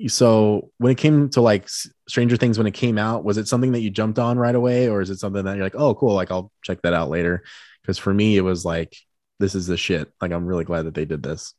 so 0.07 0.71
when 0.77 0.91
it 0.91 0.97
came 0.97 1.29
to 1.29 1.41
like 1.41 1.67
Stranger 2.07 2.37
Things, 2.37 2.57
when 2.57 2.67
it 2.67 2.73
came 2.73 2.97
out, 2.97 3.23
was 3.23 3.37
it 3.37 3.47
something 3.47 3.71
that 3.71 3.81
you 3.81 3.89
jumped 3.89 4.19
on 4.19 4.37
right 4.37 4.55
away, 4.55 4.87
or 4.87 5.01
is 5.01 5.09
it 5.09 5.19
something 5.19 5.43
that 5.43 5.55
you're 5.55 5.65
like, 5.65 5.75
oh, 5.75 5.95
cool, 5.95 6.13
like 6.13 6.31
I'll 6.31 6.51
check 6.61 6.81
that 6.83 6.93
out 6.93 7.09
later? 7.09 7.43
Because 7.81 7.97
for 7.97 8.13
me, 8.13 8.37
it 8.37 8.41
was 8.41 8.63
like, 8.63 8.95
this 9.39 9.55
is 9.55 9.67
the 9.67 9.77
shit. 9.77 10.11
Like 10.21 10.31
I'm 10.31 10.45
really 10.45 10.63
glad 10.63 10.83
that 10.83 10.93
they 10.93 11.05
did 11.05 11.23
this. 11.23 11.53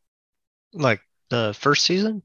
Like 0.73 1.01
the 1.29 1.55
first 1.59 1.85
season? 1.85 2.23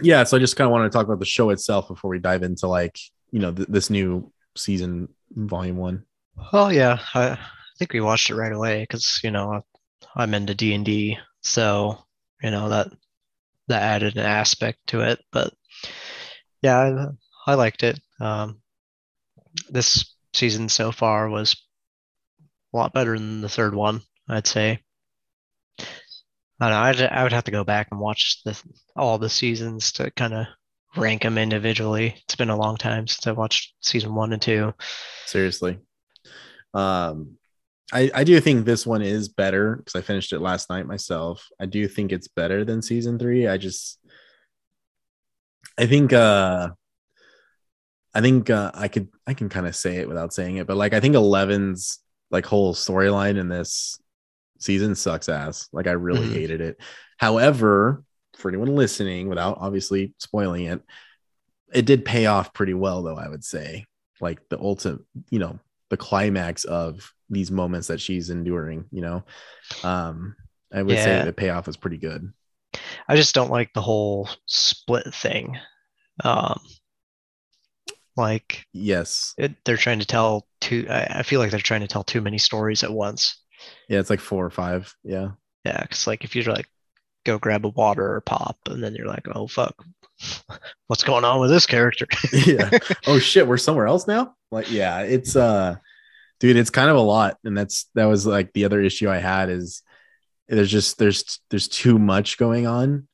Yeah, 0.00 0.24
so 0.24 0.36
I 0.36 0.40
just 0.40 0.56
kind 0.56 0.66
of 0.66 0.72
wanted 0.72 0.90
to 0.90 0.96
talk 0.96 1.06
about 1.06 1.18
the 1.18 1.24
show 1.24 1.50
itself 1.50 1.88
before 1.88 2.10
we 2.10 2.18
dive 2.18 2.42
into 2.42 2.66
like 2.66 2.98
you 3.30 3.40
know 3.40 3.52
th- 3.52 3.68
this 3.68 3.90
new 3.90 4.32
season, 4.56 5.08
volume 5.30 5.76
one. 5.76 6.04
Oh 6.52 6.68
yeah, 6.68 6.98
I, 7.14 7.30
I 7.30 7.38
think 7.78 7.92
we 7.92 8.00
watched 8.00 8.30
it 8.30 8.36
right 8.36 8.52
away 8.52 8.82
because 8.82 9.20
you 9.22 9.30
know 9.30 9.62
I'm 10.16 10.34
into 10.34 10.54
D 10.54 10.74
and 10.74 10.84
D, 10.84 11.18
so 11.42 12.04
you 12.42 12.50
know 12.50 12.68
that 12.70 12.88
that 13.72 13.82
added 13.82 14.16
an 14.16 14.24
aspect 14.24 14.78
to 14.88 15.00
it. 15.00 15.20
But 15.32 15.52
yeah, 16.62 16.78
I, 17.46 17.52
I 17.52 17.54
liked 17.54 17.82
it. 17.82 17.98
Um, 18.20 18.60
this 19.68 20.14
season 20.32 20.68
so 20.68 20.92
far 20.92 21.28
was 21.28 21.56
a 22.72 22.76
lot 22.76 22.94
better 22.94 23.18
than 23.18 23.40
the 23.40 23.48
third 23.48 23.74
one, 23.74 24.00
I'd 24.28 24.46
say. 24.46 24.80
I 25.78 26.68
don't 26.68 26.70
know. 26.70 26.80
I'd, 26.80 27.02
I 27.02 27.22
would 27.24 27.32
have 27.32 27.44
to 27.44 27.50
go 27.50 27.64
back 27.64 27.88
and 27.90 28.00
watch 28.00 28.42
the 28.44 28.60
all 28.94 29.18
the 29.18 29.28
seasons 29.28 29.92
to 29.92 30.10
kind 30.12 30.32
of 30.32 30.46
rank 30.96 31.22
them 31.22 31.38
individually. 31.38 32.14
It's 32.24 32.36
been 32.36 32.50
a 32.50 32.56
long 32.56 32.76
time 32.76 33.08
since 33.08 33.26
I 33.26 33.32
watched 33.32 33.74
season 33.80 34.14
one 34.14 34.32
and 34.32 34.40
two. 34.40 34.72
Seriously. 35.26 35.78
Um, 36.74 37.36
I, 37.92 38.10
I 38.14 38.24
do 38.24 38.40
think 38.40 38.64
this 38.64 38.86
one 38.86 39.02
is 39.02 39.28
better 39.28 39.76
because 39.76 39.94
I 39.98 40.02
finished 40.02 40.32
it 40.32 40.40
last 40.40 40.70
night 40.70 40.86
myself. 40.86 41.46
I 41.60 41.66
do 41.66 41.88
think 41.88 42.12
it's 42.12 42.28
better 42.28 42.64
than 42.64 42.80
season 42.82 43.18
three. 43.18 43.46
I 43.46 43.56
just, 43.58 43.98
I 45.78 45.86
think, 45.86 46.12
uh, 46.12 46.70
I 48.14 48.20
think 48.20 48.50
uh, 48.50 48.70
I 48.74 48.88
could, 48.88 49.08
I 49.26 49.34
can 49.34 49.48
kind 49.48 49.66
of 49.66 49.74
say 49.76 49.96
it 49.96 50.08
without 50.08 50.32
saying 50.34 50.56
it, 50.56 50.66
but 50.66 50.76
like 50.76 50.92
I 50.94 51.00
think 51.00 51.14
Eleven's 51.14 51.98
like 52.30 52.46
whole 52.46 52.74
storyline 52.74 53.38
in 53.38 53.48
this 53.48 53.98
season 54.58 54.94
sucks 54.94 55.28
ass. 55.28 55.68
Like 55.72 55.86
I 55.86 55.92
really 55.92 56.28
Mhm. 56.28 56.32
hated 56.34 56.60
it. 56.60 56.76
However, 57.18 58.04
for 58.36 58.48
anyone 58.48 58.74
listening, 58.74 59.28
without 59.28 59.58
obviously 59.60 60.14
spoiling 60.18 60.64
it, 60.66 60.82
it 61.72 61.84
did 61.86 62.04
pay 62.04 62.26
off 62.26 62.52
pretty 62.52 62.74
well, 62.74 63.02
though 63.02 63.16
I 63.16 63.28
would 63.28 63.44
say. 63.44 63.86
Like 64.20 64.40
the 64.50 64.58
ultimate, 64.60 65.00
you 65.30 65.38
know, 65.38 65.58
the 65.92 65.96
climax 65.98 66.64
of 66.64 67.12
these 67.28 67.50
moments 67.50 67.88
that 67.88 68.00
she's 68.00 68.30
enduring. 68.30 68.86
You 68.90 69.02
know, 69.02 69.24
um, 69.84 70.34
I 70.72 70.82
would 70.82 70.96
say 70.96 71.22
the 71.22 71.34
payoff 71.34 71.66
was 71.66 71.76
pretty 71.76 71.98
good. 71.98 72.32
I 73.06 73.14
just 73.14 73.34
don't 73.34 73.50
like 73.50 73.74
the 73.74 73.82
whole 73.82 74.30
split 74.46 75.14
thing. 75.14 75.58
Um, 76.24 76.58
like 78.16 78.64
yes, 78.72 79.34
it, 79.36 79.52
they're 79.66 79.76
trying 79.76 79.98
to 79.98 80.06
tell 80.06 80.46
too. 80.62 80.86
I, 80.88 81.18
I 81.18 81.22
feel 81.24 81.40
like 81.40 81.50
they're 81.50 81.60
trying 81.60 81.82
to 81.82 81.86
tell 81.86 82.04
too 82.04 82.22
many 82.22 82.38
stories 82.38 82.82
at 82.82 82.90
once. 82.92 83.42
yeah, 83.86 84.00
it's 84.00 84.08
like 84.08 84.20
four 84.20 84.46
or 84.46 84.50
five. 84.50 84.94
Yeah, 85.04 85.32
Yeah, 85.66 85.82
because 85.82 86.06
like 86.06 86.24
if 86.24 86.34
you 86.34 86.42
like 86.44 86.70
go 87.26 87.38
grab 87.38 87.66
a 87.66 87.68
water 87.68 88.14
or 88.14 88.22
pop, 88.22 88.56
and 88.64 88.82
then 88.82 88.94
you're 88.94 89.06
like, 89.06 89.28
oh 89.34 89.46
fuck, 89.46 89.84
what's 90.86 91.04
going 91.04 91.24
on 91.24 91.40
with 91.40 91.50
this 91.50 91.66
character? 91.66 92.06
yeah. 92.46 92.70
Oh 93.06 93.18
shit, 93.18 93.46
we're 93.46 93.56
somewhere 93.58 93.86
else 93.86 94.06
now. 94.06 94.34
Like, 94.50 94.70
yeah, 94.70 95.00
it's 95.00 95.36
uh, 95.36 95.76
dude, 96.40 96.56
it's 96.56 96.70
kind 96.70 96.90
of 96.90 96.96
a 96.96 97.00
lot, 97.00 97.38
and 97.44 97.56
that's 97.56 97.88
that 97.94 98.06
was 98.06 98.26
like 98.26 98.52
the 98.52 98.64
other 98.64 98.80
issue 98.80 99.08
I 99.08 99.18
had 99.18 99.48
is 99.50 99.82
there's 100.48 100.70
just 100.70 100.98
there's 100.98 101.40
there's 101.50 101.68
too 101.68 101.98
much 101.98 102.36
going 102.38 102.66
on. 102.66 103.08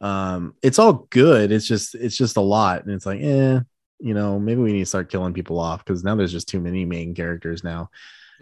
Um, 0.00 0.54
it's 0.62 0.78
all 0.78 1.06
good. 1.10 1.52
It's 1.52 1.66
just 1.66 1.94
it's 1.94 2.16
just 2.16 2.36
a 2.36 2.42
lot, 2.42 2.84
and 2.84 2.94
it's 2.94 3.06
like, 3.06 3.20
eh, 3.20 3.60
you 4.00 4.14
know, 4.14 4.38
maybe 4.38 4.60
we 4.60 4.72
need 4.72 4.80
to 4.80 4.86
start 4.86 5.10
killing 5.10 5.34
people 5.34 5.58
off 5.58 5.84
because 5.84 6.02
now 6.02 6.14
there's 6.14 6.32
just 6.32 6.48
too 6.48 6.60
many 6.60 6.84
main 6.84 7.14
characters 7.14 7.62
now. 7.62 7.90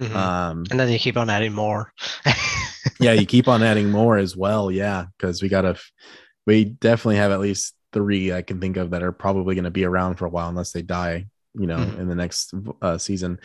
Mhm. 0.00 0.14
Um, 0.14 0.64
and 0.70 0.78
then 0.78 0.88
you 0.90 0.98
keep 0.98 1.16
on 1.16 1.28
adding 1.28 1.52
more. 1.52 1.92
yeah, 3.00 3.12
you 3.12 3.26
keep 3.26 3.48
on 3.48 3.62
adding 3.64 3.90
more 3.90 4.16
as 4.16 4.36
well. 4.36 4.70
Yeah, 4.70 5.06
because 5.16 5.42
we 5.42 5.48
gotta, 5.48 5.76
we 6.46 6.64
definitely 6.64 7.16
have 7.16 7.32
at 7.32 7.40
least 7.40 7.74
three 7.92 8.32
I 8.32 8.42
can 8.42 8.60
think 8.60 8.76
of 8.76 8.90
that 8.90 9.02
are 9.02 9.12
probably 9.12 9.54
going 9.54 9.64
to 9.64 9.70
be 9.70 9.84
around 9.84 10.16
for 10.16 10.26
a 10.26 10.30
while 10.30 10.48
unless 10.48 10.72
they 10.72 10.82
die, 10.82 11.26
you 11.54 11.66
know, 11.66 11.78
Mhm. 11.78 11.98
in 12.00 12.08
the 12.08 12.14
next 12.14 12.54
uh, 12.82 12.98
season. 12.98 13.38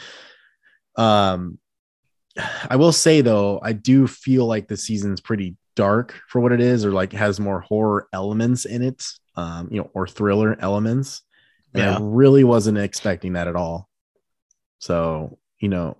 Um, 0.95 1.59
I 2.69 2.75
will 2.75 2.91
say 2.91 3.21
though, 3.21 3.59
I 3.61 3.73
do 3.73 4.07
feel 4.07 4.45
like 4.45 4.67
the 4.67 4.77
season's 4.77 5.21
pretty 5.21 5.55
dark 5.75 6.13
for 6.29 6.39
what 6.41 6.51
it 6.51 6.61
is, 6.61 6.85
or 6.85 6.91
like 6.91 7.13
has 7.13 7.39
more 7.39 7.61
horror 7.61 8.07
elements 8.13 8.65
in 8.65 8.81
it, 8.81 9.05
um, 9.35 9.69
you 9.71 9.79
know, 9.81 9.89
or 9.93 10.07
thriller 10.07 10.55
elements. 10.59 11.21
And 11.73 11.83
Yeah. 11.83 11.97
I 11.97 11.99
really 12.01 12.43
wasn't 12.43 12.77
expecting 12.77 13.33
that 13.33 13.47
at 13.47 13.55
all. 13.55 13.89
So, 14.79 15.39
you 15.59 15.69
know, 15.69 15.97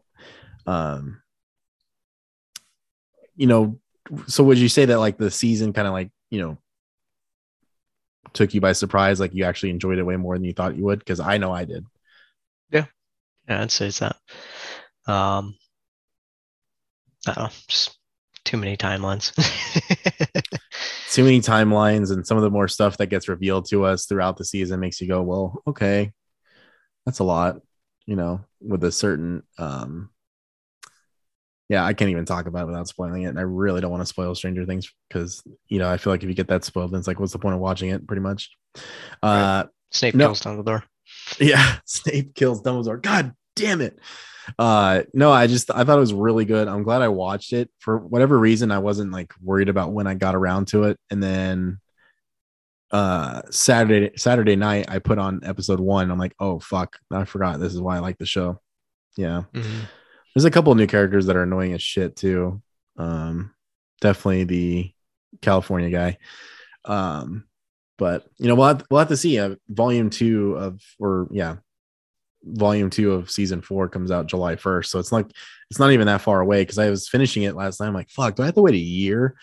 um, 0.68 1.22
you 3.36 3.48
know, 3.48 3.80
so 4.28 4.44
would 4.44 4.58
you 4.58 4.70
say 4.70 4.86
that 4.86 5.00
like 5.00 5.18
the 5.18 5.32
season 5.32 5.74
kind 5.74 5.88
of 5.88 5.94
like, 5.94 6.12
you 6.30 6.40
know, 6.42 6.58
took 8.34 8.54
you 8.54 8.62
by 8.62 8.74
surprise? 8.74 9.20
Like 9.20 9.34
you 9.34 9.46
actually 9.46 9.72
enjoyed 9.72 9.98
it 9.98 10.04
way 10.04 10.18
more 10.18 10.36
than 10.36 10.44
you 10.46 10.54
thought 10.54 10.76
you 10.76 10.84
would? 10.86 11.00
Because 11.00 11.20
I 11.20 11.38
know 11.38 11.52
I 11.52 11.66
did. 11.66 11.86
Yeah, 12.72 12.86
yeah, 13.48 13.62
I'd 13.62 13.72
say 13.72 13.88
it's 13.88 14.00
that. 14.00 14.16
Um, 15.06 15.56
I 17.28 17.34
don't 17.34 17.44
know, 17.46 17.50
just 17.68 17.98
too 18.46 18.58
many 18.58 18.78
timelines. 18.78 19.34
Too 21.12 21.24
many 21.24 21.42
timelines 21.42 22.12
and 22.12 22.26
some 22.26 22.38
of 22.38 22.44
the 22.44 22.50
more 22.50 22.68
stuff 22.68 22.98
that 22.98 23.06
gets 23.06 23.30
revealed 23.30 23.70
to 23.70 23.86
us 23.86 24.08
throughout 24.08 24.36
the 24.36 24.44
season 24.44 24.80
makes 24.80 25.00
you 25.00 25.08
go, 25.08 25.22
well, 25.22 25.62
okay, 25.68 26.12
that's 27.06 27.20
a 27.20 27.24
lot, 27.24 27.58
you 28.08 28.16
know, 28.16 28.42
with 28.62 28.84
a 28.84 28.92
certain 28.92 29.44
um 29.60 30.10
yeah, 31.70 31.84
I 31.86 31.94
can't 31.94 32.12
even 32.12 32.26
talk 32.26 32.46
about 32.46 32.64
it 32.64 32.68
without 32.68 32.88
spoiling 32.88 33.24
it. 33.24 33.28
And 33.28 33.40
I 33.40 33.44
really 33.44 33.82
don't 33.82 33.92
want 33.92 34.02
to 34.02 34.06
spoil 34.08 34.36
Stranger 34.36 34.66
Things 34.66 34.92
because 35.08 35.42
you 35.68 35.80
know, 35.80 35.90
I 35.90 35.98
feel 35.98 36.12
like 36.14 36.24
if 36.24 36.30
you 36.30 36.36
get 36.36 36.48
that 36.50 36.64
spoiled, 36.64 36.92
then 36.92 37.00
it's 37.00 37.08
like, 37.08 37.20
what's 37.20 37.34
the 37.34 37.40
point 37.40 37.56
of 37.56 37.62
watching 37.62 37.90
it, 37.90 38.06
pretty 38.08 38.22
much. 38.22 38.52
Uh 39.22 39.66
Snape 39.92 40.16
No. 40.16 40.28
kills 40.28 40.42
Dumbledore. 40.42 40.84
yeah, 41.40 41.78
Snape 41.86 42.36
kills 42.36 42.62
Dumbledore. 42.62 43.02
God 43.02 43.34
damn 43.56 43.82
it. 43.82 44.00
Uh 44.60 45.04
no, 45.14 45.32
I 45.32 45.48
just 45.48 45.72
I 45.72 45.84
thought 45.84 45.98
it 45.98 46.02
was 46.02 46.14
really 46.14 46.44
good. 46.46 46.68
I'm 46.68 46.84
glad 46.84 47.02
I 47.02 47.08
watched 47.08 47.54
it. 47.54 47.70
For 47.80 47.98
whatever 47.98 48.38
reason, 48.38 48.72
I 48.72 48.80
wasn't 48.80 49.12
like 49.14 49.32
worried 49.42 49.70
about 49.70 49.94
when 49.94 50.06
I 50.08 50.16
got 50.16 50.36
around 50.36 50.68
to 50.70 50.84
it. 50.84 51.00
And 51.10 51.24
then 51.24 51.80
uh 52.92 53.42
Saturday 53.50 54.12
Saturday 54.18 54.56
night 54.56 54.86
I 54.90 55.00
put 55.00 55.18
on 55.18 55.42
episode 55.44 55.80
one. 55.80 56.12
I'm 56.12 56.20
like, 56.20 56.36
oh 56.40 56.60
fuck, 56.60 56.98
I 57.12 57.24
forgot 57.26 57.60
this 57.60 57.74
is 57.74 57.80
why 57.82 57.96
I 57.96 58.00
like 58.00 58.18
the 58.18 58.26
show. 58.26 58.60
Yeah. 59.16 59.44
Mhm. 59.54 59.88
There's 60.36 60.46
a 60.46 60.52
couple 60.52 60.72
of 60.72 60.78
new 60.78 60.88
characters 60.88 61.26
that 61.28 61.36
are 61.36 61.44
annoying 61.44 61.74
as 61.74 61.82
shit 61.82 62.16
too. 62.16 62.62
Um 62.98 63.52
definitely 64.02 64.44
the 64.44 64.92
California 65.42 65.90
guy. 65.90 66.18
Um 66.86 67.46
but 67.98 68.26
you 68.40 68.48
know 68.48 68.56
we'll 68.56 68.68
have, 68.68 68.84
we'll 68.90 69.00
have 69.00 69.08
to 69.10 69.18
see. 69.18 69.40
Uh, 69.40 69.56
volume 69.70 70.10
two 70.10 70.56
of 70.56 70.82
or 71.00 71.28
yeah 71.32 71.58
volume 72.44 72.90
two 72.90 73.14
of 73.14 73.32
season 73.32 73.62
four 73.62 73.88
comes 73.88 74.12
out 74.12 74.28
july 74.28 74.54
1st 74.56 74.88
so 74.88 75.00
it's 75.00 75.14
like 75.14 75.26
it's 75.70 75.80
not 75.80 75.92
even 75.94 76.08
that 76.08 76.20
far 76.20 76.42
away 76.42 76.62
because 76.62 76.78
i 76.78 76.90
was 76.90 77.08
finishing 77.08 77.44
it 77.44 77.56
last 77.56 77.80
night. 77.80 77.88
I'm 77.88 77.94
like 77.94 78.10
fuck 78.10 78.36
do 78.36 78.44
i 78.44 78.48
have 78.48 78.56
to 78.56 78.62
wait 78.62 78.74
a 78.76 78.78
year 78.78 79.38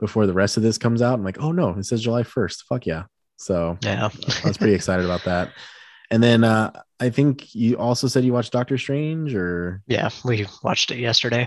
before 0.00 0.26
the 0.26 0.32
rest 0.32 0.56
of 0.56 0.62
this 0.62 0.78
comes 0.78 1.02
out? 1.02 1.12
I'm 1.14 1.22
like 1.24 1.38
oh 1.38 1.52
no 1.52 1.70
it 1.76 1.84
says 1.84 2.00
july 2.02 2.22
1st 2.22 2.62
fuck 2.66 2.86
yeah. 2.86 3.04
So 3.36 3.76
Yeah. 3.82 4.08
i 4.42 4.48
was 4.48 4.56
pretty 4.56 4.72
excited 4.72 5.04
about 5.04 5.24
that 5.24 5.52
and 6.10 6.22
then 6.22 6.44
uh 6.44 6.70
i 7.00 7.10
think 7.10 7.54
you 7.54 7.76
also 7.76 8.06
said 8.08 8.24
you 8.24 8.32
watched 8.32 8.52
doctor 8.52 8.78
strange 8.78 9.34
or 9.34 9.82
yeah, 9.86 10.08
we 10.24 10.46
watched 10.62 10.90
it 10.90 10.98
yesterday. 10.98 11.46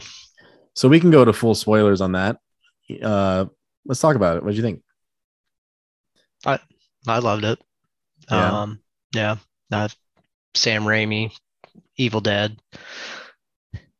so 0.75 0.87
we 0.87 0.99
can 0.99 1.11
go 1.11 1.25
to 1.25 1.33
full 1.33 1.55
spoilers 1.55 2.01
on 2.01 2.13
that 2.13 2.37
uh 3.03 3.45
let's 3.85 4.01
talk 4.01 4.15
about 4.15 4.37
it 4.37 4.43
what 4.43 4.51
do 4.51 4.57
you 4.57 4.63
think 4.63 4.81
I 6.45 6.59
I 7.07 7.19
loved 7.19 7.43
it. 7.43 7.59
Yeah. 8.29 8.61
Um, 8.61 8.79
yeah. 9.13 9.37
Uh, 9.71 9.87
Sam 10.55 10.83
Raimi, 10.83 11.31
Evil 11.97 12.21
Dead, 12.21 12.57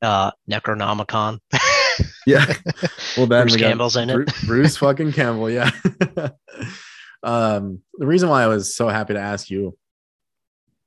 uh, 0.02 0.32
Necronomicon. 0.50 1.40
yeah 2.26 2.46
well 3.18 3.28
then 3.28 3.44
Bruce 3.44 3.56
we 3.56 3.60
Campbell's 3.60 3.96
in 3.96 4.10
it. 4.10 4.30
Bruce 4.46 4.78
fucking 4.78 5.12
Campbell, 5.12 5.50
yeah. 5.50 5.70
um, 7.24 7.82
the 7.98 8.08
reason 8.08 8.30
why 8.30 8.44
I 8.44 8.48
was 8.48 8.76
so 8.76 8.88
happy 8.88 9.14
to 9.14 9.20
ask 9.20 9.50
you, 9.50 9.78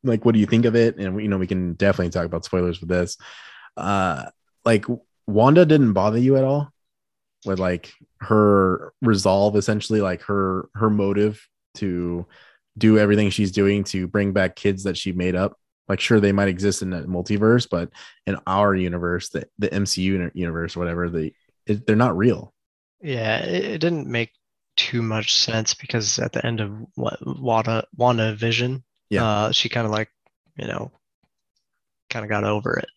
like, 0.05 0.25
what 0.25 0.35
do 0.35 0.41
you 0.41 0.47
think 0.47 0.65
of 0.65 0.75
it? 0.77 0.97
And 0.97 1.21
you 1.21 1.29
know, 1.29 1.38
we 1.38 1.47
can 1.47 1.75
definitely 1.75 2.11
talk 2.11 2.27
about 2.27 2.45
spoilers 2.45 2.81
with 2.81 2.88
this. 2.88 3.17
Uh, 3.77 4.27
like 4.65 4.85
Wanda 5.27 5.65
didn't 5.67 5.93
bother 5.93 6.19
you 6.19 6.37
at 6.37 6.45
all 6.45 6.73
with 7.45 7.59
like 7.59 7.93
her 8.21 8.93
resolve, 9.03 9.57
essentially, 9.57 10.01
like 10.01 10.23
her 10.23 10.69
her 10.75 10.91
motive 10.91 11.47
to 11.75 12.27
do 12.79 12.99
everything 12.99 13.31
she's 13.31 13.53
doing 13.53 13.85
to 13.85 14.07
bring 14.07 14.33
back 14.33 14.57
kids 14.57 14.85
that 14.85 14.97
she 14.97 15.12
made 15.12 15.35
up. 15.35 15.59
Like, 15.88 16.01
sure, 16.01 16.21
they 16.21 16.33
might 16.33 16.49
exist 16.49 16.83
in 16.83 16.93
a 16.93 17.03
multiverse, 17.03 17.69
but 17.69 17.91
in 18.27 18.38
our 18.47 18.75
universe, 18.75 19.31
the 19.31 19.49
the 19.59 19.69
MCU 19.69 20.31
universe, 20.35 20.77
whatever, 20.77 21.11
they 21.11 21.35
it, 21.67 21.87
they're 21.87 21.97
not 21.97 22.17
real. 22.17 22.55
Yeah, 23.01 23.38
it, 23.38 23.65
it 23.65 23.79
didn't 23.79 24.07
make 24.07 24.31
too 24.77 25.03
much 25.03 25.35
sense 25.35 25.75
because 25.75 26.19
at 26.19 26.33
the 26.33 26.45
end 26.47 26.61
of 26.61 26.73
what 26.95 27.19
Wanda 27.27 27.87
WandaVision, 27.99 28.83
Yeah. 29.12 29.25
uh, 29.25 29.53
she 29.53 29.68
kind 29.68 29.87
of 29.87 29.92
like, 29.92 30.11
you 30.57 30.66
know, 30.66 30.90
kind 32.11 32.25
of 32.25 32.29
got 32.31 32.44
over 32.44 32.79
it. 32.79 32.88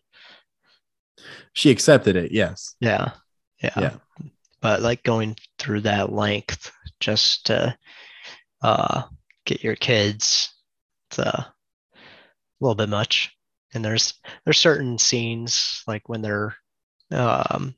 She 1.54 1.70
accepted 1.70 2.16
it, 2.16 2.32
yes. 2.32 2.76
Yeah, 2.80 3.12
yeah, 3.62 3.80
Yeah. 3.80 3.94
But 4.62 4.82
like 4.82 5.04
going 5.04 5.36
through 5.60 5.82
that 5.82 6.12
length 6.12 6.72
just 7.00 7.46
to 7.48 7.78
uh, 8.62 9.04
get 9.46 9.64
your 9.64 9.76
kids, 9.76 10.54
it's 11.10 11.20
uh, 11.20 11.44
a 11.46 11.54
little 12.60 12.76
bit 12.76 12.90
much. 12.90 13.32
And 13.74 13.84
there's 13.84 14.14
there's 14.44 14.58
certain 14.58 14.98
scenes 14.98 15.84
like 15.88 16.08
when 16.08 16.22
they're 16.22 16.56
um, 17.12 17.76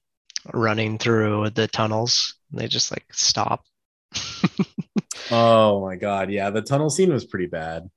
running 0.53 0.97
through 0.97 1.49
the 1.51 1.67
tunnels, 1.67 2.35
they 2.51 2.67
just 2.67 2.91
like 2.91 3.05
stop. 3.11 3.65
Oh 5.29 5.81
my 5.81 5.95
god, 5.97 6.31
yeah, 6.31 6.49
the 6.49 6.61
tunnel 6.61 6.89
scene 6.89 7.11
was 7.11 7.25
pretty 7.25 7.47
bad. 7.47 7.89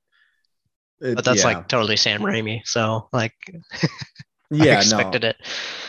It- 1.00 1.16
But 1.16 1.24
that's 1.24 1.44
yeah. 1.44 1.44
like 1.44 1.68
totally 1.68 1.96
Sam 1.96 2.22
Raimi, 2.22 2.60
so 2.66 3.08
like 3.12 3.34
I 4.60 4.66
yeah, 4.66 4.72
expected 4.72 5.22
no, 5.22 5.28
it. 5.28 5.36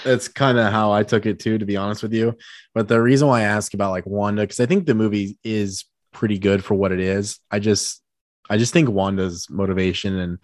that's 0.04 0.28
kind 0.28 0.58
of 0.58 0.72
how 0.72 0.92
I 0.92 1.04
took 1.04 1.26
it 1.26 1.40
too, 1.40 1.58
to 1.58 1.66
be 1.66 1.78
honest 1.78 2.04
with 2.04 2.14
you. 2.14 2.36
But 2.74 2.88
the 2.88 3.02
reason 3.02 3.28
why 3.28 3.42
I 3.42 3.44
ask 3.44 3.74
about 3.74 3.92
like 3.92 4.06
Wanda, 4.06 4.44
because 4.44 4.60
I 4.60 4.66
think 4.66 4.86
the 4.86 4.96
movie 4.96 5.38
is 5.44 5.86
pretty 6.14 6.40
good 6.40 6.64
for 6.64 6.76
what 6.76 6.92
it 6.92 7.00
is. 7.00 7.40
I 7.50 7.60
just, 7.60 8.02
I 8.50 8.58
just 8.58 8.74
think 8.74 8.90
Wanda's 8.90 9.48
motivation 9.50 10.18
and 10.18 10.38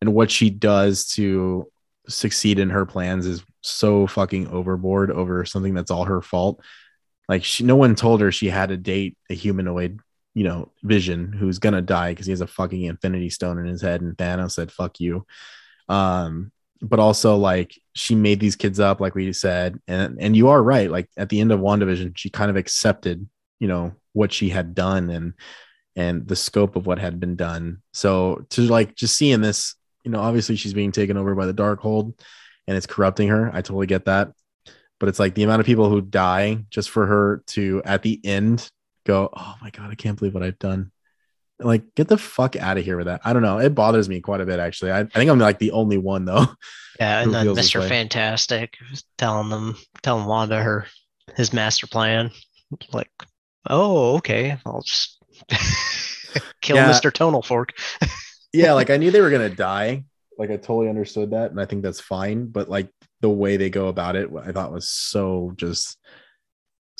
and 0.00 0.14
what 0.14 0.30
she 0.30 0.50
does 0.50 1.06
to 1.14 1.66
succeed 2.08 2.58
in 2.58 2.70
her 2.70 2.84
plans 2.86 3.26
is 3.26 3.44
so 3.62 4.06
fucking 4.06 4.48
overboard 4.48 5.10
over 5.10 5.44
something 5.44 5.74
that's 5.74 5.90
all 5.90 6.04
her 6.04 6.20
fault. 6.20 6.60
Like 7.28 7.44
she, 7.44 7.64
no 7.64 7.76
one 7.76 7.94
told 7.94 8.20
her 8.20 8.32
she 8.32 8.48
had 8.50 8.70
to 8.70 8.76
date 8.76 9.16
a 9.30 9.34
humanoid, 9.34 10.00
you 10.34 10.44
know, 10.44 10.70
Vision 10.82 11.32
who's 11.32 11.58
gonna 11.58 11.82
die 11.82 12.12
because 12.12 12.26
he 12.26 12.32
has 12.32 12.40
a 12.40 12.46
fucking 12.46 12.82
Infinity 12.82 13.30
Stone 13.30 13.58
in 13.58 13.66
his 13.66 13.82
head, 13.82 14.00
and 14.00 14.16
Thanos 14.16 14.52
said 14.52 14.72
"fuck 14.72 15.00
you." 15.00 15.26
Um, 15.88 16.52
but 16.80 16.98
also 16.98 17.36
like 17.36 17.80
she 17.94 18.14
made 18.14 18.40
these 18.40 18.56
kids 18.56 18.80
up, 18.80 19.00
like 19.00 19.14
we 19.14 19.32
said, 19.32 19.78
and 19.86 20.16
and 20.20 20.36
you 20.36 20.48
are 20.48 20.62
right. 20.62 20.90
Like 20.90 21.08
at 21.16 21.28
the 21.28 21.40
end 21.40 21.52
of 21.52 21.60
WandaVision, 21.60 22.16
she 22.16 22.28
kind 22.30 22.50
of 22.50 22.56
accepted, 22.56 23.26
you 23.60 23.68
know, 23.68 23.94
what 24.12 24.32
she 24.32 24.48
had 24.48 24.74
done 24.74 25.10
and 25.10 25.34
and 25.94 26.26
the 26.26 26.36
scope 26.36 26.76
of 26.76 26.86
what 26.86 26.98
had 26.98 27.20
been 27.20 27.36
done. 27.36 27.82
So 27.92 28.46
to 28.50 28.62
like 28.62 28.96
just 28.96 29.16
seeing 29.16 29.42
this, 29.42 29.74
you 30.04 30.10
know, 30.10 30.20
obviously 30.20 30.56
she's 30.56 30.74
being 30.74 30.92
taken 30.92 31.16
over 31.16 31.34
by 31.34 31.46
the 31.46 31.54
Darkhold, 31.54 32.18
and 32.66 32.76
it's 32.76 32.86
corrupting 32.86 33.28
her. 33.28 33.50
I 33.52 33.62
totally 33.62 33.86
get 33.86 34.06
that, 34.06 34.32
but 34.98 35.08
it's 35.08 35.20
like 35.20 35.34
the 35.34 35.44
amount 35.44 35.60
of 35.60 35.66
people 35.66 35.88
who 35.88 36.00
die 36.00 36.64
just 36.70 36.90
for 36.90 37.06
her 37.06 37.42
to 37.48 37.82
at 37.84 38.02
the 38.02 38.20
end 38.24 38.68
go, 39.04 39.30
oh 39.32 39.54
my 39.60 39.70
god, 39.70 39.90
I 39.90 39.94
can't 39.94 40.18
believe 40.18 40.34
what 40.34 40.42
I've 40.42 40.58
done. 40.58 40.90
Like, 41.58 41.94
get 41.94 42.08
the 42.08 42.18
fuck 42.18 42.56
out 42.56 42.78
of 42.78 42.84
here 42.84 42.96
with 42.96 43.06
that. 43.06 43.20
I 43.24 43.32
don't 43.32 43.42
know. 43.42 43.58
It 43.58 43.74
bothers 43.74 44.08
me 44.08 44.20
quite 44.20 44.40
a 44.40 44.46
bit, 44.46 44.58
actually. 44.58 44.90
I, 44.90 45.00
I 45.00 45.04
think 45.04 45.30
I'm 45.30 45.38
like 45.38 45.58
the 45.58 45.72
only 45.72 45.98
one 45.98 46.24
though. 46.24 46.46
Yeah, 47.00 47.22
and 47.22 47.32
then 47.32 47.46
Mr. 47.46 47.88
Fantastic 47.88 48.76
telling 49.16 49.48
them, 49.48 49.76
telling 50.02 50.26
Wanda 50.26 50.62
her 50.62 50.86
his 51.36 51.52
master 51.52 51.86
plan. 51.86 52.30
Like, 52.92 53.10
oh, 53.68 54.16
okay, 54.16 54.58
I'll 54.66 54.82
just 54.82 55.18
kill 56.60 56.76
Yeah. 56.76 56.90
Mr. 56.90 57.12
Tonal 57.12 57.42
Fork. 57.42 57.72
yeah, 58.52 58.74
like 58.74 58.90
I 58.90 58.98
knew 58.98 59.10
they 59.10 59.22
were 59.22 59.30
gonna 59.30 59.48
die. 59.48 60.04
Like 60.38 60.50
I 60.50 60.56
totally 60.56 60.90
understood 60.90 61.30
that, 61.30 61.50
and 61.50 61.60
I 61.60 61.64
think 61.64 61.82
that's 61.82 62.00
fine. 62.00 62.46
But 62.46 62.68
like 62.68 62.88
the 63.20 63.30
way 63.30 63.56
they 63.56 63.70
go 63.70 63.88
about 63.88 64.14
it, 64.14 64.28
I 64.40 64.52
thought 64.52 64.70
was 64.70 64.90
so 64.90 65.54
just 65.56 65.98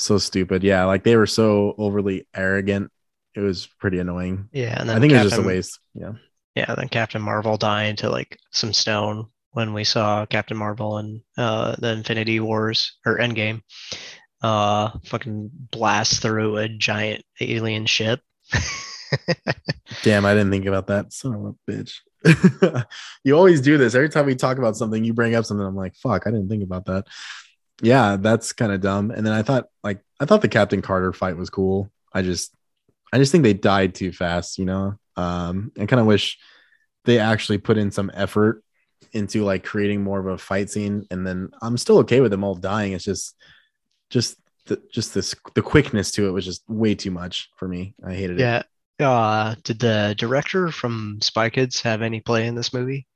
so 0.05 0.19
stupid. 0.19 0.62
Yeah, 0.62 0.85
like 0.85 1.05
they 1.05 1.17
were 1.17 1.27
so 1.27 1.75
overly 1.79 2.27
arrogant. 2.35 2.91
It 3.35 3.41
was 3.41 3.67
pretty 3.79 3.99
annoying. 3.99 4.49
Yeah, 4.53 4.79
and 4.79 4.88
then 4.88 4.97
I 4.97 5.01
think 5.01 5.12
it 5.12 5.23
was 5.23 5.33
just 5.33 5.43
a 5.43 5.47
waste. 5.47 5.79
Yeah. 5.95 6.12
Yeah, 6.55 6.75
then 6.75 6.88
Captain 6.88 7.23
Marvel 7.23 7.57
dying 7.57 7.97
to 7.97 8.11
like 8.11 8.38
some 8.51 8.73
stone 8.73 9.29
when 9.53 9.73
we 9.73 9.85
saw 9.85 10.27
Captain 10.27 10.57
Marvel 10.57 10.99
and 10.99 11.23
uh 11.38 11.77
the 11.79 11.93
Infinity 11.93 12.41
Wars 12.41 12.97
or 13.07 13.19
Endgame. 13.19 13.62
Uh 14.43 14.91
fucking 15.05 15.51
blast 15.71 16.21
through 16.21 16.59
a 16.59 16.69
giant 16.69 17.25
alien 17.41 17.87
ship. 17.87 18.21
Damn, 20.03 20.27
I 20.27 20.35
didn't 20.35 20.51
think 20.51 20.67
about 20.67 20.88
that. 20.88 21.12
Son 21.12 21.35
of 21.35 21.45
a 21.45 21.71
bitch. 21.71 22.85
you 23.25 23.37
always 23.37 23.61
do 23.61 23.79
this. 23.79 23.95
Every 23.95 24.09
time 24.09 24.27
we 24.27 24.35
talk 24.35 24.59
about 24.59 24.77
something, 24.77 25.05
you 25.05 25.12
bring 25.12 25.35
up 25.35 25.45
something. 25.45 25.67
I'm 25.67 25.77
like, 25.77 25.95
fuck, 25.97 26.27
I 26.27 26.31
didn't 26.31 26.49
think 26.49 26.62
about 26.62 26.87
that. 26.87 27.07
Yeah, 27.83 28.16
that's 28.16 28.53
kind 28.53 28.73
of 28.73 28.81
dumb. 28.81 29.11
And 29.11 29.27
then 29.27 29.33
I 29.33 29.42
thought, 29.42 29.66
like, 29.83 30.01
I 30.21 30.25
thought 30.25 30.40
the 30.40 30.49
Captain 30.49 30.81
Carter 30.83 31.12
fight 31.12 31.37
was 31.37 31.51
cool. 31.51 31.90
I 32.12 32.23
just, 32.23 32.55
I 33.12 33.18
just 33.18 33.33
think 33.33 33.42
they 33.42 33.55
died 33.55 33.95
too 33.95 34.12
fast, 34.12 34.57
you 34.57 34.64
know? 34.64 34.95
Um, 35.16 35.73
I 35.79 35.87
kind 35.87 36.01
of 36.01 36.07
wish 36.07 36.38
they 37.05 37.18
actually 37.18 37.59
put 37.59 37.77
in 37.77 37.90
some 37.90 38.11
effort 38.14 38.62
into 39.12 39.45
like 39.45 39.64
creating 39.64 40.03
more 40.03 40.21
of 40.21 40.27
a 40.27 40.38
fight 40.38 40.71
scene. 40.71 41.07
And 41.11 41.27
then 41.27 41.51
I'm 41.61 41.77
still 41.77 41.99
okay 41.99 42.21
with 42.21 42.31
them 42.31 42.45
all 42.45 42.55
dying. 42.55 42.92
It's 42.92 43.05
just, 43.05 43.35
just, 44.11 44.37
the, 44.66 44.81
just 44.92 45.12
this, 45.12 45.35
the 45.55 45.62
quickness 45.62 46.12
to 46.12 46.29
it 46.29 46.31
was 46.31 46.45
just 46.45 46.62
way 46.68 46.95
too 46.95 47.11
much 47.11 47.51
for 47.57 47.66
me. 47.66 47.95
I 48.07 48.14
hated 48.14 48.40
it. 48.40 48.42
Yeah. 48.42 48.62
Uh 49.01 49.57
did 49.64 49.81
the 49.81 50.14
director 50.16 50.71
from 50.71 51.18
Spy 51.21 51.51
Kids 51.51 51.81
have 51.81 52.03
any 52.03 52.21
play 52.21 52.47
in 52.47 52.55
this 52.55 52.73
movie? 52.73 53.09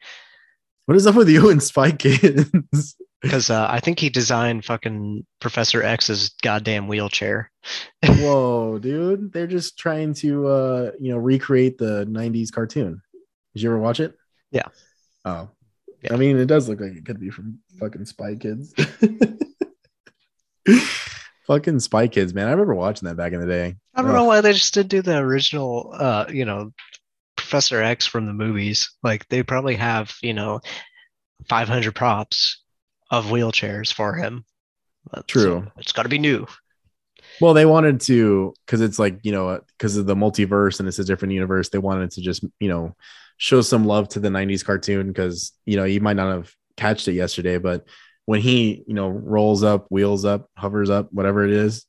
What 0.86 0.96
is 0.96 1.06
up 1.06 1.14
with 1.14 1.28
you 1.28 1.50
and 1.50 1.62
Spy 1.62 1.92
Kids? 1.92 2.96
Because 3.22 3.50
uh, 3.50 3.66
I 3.68 3.80
think 3.80 3.98
he 3.98 4.10
designed 4.10 4.64
fucking 4.64 5.26
Professor 5.40 5.82
X's 5.82 6.34
goddamn 6.42 6.86
wheelchair. 6.86 7.50
Whoa, 8.06 8.78
dude. 8.78 9.32
They're 9.32 9.46
just 9.46 9.78
trying 9.78 10.14
to 10.14 10.46
uh, 10.46 10.90
you 11.00 11.12
know, 11.12 11.18
recreate 11.18 11.78
the 11.78 12.06
90s 12.06 12.52
cartoon. 12.52 13.00
Did 13.54 13.62
you 13.62 13.70
ever 13.70 13.78
watch 13.78 14.00
it? 14.00 14.14
Yeah. 14.50 14.66
Oh. 15.24 15.48
Yeah. 16.02 16.12
I 16.12 16.16
mean, 16.16 16.36
it 16.36 16.46
does 16.46 16.68
look 16.68 16.80
like 16.80 16.92
it 16.92 17.06
could 17.06 17.18
be 17.18 17.30
from 17.30 17.58
fucking 17.80 18.04
Spy 18.04 18.34
Kids. 18.36 18.74
fucking 21.46 21.80
Spy 21.80 22.08
Kids, 22.08 22.34
man. 22.34 22.48
I 22.48 22.50
remember 22.50 22.74
watching 22.74 23.08
that 23.08 23.16
back 23.16 23.32
in 23.32 23.40
the 23.40 23.46
day. 23.46 23.76
I 23.94 24.02
don't 24.02 24.10
Ugh. 24.10 24.16
know 24.16 24.24
why 24.24 24.42
they 24.42 24.52
just 24.52 24.74
didn't 24.74 24.90
do 24.90 25.00
the 25.02 25.16
original, 25.16 25.90
uh, 25.96 26.26
you 26.28 26.44
know, 26.44 26.72
Professor 27.36 27.80
X 27.82 28.06
from 28.06 28.26
the 28.26 28.32
movies. 28.32 28.94
Like 29.02 29.26
they 29.28 29.42
probably 29.42 29.76
have, 29.76 30.14
you 30.22 30.34
know, 30.34 30.60
500 31.48 31.94
props 31.94 32.62
of 33.10 33.26
wheelchairs 33.26 33.92
for 33.92 34.14
him. 34.14 34.44
But 35.10 35.28
True. 35.28 35.70
it's 35.76 35.92
got 35.92 36.02
to 36.02 36.08
be 36.08 36.18
new. 36.18 36.46
Well, 37.40 37.54
they 37.54 37.66
wanted 37.66 38.00
to 38.02 38.54
because 38.64 38.80
it's 38.80 38.98
like 38.98 39.20
you 39.22 39.32
know 39.32 39.60
because 39.78 39.96
of 39.96 40.06
the 40.06 40.14
multiverse 40.14 40.78
and 40.80 40.88
it's 40.88 40.98
a 40.98 41.04
different 41.04 41.34
universe. 41.34 41.68
They 41.68 41.78
wanted 41.78 42.10
to 42.12 42.20
just 42.20 42.44
you 42.60 42.68
know 42.68 42.96
show 43.36 43.60
some 43.60 43.84
love 43.84 44.08
to 44.10 44.20
the 44.20 44.28
'90s 44.30 44.64
cartoon 44.64 45.08
because 45.08 45.52
you 45.66 45.76
know 45.76 45.84
you 45.84 46.00
might 46.00 46.16
not 46.16 46.32
have 46.32 46.52
catched 46.76 47.08
it 47.08 47.12
yesterday, 47.12 47.58
but 47.58 47.84
when 48.24 48.40
he 48.40 48.82
you 48.86 48.94
know 48.94 49.08
rolls 49.08 49.62
up, 49.62 49.86
wheels 49.90 50.24
up, 50.24 50.48
hovers 50.56 50.90
up, 50.90 51.12
whatever 51.12 51.44
it 51.44 51.52
is, 51.52 51.84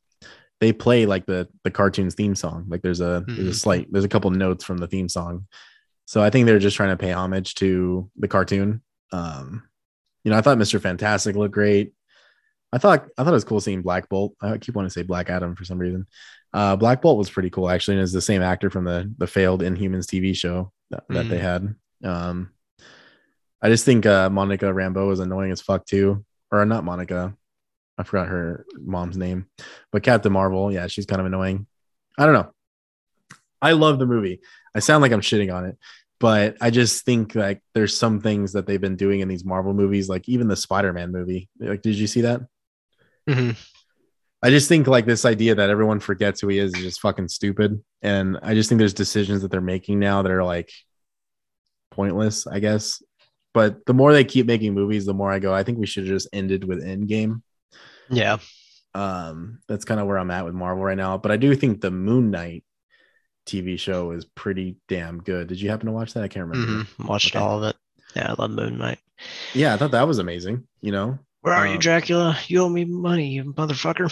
they 0.59 0.73
play 0.73 1.05
like 1.05 1.25
the 1.25 1.47
the 1.63 1.71
cartoon's 1.71 2.13
theme 2.15 2.35
song. 2.35 2.65
Like 2.67 2.81
there's 2.81 3.01
a 3.01 3.23
there's 3.27 3.39
a 3.47 3.51
Mhm. 3.51 3.55
slight 3.55 3.87
there's 3.91 4.05
a 4.05 4.09
couple 4.09 4.29
notes 4.31 4.63
from 4.63 4.77
the 4.77 4.87
theme 4.87 5.09
song. 5.09 5.47
So 6.05 6.21
I 6.21 6.29
think 6.29 6.45
they're 6.45 6.59
just 6.59 6.75
trying 6.77 6.89
to 6.89 6.97
pay 6.97 7.11
homage 7.13 7.55
to 7.55 8.09
the 8.17 8.27
cartoon. 8.27 8.81
Um, 9.11 9.63
you 10.27 10.31
know, 10.31 10.37
I 10.37 10.41
thought 10.41 10.57
Mr. 10.57 10.81
Fantastic 10.81 11.37
looked 11.37 11.53
great. 11.53 11.93
I 12.73 12.79
thought 12.79 13.07
I 13.17 13.23
thought 13.23 13.29
it 13.29 13.31
was 13.31 13.45
cool 13.45 13.61
seeing 13.61 13.81
Black 13.81 14.09
Bolt. 14.09 14.35
I 14.41 14.57
keep 14.57 14.75
wanting 14.75 14.89
to 14.89 14.93
say 14.93 15.03
Black 15.03 15.29
Adam 15.29 15.55
for 15.55 15.63
some 15.63 15.79
reason. 15.79 16.05
Uh, 16.53 16.75
Black 16.75 17.01
Bolt 17.01 17.17
was 17.17 17.29
pretty 17.29 17.49
cool 17.49 17.69
actually, 17.69 17.95
and 17.95 18.03
is 18.03 18.11
the 18.11 18.19
same 18.19 18.41
actor 18.41 18.69
from 18.69 18.83
the 18.83 19.09
the 19.19 19.25
failed 19.25 19.61
Inhumans 19.61 20.05
TV 20.05 20.35
show 20.35 20.73
that, 20.89 21.05
that 21.07 21.29
they 21.29 21.37
had. 21.37 21.73
Um, 22.03 22.51
I 23.61 23.69
just 23.69 23.85
think 23.85 24.05
uh, 24.05 24.29
Monica 24.29 24.65
Rambeau 24.65 25.13
is 25.13 25.21
annoying 25.21 25.53
as 25.53 25.61
fuck 25.61 25.85
too, 25.85 26.25
or 26.51 26.65
not 26.65 26.83
Monica. 26.83 27.33
I 27.97 28.03
forgot 28.03 28.27
her 28.27 28.65
mom's 28.77 29.15
name, 29.15 29.47
but 29.93 30.03
Captain 30.03 30.33
Marvel. 30.33 30.73
Yeah, 30.73 30.87
she's 30.87 31.05
kind 31.05 31.21
of 31.21 31.25
annoying. 31.25 31.67
I 32.17 32.25
don't 32.25 32.33
know. 32.33 32.51
I 33.61 33.71
love 33.71 33.97
the 33.97 34.05
movie. 34.05 34.41
I 34.75 34.79
sound 34.79 35.01
like 35.01 35.13
I'm 35.13 35.21
shitting 35.21 35.55
on 35.55 35.63
it, 35.63 35.77
but 36.19 36.57
I 36.61 36.69
just 36.69 37.05
think 37.05 37.35
like 37.35 37.61
there's 37.73 37.95
some 37.95 38.21
things 38.21 38.53
that 38.53 38.65
they've 38.65 38.81
been 38.81 38.95
doing 38.95 39.19
in 39.19 39.27
these 39.27 39.45
Marvel 39.45 39.73
movies, 39.73 40.09
like 40.09 40.27
even 40.27 40.47
the 40.47 40.55
Spider-Man 40.55 41.11
movie. 41.11 41.49
Like, 41.59 41.81
did 41.81 41.95
you 41.95 42.07
see 42.07 42.21
that? 42.21 42.41
Mhm. 43.29 43.55
I 44.41 44.49
just 44.49 44.67
think 44.69 44.87
like 44.87 45.05
this 45.05 45.25
idea 45.25 45.55
that 45.55 45.69
everyone 45.69 45.99
forgets 45.99 46.41
who 46.41 46.47
he 46.47 46.59
is 46.59 46.73
is 46.73 46.81
just 46.81 47.01
fucking 47.01 47.27
stupid. 47.27 47.83
And 48.01 48.37
I 48.41 48.53
just 48.53 48.69
think 48.69 48.79
there's 48.79 48.93
decisions 48.93 49.41
that 49.41 49.51
they're 49.51 49.61
making 49.61 49.99
now 49.99 50.21
that 50.21 50.31
are 50.31 50.43
like 50.43 50.71
pointless, 51.91 52.45
I 52.45 52.59
guess. 52.59 53.01
But 53.53 53.85
the 53.87 53.93
more 53.93 54.13
they 54.13 54.23
keep 54.23 54.45
making 54.45 54.75
movies, 54.75 55.05
the 55.05 55.15
more 55.15 55.31
I 55.31 55.39
go, 55.39 55.53
I 55.53 55.63
think 55.63 55.79
we 55.79 55.87
should 55.87 56.03
have 56.03 56.13
just 56.13 56.29
ended 56.31 56.63
with 56.63 56.83
Endgame. 56.83 57.41
Yeah. 58.09 58.37
Um, 58.93 59.59
that's 59.67 59.85
kind 59.85 59.99
of 59.99 60.07
where 60.07 60.19
I'm 60.19 60.31
at 60.31 60.45
with 60.45 60.53
Marvel 60.53 60.83
right 60.83 60.97
now. 60.97 61.17
But 61.17 61.31
I 61.31 61.37
do 61.37 61.55
think 61.55 61.81
the 61.81 61.91
Moon 61.91 62.29
Knight 62.29 62.63
TV 63.47 63.79
show 63.79 64.11
is 64.11 64.25
pretty 64.25 64.75
damn 64.87 65.19
good. 65.23 65.47
Did 65.47 65.59
you 65.61 65.69
happen 65.69 65.87
to 65.87 65.91
watch 65.91 66.13
that? 66.13 66.23
I 66.23 66.27
can't 66.27 66.47
remember. 66.47 66.83
Mhm. 66.83 67.07
Watched 67.07 67.35
Okay. 67.35 67.43
all 67.43 67.57
of 67.63 67.69
it. 67.69 67.75
Yeah, 68.15 68.31
I 68.37 68.41
love 68.41 68.51
Moon 68.51 68.77
Knight. 68.77 68.99
Yeah, 69.53 69.73
I 69.73 69.77
thought 69.77 69.91
that 69.91 70.07
was 70.07 70.19
amazing. 70.19 70.63
You 70.81 70.91
know, 70.91 71.19
Where 71.41 71.53
are 71.55 71.65
you, 71.67 71.73
Um, 71.75 71.79
Dracula? 71.79 72.37
You 72.47 72.61
owe 72.63 72.69
me 72.69 72.83
money, 72.85 73.29
you 73.29 73.53
motherfucker. 73.53 74.09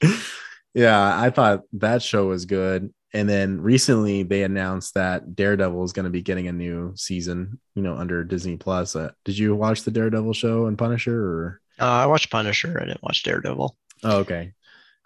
yeah, 0.74 1.20
I 1.20 1.30
thought 1.30 1.62
that 1.74 2.02
show 2.02 2.26
was 2.26 2.44
good. 2.46 2.92
And 3.12 3.28
then 3.28 3.60
recently 3.60 4.22
they 4.22 4.44
announced 4.44 4.94
that 4.94 5.34
Daredevil 5.34 5.82
is 5.84 5.92
going 5.92 6.04
to 6.04 6.10
be 6.10 6.22
getting 6.22 6.46
a 6.46 6.52
new 6.52 6.92
season, 6.96 7.58
you 7.74 7.82
know, 7.82 7.96
under 7.96 8.22
Disney 8.22 8.56
Plus. 8.56 8.94
Uh, 8.94 9.10
did 9.24 9.36
you 9.36 9.54
watch 9.56 9.82
the 9.82 9.90
Daredevil 9.90 10.32
show 10.34 10.66
and 10.66 10.78
Punisher 10.78 11.20
or? 11.20 11.60
uh, 11.80 11.84
I 11.84 12.06
watched 12.06 12.30
Punisher. 12.30 12.78
I 12.80 12.84
didn't 12.86 13.02
watch 13.02 13.22
Daredevil. 13.24 13.76
Oh, 14.04 14.16
okay. 14.18 14.52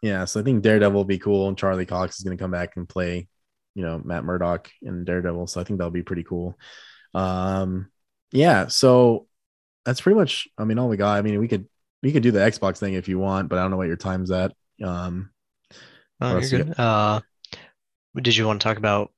Yeah. 0.04 0.26
So 0.26 0.38
I 0.38 0.42
think 0.42 0.62
Daredevil 0.62 0.92
will 0.92 1.04
be 1.04 1.18
cool. 1.18 1.48
And 1.48 1.56
Charlie 1.56 1.86
Cox 1.86 2.18
is 2.18 2.24
going 2.24 2.36
to 2.36 2.42
come 2.42 2.50
back 2.50 2.76
and 2.76 2.86
play, 2.86 3.26
you 3.74 3.82
know, 3.82 4.02
Matt 4.04 4.22
Murdock 4.22 4.70
and 4.82 5.06
Daredevil. 5.06 5.46
So 5.46 5.62
I 5.62 5.64
think 5.64 5.78
that'll 5.78 5.90
be 5.90 6.02
pretty 6.02 6.24
cool. 6.24 6.58
Um, 7.14 7.90
yeah. 8.30 8.66
So 8.66 9.26
that's 9.86 10.02
pretty 10.02 10.18
much, 10.18 10.46
I 10.58 10.64
mean, 10.64 10.78
all 10.78 10.88
we 10.90 10.98
got. 10.98 11.16
I 11.16 11.22
mean, 11.22 11.40
we 11.40 11.48
could, 11.48 11.66
we 12.02 12.12
could 12.12 12.22
do 12.22 12.32
the 12.32 12.40
Xbox 12.40 12.76
thing 12.76 12.92
if 12.92 13.08
you 13.08 13.18
want, 13.18 13.48
but 13.48 13.58
I 13.58 13.62
don't 13.62 13.70
know 13.70 13.78
what 13.78 13.86
your 13.86 13.96
time's 13.96 14.30
at. 14.30 14.52
Um, 14.82 15.30
Oh, 16.20 16.32
you're 16.32 16.42
you 16.42 16.64
good. 16.64 16.78
Uh, 16.78 17.20
did 18.20 18.36
you 18.36 18.46
want 18.46 18.60
to 18.60 18.64
talk 18.64 18.76
about 18.76 19.10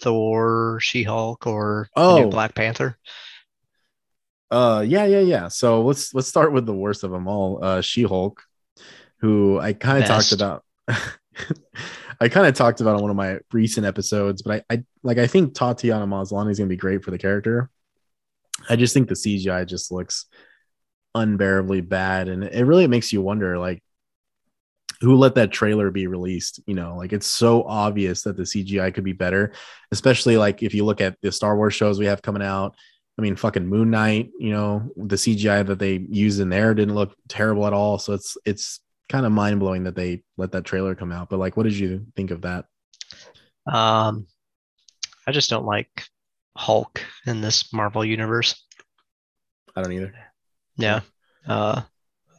Thor, 0.00 0.78
She-Hulk, 0.80 1.46
or 1.46 1.88
the 1.94 2.02
Oh. 2.02 2.18
new 2.24 2.28
Black 2.28 2.56
Panther? 2.56 2.98
Uh, 4.50 4.84
yeah, 4.86 5.04
yeah, 5.04 5.20
yeah. 5.20 5.48
So 5.48 5.82
let's 5.82 6.12
let's 6.12 6.28
start 6.28 6.52
with 6.52 6.66
the 6.66 6.74
worst 6.74 7.04
of 7.04 7.12
them 7.12 7.28
all. 7.28 7.64
Uh, 7.64 7.80
She-Hulk, 7.80 8.42
who 9.22 9.58
I 9.58 9.72
kind 9.72 10.02
of 10.02 10.08
talked 10.08 10.32
about. 10.32 10.64
I 12.20 12.28
kind 12.28 12.46
of 12.46 12.54
talked 12.54 12.80
about 12.80 12.96
on 12.96 13.02
one 13.02 13.10
of 13.10 13.16
my 13.16 13.38
recent 13.52 13.86
episodes, 13.86 14.42
but 14.42 14.64
I, 14.68 14.74
I 14.74 14.84
like 15.02 15.18
I 15.18 15.26
think 15.26 15.54
Tatiana 15.54 16.06
Maslany 16.06 16.50
is 16.50 16.58
gonna 16.58 16.68
be 16.68 16.76
great 16.76 17.02
for 17.02 17.10
the 17.10 17.18
character. 17.18 17.70
I 18.68 18.76
just 18.76 18.92
think 18.92 19.08
the 19.08 19.14
CGI 19.14 19.66
just 19.66 19.90
looks 19.90 20.26
unbearably 21.14 21.80
bad, 21.80 22.28
and 22.28 22.44
it 22.44 22.64
really 22.64 22.86
makes 22.86 23.12
you 23.12 23.22
wonder, 23.22 23.58
like, 23.58 23.82
who 25.00 25.16
let 25.16 25.36
that 25.36 25.52
trailer 25.52 25.90
be 25.90 26.06
released? 26.06 26.60
You 26.66 26.74
know, 26.74 26.96
like 26.96 27.12
it's 27.12 27.26
so 27.26 27.62
obvious 27.64 28.22
that 28.22 28.36
the 28.36 28.44
CGI 28.44 28.92
could 28.92 29.04
be 29.04 29.12
better, 29.12 29.52
especially 29.90 30.36
like 30.36 30.62
if 30.62 30.74
you 30.74 30.84
look 30.84 31.00
at 31.00 31.16
the 31.22 31.32
Star 31.32 31.56
Wars 31.56 31.74
shows 31.74 31.98
we 31.98 32.06
have 32.06 32.22
coming 32.22 32.42
out. 32.42 32.74
I 33.18 33.22
mean, 33.22 33.36
fucking 33.36 33.66
Moon 33.66 33.90
Knight, 33.90 34.30
you 34.38 34.50
know, 34.52 34.90
the 34.96 35.16
CGI 35.16 35.66
that 35.66 35.78
they 35.78 36.06
used 36.08 36.40
in 36.40 36.48
there 36.48 36.72
didn't 36.72 36.94
look 36.94 37.14
terrible 37.28 37.66
at 37.66 37.72
all. 37.72 37.98
So 37.98 38.14
it's 38.14 38.36
it's 38.44 38.80
kind 39.08 39.26
of 39.26 39.32
mind 39.32 39.60
blowing 39.60 39.84
that 39.84 39.94
they 39.94 40.22
let 40.36 40.52
that 40.52 40.64
trailer 40.64 40.94
come 40.94 41.12
out. 41.12 41.28
But 41.28 41.38
like, 41.38 41.56
what 41.56 41.64
did 41.64 41.78
you 41.78 42.06
think 42.16 42.30
of 42.30 42.42
that? 42.42 42.64
Um, 43.66 44.26
I 45.26 45.32
just 45.32 45.50
don't 45.50 45.66
like 45.66 46.04
Hulk 46.56 47.02
in 47.26 47.40
this 47.40 47.72
Marvel 47.72 48.04
universe. 48.04 48.64
I 49.76 49.82
don't 49.82 49.92
either. 49.92 50.14
Yeah. 50.76 51.00
Uh, 51.46 51.82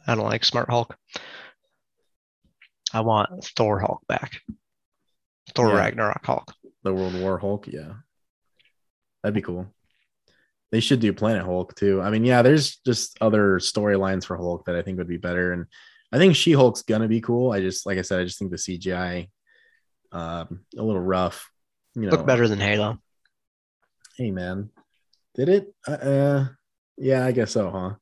I 0.06 0.14
don't 0.14 0.24
like 0.24 0.44
Smart 0.44 0.68
Hulk. 0.68 0.96
I 2.92 3.00
want 3.00 3.44
Thor 3.56 3.80
Hulk 3.80 4.02
back. 4.06 4.40
Thor 5.54 5.68
Yeah. 5.68 5.76
Ragnarok 5.76 6.24
Hulk. 6.24 6.52
The 6.82 6.94
World 6.94 7.14
War 7.20 7.38
Hulk. 7.38 7.66
Yeah. 7.66 7.94
That'd 9.22 9.34
be 9.34 9.42
cool. 9.42 9.66
They 10.70 10.80
should 10.80 11.00
do 11.00 11.12
Planet 11.12 11.44
Hulk 11.44 11.74
too. 11.74 12.02
I 12.02 12.10
mean, 12.10 12.24
yeah, 12.24 12.42
there's 12.42 12.76
just 12.84 13.16
other 13.20 13.58
storylines 13.58 14.24
for 14.24 14.36
Hulk 14.36 14.66
that 14.66 14.76
I 14.76 14.82
think 14.82 14.98
would 14.98 15.08
be 15.08 15.16
better. 15.16 15.52
And 15.52 15.66
I 16.14 16.18
think 16.18 16.36
She 16.36 16.52
Hulk's 16.52 16.82
gonna 16.82 17.08
be 17.08 17.20
cool. 17.20 17.50
I 17.50 17.60
just, 17.60 17.86
like 17.86 17.98
I 17.98 18.02
said, 18.02 18.20
I 18.20 18.24
just 18.24 18.38
think 18.38 18.52
the 18.52 18.56
CGI 18.56 19.28
um, 20.12 20.60
a 20.78 20.82
little 20.82 21.00
rough. 21.00 21.50
You 21.96 22.02
know, 22.02 22.10
Look 22.10 22.26
better 22.26 22.46
than 22.46 22.60
Halo. 22.60 22.98
Hey, 24.16 24.30
man, 24.30 24.70
did 25.34 25.48
it? 25.48 25.74
Uh, 25.86 25.90
uh, 25.90 26.46
yeah, 26.96 27.26
I 27.26 27.32
guess 27.32 27.50
so, 27.50 27.68
huh? 27.68 27.94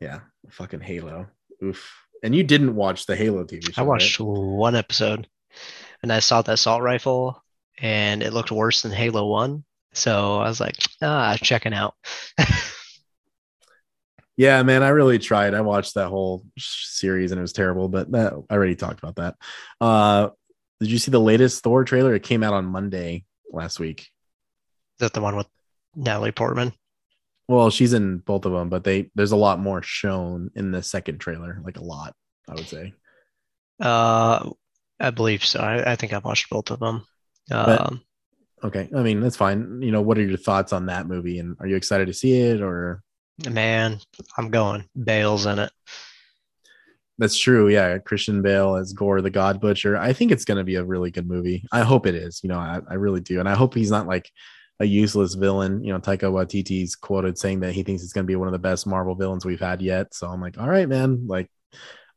Yeah, 0.00 0.20
fucking 0.50 0.80
Halo. 0.80 1.28
Oof. 1.62 1.92
And 2.24 2.34
you 2.34 2.42
didn't 2.42 2.74
watch 2.74 3.06
the 3.06 3.14
Halo 3.14 3.44
TV 3.44 3.72
show. 3.72 3.82
I 3.82 3.84
watched 3.84 4.18
right? 4.18 4.26
one 4.26 4.74
episode 4.74 5.28
and 6.02 6.12
I 6.12 6.18
saw 6.18 6.42
the 6.42 6.52
assault 6.52 6.82
rifle 6.82 7.40
and 7.78 8.22
it 8.22 8.32
looked 8.32 8.50
worse 8.50 8.82
than 8.82 8.90
Halo 8.90 9.26
1. 9.26 9.64
So 9.94 10.40
I 10.40 10.48
was 10.48 10.60
like, 10.60 10.76
ah, 11.02 11.36
checking 11.40 11.74
out. 11.74 11.94
Yeah, 14.42 14.60
man, 14.64 14.82
I 14.82 14.88
really 14.88 15.20
tried. 15.20 15.54
I 15.54 15.60
watched 15.60 15.94
that 15.94 16.08
whole 16.08 16.44
series 16.58 17.30
and 17.30 17.38
it 17.38 17.42
was 17.42 17.52
terrible, 17.52 17.88
but 17.88 18.10
that, 18.10 18.32
I 18.50 18.54
already 18.54 18.74
talked 18.74 18.98
about 19.00 19.14
that. 19.16 19.36
Uh, 19.80 20.30
did 20.80 20.90
you 20.90 20.98
see 20.98 21.12
the 21.12 21.20
latest 21.20 21.62
Thor 21.62 21.84
trailer? 21.84 22.12
It 22.12 22.24
came 22.24 22.42
out 22.42 22.52
on 22.52 22.64
Monday 22.64 23.24
last 23.52 23.78
week. 23.78 24.00
Is 24.00 24.06
that 24.98 25.12
the 25.12 25.20
one 25.20 25.36
with 25.36 25.46
Natalie 25.94 26.32
Portman? 26.32 26.72
Well, 27.46 27.70
she's 27.70 27.92
in 27.92 28.18
both 28.18 28.44
of 28.44 28.50
them, 28.50 28.68
but 28.68 28.82
they 28.82 29.12
there's 29.14 29.30
a 29.30 29.36
lot 29.36 29.60
more 29.60 29.80
shown 29.80 30.50
in 30.56 30.72
the 30.72 30.82
second 30.82 31.18
trailer, 31.18 31.60
like 31.64 31.78
a 31.78 31.84
lot, 31.84 32.12
I 32.48 32.54
would 32.54 32.66
say. 32.66 32.94
Uh, 33.80 34.50
I 34.98 35.10
believe 35.10 35.44
so. 35.44 35.60
I, 35.60 35.92
I 35.92 35.94
think 35.94 36.12
I 36.12 36.18
watched 36.18 36.50
both 36.50 36.72
of 36.72 36.80
them. 36.80 37.06
But- 37.48 37.80
Um, 37.80 38.02
Okay, 38.64 38.88
I 38.96 39.02
mean 39.02 39.18
that's 39.20 39.36
fine. 39.36 39.82
You 39.82 39.90
know, 39.92 40.02
what 40.02 40.18
are 40.18 40.22
your 40.22 40.36
thoughts 40.36 40.72
on 40.72 40.86
that 40.86 41.06
movie, 41.08 41.40
and 41.40 41.56
are 41.60 41.66
you 41.66 41.74
excited 41.76 42.06
to 42.06 42.12
see 42.12 42.40
it, 42.40 42.60
or 42.60 43.02
man, 43.50 43.98
I'm 44.36 44.50
going. 44.50 44.84
Bale's 45.00 45.46
in 45.46 45.58
it. 45.58 45.72
That's 47.18 47.38
true. 47.38 47.68
Yeah, 47.68 47.98
Christian 47.98 48.42
Bale 48.42 48.76
as 48.76 48.92
Gorr 48.92 49.20
the 49.20 49.30
God 49.30 49.60
Butcher. 49.60 49.96
I 49.96 50.12
think 50.12 50.32
it's 50.32 50.44
going 50.44 50.58
to 50.58 50.64
be 50.64 50.76
a 50.76 50.84
really 50.84 51.10
good 51.10 51.28
movie. 51.28 51.64
I 51.70 51.82
hope 51.82 52.06
it 52.06 52.14
is. 52.14 52.40
You 52.42 52.48
know, 52.48 52.58
I, 52.58 52.80
I 52.88 52.94
really 52.94 53.20
do, 53.20 53.38
and 53.38 53.48
I 53.48 53.54
hope 53.54 53.74
he's 53.74 53.90
not 53.90 54.06
like 54.06 54.30
a 54.80 54.84
useless 54.84 55.34
villain. 55.34 55.84
You 55.84 55.92
know, 55.92 56.00
Taika 56.00 56.22
Waititi's 56.22 56.96
quoted 56.96 57.38
saying 57.38 57.60
that 57.60 57.74
he 57.74 57.82
thinks 57.82 58.02
it's 58.02 58.12
going 58.12 58.24
to 58.24 58.30
be 58.30 58.36
one 58.36 58.48
of 58.48 58.52
the 58.52 58.58
best 58.58 58.86
Marvel 58.86 59.14
villains 59.14 59.44
we've 59.44 59.60
had 59.60 59.80
yet. 59.82 60.14
So 60.14 60.26
I'm 60.26 60.40
like, 60.40 60.58
all 60.58 60.68
right, 60.68 60.88
man. 60.88 61.26
Like, 61.26 61.48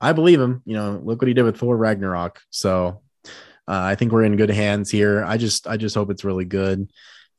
I 0.02 0.14
believe 0.14 0.42
him. 0.42 0.64
You 0.66 0.76
know, 0.76 1.02
look 1.04 1.22
what 1.22 1.28
he 1.28 1.34
did 1.34 1.44
with 1.44 1.58
Thor 1.58 1.78
Ragnarok. 1.78 2.40
So 2.50 3.02
uh, 3.26 3.30
I 3.68 3.96
think 3.96 4.12
we're 4.12 4.24
in 4.24 4.38
good 4.38 4.50
hands 4.50 4.90
here. 4.90 5.24
I 5.24 5.38
just, 5.38 5.68
I 5.68 5.78
just 5.78 5.96
hope 5.96 6.10
it's 6.10 6.24
really 6.24 6.46
good. 6.46 6.90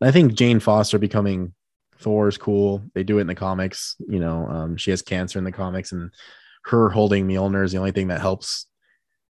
I 0.01 0.11
think 0.11 0.35
Jane 0.35 0.61
Foster 0.61 0.99
becoming 0.99 1.55
Thor 1.99 2.29
is 2.29 2.39
cool. 2.39 2.83
They 2.95 3.03
do 3.03 3.19
it 3.19 3.23
in 3.23 3.27
the 3.27 3.35
comics. 3.35 3.97
You 4.09 4.19
know, 4.21 4.47
um, 4.49 4.77
she 4.77 4.91
has 4.91 5.03
cancer 5.03 5.39
in 5.39 5.45
the 5.45 5.53
comics, 5.53 5.93
and 5.93 6.11
her 6.65 6.89
holding 6.91 7.27
Mjolnir 7.27 7.65
is 7.65 7.73
the 7.73 7.79
only 7.79 7.93
thing 7.93 8.09
that 8.09 8.21
helps 8.21 8.67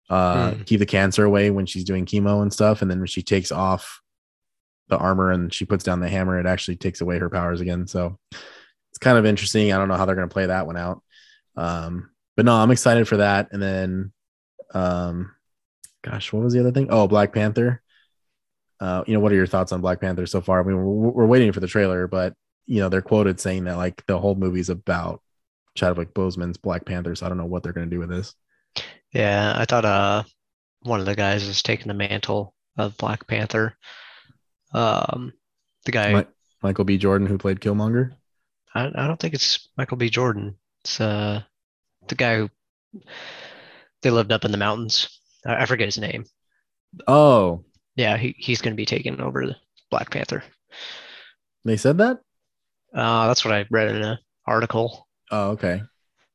uh, 0.09 0.53
Hmm. 0.53 0.63
keep 0.63 0.79
the 0.79 0.87
cancer 0.87 1.25
away 1.25 1.51
when 1.51 1.67
she's 1.67 1.85
doing 1.85 2.07
chemo 2.07 2.41
and 2.41 2.53
stuff. 2.53 2.81
And 2.81 2.91
then 2.91 2.99
when 2.99 3.09
she 3.09 3.23
takes 3.23 3.51
off 3.51 4.01
the 4.89 4.97
armor 4.97 5.33
and 5.33 5.53
she 5.53 5.65
puts 5.65 5.83
down 5.83 5.99
the 6.01 6.09
hammer, 6.09 6.39
it 6.39 6.47
actually 6.47 6.77
takes 6.77 7.01
away 7.01 7.19
her 7.19 7.29
powers 7.29 7.61
again. 7.61 7.87
So 7.89 8.17
it's 8.31 8.99
kind 9.01 9.19
of 9.19 9.27
interesting. 9.27 9.73
I 9.73 9.79
don't 9.79 9.89
know 9.89 9.97
how 9.97 10.07
they're 10.07 10.15
going 10.15 10.29
to 10.29 10.33
play 10.33 10.47
that 10.47 10.67
one 10.67 10.77
out. 10.77 11.03
Um, 11.57 12.11
but 12.37 12.45
no, 12.45 12.55
I'm 12.55 12.71
excited 12.71 13.09
for 13.09 13.17
that. 13.17 13.49
And 13.51 13.61
then, 13.61 14.13
um, 14.73 15.33
gosh, 16.03 16.33
what 16.33 16.45
was 16.45 16.53
the 16.53 16.61
other 16.61 16.71
thing? 16.73 16.87
Oh, 16.91 17.09
Black 17.09 17.33
Panther. 17.33 17.83
Uh, 18.79 19.03
you 19.07 19.15
know, 19.15 19.21
what 19.21 19.33
are 19.33 19.37
your 19.37 19.47
thoughts 19.47 19.73
on 19.73 19.81
Black 19.81 20.01
Panther 20.01 20.27
so 20.27 20.41
far? 20.41 20.61
I 20.61 20.65
mean, 20.65 20.77
we're, 20.77 21.11
we're 21.11 21.27
waiting 21.27 21.51
for 21.51 21.61
the 21.61 21.67
trailer, 21.67 22.07
but 22.07 22.35
you 22.67 22.81
know, 22.81 22.89
they're 22.89 23.03
quoted 23.03 23.41
saying 23.41 23.65
that 23.65 23.77
like 23.77 24.05
the 24.07 24.19
whole 24.19 24.35
movie's 24.35 24.71
about 24.71 25.23
Chadwick 25.75 26.15
Boseman's 26.15 26.57
Black 26.57 26.85
Panther. 26.85 27.15
So 27.15 27.27
I 27.27 27.29
don't 27.29 27.39
know 27.39 27.47
what 27.47 27.63
they're 27.63 27.73
going 27.73 27.89
to 27.89 27.95
do 27.95 28.01
with 28.01 28.09
this. 28.09 28.35
Yeah, 29.13 29.55
I 29.57 29.65
thought 29.65 29.85
uh 29.85 30.25
one 30.83 31.01
of 31.01 31.07
the 31.07 31.15
guys 31.17 31.43
is 31.47 31.63
taking 31.63 31.89
the 31.89 31.95
mantle 31.95 32.55
of 32.77 32.97
Black 32.97 33.27
Panther. 33.27 33.77
Um, 34.73 35.33
the 35.85 35.93
guy 35.93 36.13
Mi- 36.13 36.27
Michael 36.63 36.85
B. 36.85 36.99
Jordan, 36.99 37.27
who 37.27 37.39
played 37.39 37.61
Killmonger. 37.61 38.13
I, 38.75 38.87
I 38.87 39.07
don't 39.07 39.19
think 39.19 39.35
it's 39.35 39.69
Michael 39.77 39.97
B. 39.97 40.11
Jordan. 40.11 40.57
It's 40.85 41.01
uh 41.01 41.43
the 42.09 42.15
guy 42.15 42.37
who 42.37 42.51
they 44.03 44.11
lived 44.11 44.33
up 44.33 44.45
in 44.45 44.53
the 44.53 44.59
mountains. 44.59 45.21
I, 45.45 45.63
I 45.63 45.67
forget 45.67 45.87
his 45.87 45.99
name. 45.99 46.25
Oh, 47.07 47.65
Yeah, 47.95 48.17
he, 48.17 48.35
he's 48.39 48.63
going 48.63 48.73
to 48.73 48.77
be 48.77 48.87
taking 48.87 49.21
over 49.21 49.47
the 49.47 49.57
Black 49.91 50.11
Panther. 50.11 50.43
they 51.65 51.77
said 51.77 51.99
that. 51.99 52.21
Uh, 52.97 53.27
that's 53.29 53.45
what 53.45 53.55
I 53.55 53.67
read 53.71 53.95
in 53.95 54.03
an 54.03 54.19
article. 54.47 55.07
Oh, 55.31 55.51
okay. 55.51 55.83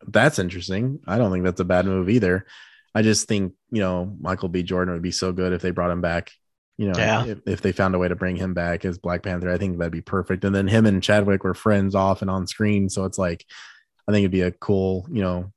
That's 0.08 0.40
interesting. 0.40 1.00
I 1.08 1.18
don't 1.18 1.32
think 1.32 1.44
that's 1.44 1.60
a 1.60 1.66
bad 1.66 1.86
move 1.86 2.10
either. 2.10 2.46
I 2.94 3.02
just 3.02 3.28
think, 3.28 3.54
you 3.72 3.82
know, 3.82 4.16
Michael 4.20 4.50
B. 4.50 4.64
Jordan 4.64 4.94
would 4.94 5.04
be 5.04 5.12
so 5.12 5.32
good 5.32 5.54
if 5.54 5.62
they 5.62 5.72
brought 5.72 5.92
him 5.92 6.02
back. 6.02 6.32
You 6.78 6.88
know, 6.88 6.98
Yeah. 6.98 7.26
if, 7.26 7.40
if 7.48 7.62
they 7.62 7.72
found 7.72 7.96
a 7.96 8.00
way 8.00 8.08
to 8.08 8.16
bring 8.16 8.36
him 8.36 8.54
back 8.54 8.86
as 8.86 8.98
Black 8.98 9.24
Panther, 9.24 9.50
I 9.52 9.58
think 9.58 9.78
that'd 9.78 9.92
be 9.92 10.02
perfect. 10.02 10.44
And 10.44 10.54
then 10.54 10.68
him 10.68 10.86
and 10.86 11.02
Chadwick 11.02 11.44
were 11.44 11.54
friends 11.54 11.96
off 11.96 12.22
and 12.22 12.30
on 12.32 12.48
screen. 12.48 12.90
So 12.90 13.06
it's 13.06 13.18
like, 13.18 13.46
I 14.08 14.12
think 14.12 14.24
it'd 14.24 14.32
be 14.32 14.42
a 14.42 14.52
cool, 14.52 15.08
you 15.12 15.22
know, 15.22 15.52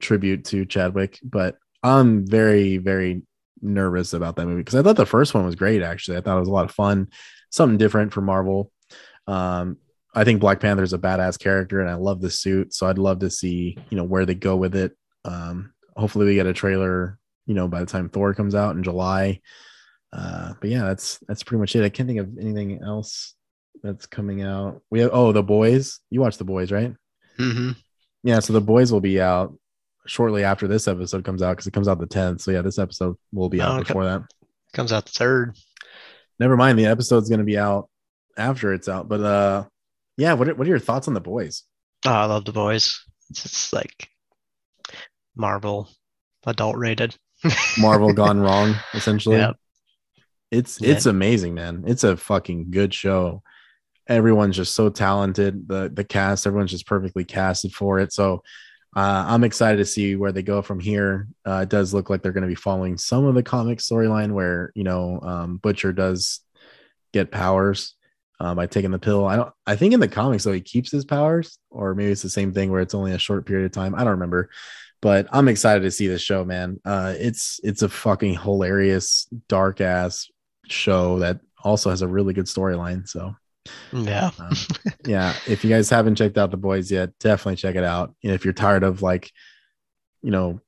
tribute 0.00 0.44
to 0.46 0.64
Chadwick. 0.64 1.18
But 1.22 1.56
I'm 1.82 2.26
very, 2.26 2.78
very 2.78 3.22
nervous 3.62 4.12
about 4.12 4.36
that 4.36 4.46
movie 4.46 4.60
because 4.60 4.74
I 4.74 4.82
thought 4.82 4.96
the 4.96 5.06
first 5.06 5.34
one 5.34 5.44
was 5.44 5.54
great, 5.54 5.82
actually. 5.82 6.16
I 6.16 6.20
thought 6.20 6.36
it 6.36 6.40
was 6.40 6.48
a 6.48 6.52
lot 6.52 6.64
of 6.64 6.72
fun, 6.72 7.08
something 7.50 7.78
different 7.78 8.12
for 8.12 8.22
Marvel. 8.22 8.72
Um, 9.26 9.76
I 10.16 10.24
think 10.24 10.40
Black 10.40 10.60
Panther 10.60 10.82
is 10.82 10.94
a 10.94 10.98
badass 10.98 11.38
character, 11.38 11.80
and 11.80 11.90
I 11.90 11.94
love 11.94 12.20
the 12.20 12.30
suit. 12.30 12.72
So 12.74 12.86
I'd 12.88 12.98
love 12.98 13.18
to 13.20 13.30
see, 13.30 13.76
you 13.90 13.96
know, 13.96 14.04
where 14.04 14.24
they 14.24 14.34
go 14.34 14.56
with 14.56 14.74
it. 14.74 14.96
Um, 15.24 15.74
hopefully, 15.94 16.24
we 16.26 16.34
get 16.34 16.46
a 16.46 16.54
trailer, 16.54 17.18
you 17.44 17.54
know, 17.54 17.68
by 17.68 17.80
the 17.80 17.86
time 17.86 18.08
Thor 18.08 18.32
comes 18.32 18.54
out 18.54 18.74
in 18.76 18.82
July. 18.82 19.40
Uh, 20.12 20.54
but 20.60 20.70
yeah, 20.70 20.84
that's 20.84 21.18
that's 21.28 21.42
pretty 21.42 21.60
much 21.60 21.76
it. 21.76 21.84
I 21.84 21.90
can't 21.90 22.08
think 22.08 22.20
of 22.20 22.38
anything 22.38 22.80
else 22.82 23.34
that's 23.82 24.06
coming 24.06 24.42
out. 24.42 24.80
We 24.90 25.00
have 25.00 25.10
oh, 25.12 25.32
the 25.32 25.42
boys. 25.42 26.00
You 26.08 26.22
watch 26.22 26.38
the 26.38 26.44
boys, 26.44 26.72
right? 26.72 26.94
Mm-hmm. 27.38 27.72
Yeah, 28.22 28.38
so 28.38 28.54
the 28.54 28.60
boys 28.62 28.90
will 28.90 29.02
be 29.02 29.20
out 29.20 29.54
shortly 30.06 30.44
after 30.44 30.66
this 30.66 30.88
episode 30.88 31.24
comes 31.24 31.42
out 31.42 31.52
because 31.52 31.66
it 31.66 31.72
comes 31.72 31.88
out 31.88 31.98
the 31.98 32.06
10th. 32.06 32.40
So 32.40 32.50
yeah, 32.52 32.62
this 32.62 32.78
episode 32.78 33.16
will 33.32 33.48
be 33.48 33.60
Oh, 33.60 33.64
out 33.64 33.80
okay. 33.80 33.88
before 33.88 34.04
that. 34.04 34.22
Comes 34.72 34.92
out 34.92 35.04
the 35.04 35.12
third. 35.12 35.56
Never 36.38 36.56
mind, 36.56 36.78
the 36.78 36.86
episode's 36.86 37.28
going 37.28 37.40
to 37.40 37.44
be 37.44 37.58
out 37.58 37.88
after 38.36 38.72
it's 38.72 38.88
out. 38.88 39.08
But 39.08 39.20
uh, 39.20 39.64
yeah, 40.16 40.32
what 40.34 40.48
are, 40.48 40.54
what 40.54 40.66
are 40.66 40.70
your 40.70 40.78
thoughts 40.78 41.08
on 41.08 41.14
the 41.14 41.20
boys? 41.20 41.62
Oh, 42.04 42.10
I 42.10 42.24
love 42.26 42.44
the 42.44 42.52
boys. 42.52 43.02
It's 43.30 43.42
just 43.42 43.72
like 43.72 44.08
Marvel, 45.34 45.88
adult 46.46 46.76
rated. 46.76 47.16
Marvel 47.78 48.12
gone 48.12 48.40
wrong, 48.40 48.74
essentially. 48.94 49.36
Yep. 49.38 49.56
It's 50.50 50.80
Yeah. 50.80 50.92
it's 50.92 51.06
amazing, 51.06 51.54
man. 51.54 51.84
It's 51.86 52.04
a 52.04 52.16
fucking 52.16 52.70
good 52.70 52.94
show. 52.94 53.42
Everyone's 54.08 54.56
just 54.56 54.74
so 54.74 54.88
talented. 54.88 55.66
The 55.68 55.90
the 55.92 56.04
cast, 56.04 56.46
everyone's 56.46 56.70
just 56.70 56.86
perfectly 56.86 57.24
casted 57.24 57.74
for 57.74 57.98
it. 57.98 58.12
So 58.12 58.42
uh, 58.94 59.24
I'm 59.28 59.42
excited 59.44 59.78
to 59.78 59.84
see 59.84 60.14
where 60.14 60.32
they 60.32 60.42
go 60.44 60.62
from 60.62 60.78
here. 60.78 61.26
Uh, 61.46 61.60
it 61.64 61.68
does 61.68 61.92
look 61.92 62.08
like 62.08 62.22
they're 62.22 62.32
going 62.32 62.42
to 62.42 62.48
be 62.48 62.54
following 62.54 62.96
some 62.96 63.24
of 63.26 63.34
the 63.34 63.42
comic 63.42 63.80
storyline 63.80 64.30
where 64.32 64.70
you 64.76 64.84
know 64.84 65.18
um, 65.20 65.56
Butcher 65.58 65.92
does 65.92 66.40
get 67.12 67.32
powers 67.32 67.95
uh, 68.40 68.54
by 68.54 68.66
taking 68.66 68.90
the 68.90 68.98
pill. 68.98 69.26
I 69.26 69.36
don't. 69.36 69.52
I 69.66 69.76
think 69.76 69.94
in 69.94 70.00
the 70.00 70.08
comics 70.08 70.44
though 70.44 70.52
he 70.52 70.60
keeps 70.60 70.90
his 70.90 71.04
powers, 71.04 71.58
or 71.70 71.94
maybe 71.94 72.12
it's 72.12 72.22
the 72.22 72.28
same 72.30 72.52
thing 72.52 72.70
where 72.70 72.80
it's 72.80 72.94
only 72.94 73.12
a 73.12 73.18
short 73.18 73.46
period 73.46 73.66
of 73.66 73.72
time. 73.72 73.94
I 73.94 73.98
don't 73.98 74.10
remember, 74.12 74.50
but 75.02 75.26
I'm 75.32 75.48
excited 75.48 75.80
to 75.82 75.90
see 75.90 76.06
this 76.08 76.22
show, 76.22 76.44
man. 76.44 76.80
Uh, 76.84 77.14
it's 77.16 77.60
it's 77.62 77.82
a 77.82 77.88
fucking 77.88 78.34
hilarious, 78.38 79.26
dark 79.48 79.80
ass 79.80 80.28
show 80.68 81.18
that 81.20 81.40
also 81.62 81.90
has 81.90 82.02
a 82.02 82.08
really 82.08 82.34
good 82.34 82.46
storyline. 82.46 83.08
So 83.08 83.34
Yeah. 83.92 84.30
um, 84.38 84.52
yeah, 85.06 85.34
if 85.48 85.64
you 85.64 85.70
guys 85.70 85.90
haven't 85.90 86.16
checked 86.16 86.38
out 86.38 86.50
the 86.50 86.56
boys 86.56 86.90
yet, 86.90 87.18
definitely 87.18 87.56
check 87.56 87.74
it 87.76 87.84
out. 87.84 88.14
And 88.22 88.32
if 88.32 88.44
you're 88.44 88.54
tired 88.54 88.82
of 88.84 89.02
like, 89.02 89.30
you 90.22 90.30
know, 90.30 90.60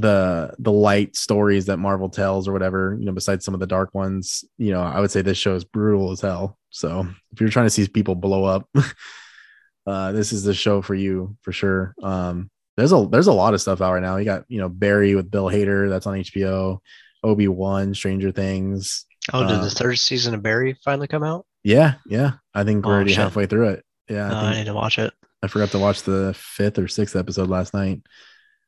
the 0.00 0.54
the 0.58 0.72
light 0.72 1.16
stories 1.16 1.66
that 1.66 1.78
Marvel 1.78 2.08
tells 2.08 2.46
or 2.48 2.52
whatever, 2.52 2.96
you 2.98 3.06
know, 3.06 3.12
besides 3.12 3.44
some 3.44 3.54
of 3.54 3.60
the 3.60 3.66
dark 3.66 3.94
ones, 3.94 4.44
you 4.58 4.70
know, 4.72 4.82
I 4.82 5.00
would 5.00 5.10
say 5.10 5.22
this 5.22 5.38
show 5.38 5.54
is 5.54 5.64
brutal 5.64 6.10
as 6.12 6.20
hell. 6.20 6.58
So 6.70 7.06
if 7.32 7.40
you're 7.40 7.50
trying 7.50 7.66
to 7.66 7.70
see 7.70 7.86
people 7.88 8.14
blow 8.14 8.44
up, 8.44 8.68
uh, 9.86 10.12
this 10.12 10.32
is 10.32 10.44
the 10.44 10.54
show 10.54 10.82
for 10.82 10.94
you 10.94 11.36
for 11.42 11.52
sure. 11.52 11.94
Um, 12.02 12.50
there's 12.76 12.92
a 12.92 13.06
there's 13.10 13.26
a 13.26 13.32
lot 13.32 13.54
of 13.54 13.60
stuff 13.60 13.80
out 13.80 13.92
right 13.94 14.02
now. 14.02 14.16
You 14.16 14.24
got 14.24 14.44
you 14.48 14.60
know 14.60 14.68
Barry 14.68 15.14
with 15.14 15.30
Bill 15.30 15.46
Hader, 15.46 15.88
that's 15.88 16.06
on 16.06 16.18
HBO. 16.18 16.78
Obi 17.24 17.48
Wan, 17.48 17.94
Stranger 17.94 18.30
Things. 18.30 19.04
Oh, 19.32 19.42
did 19.46 19.58
Uh, 19.58 19.64
the 19.64 19.70
third 19.70 19.98
season 19.98 20.34
of 20.34 20.42
Barry 20.42 20.76
finally 20.84 21.08
come 21.08 21.24
out? 21.24 21.44
Yeah, 21.64 21.94
yeah. 22.06 22.34
I 22.54 22.62
think 22.64 22.84
we're 22.86 22.92
Oh, 22.92 22.94
already 22.94 23.10
shit. 23.10 23.18
halfway 23.18 23.46
through 23.46 23.70
it. 23.70 23.84
Yeah, 24.08 24.32
I 24.32 24.52
I 24.52 24.54
need 24.54 24.66
to 24.66 24.74
watch 24.74 24.98
it. 25.00 25.12
I 25.42 25.48
forgot 25.48 25.70
to 25.70 25.78
watch 25.80 26.02
the 26.04 26.32
fifth 26.36 26.78
or 26.78 26.86
sixth 26.88 27.16
episode 27.16 27.48
last 27.48 27.74
night. 27.74 28.02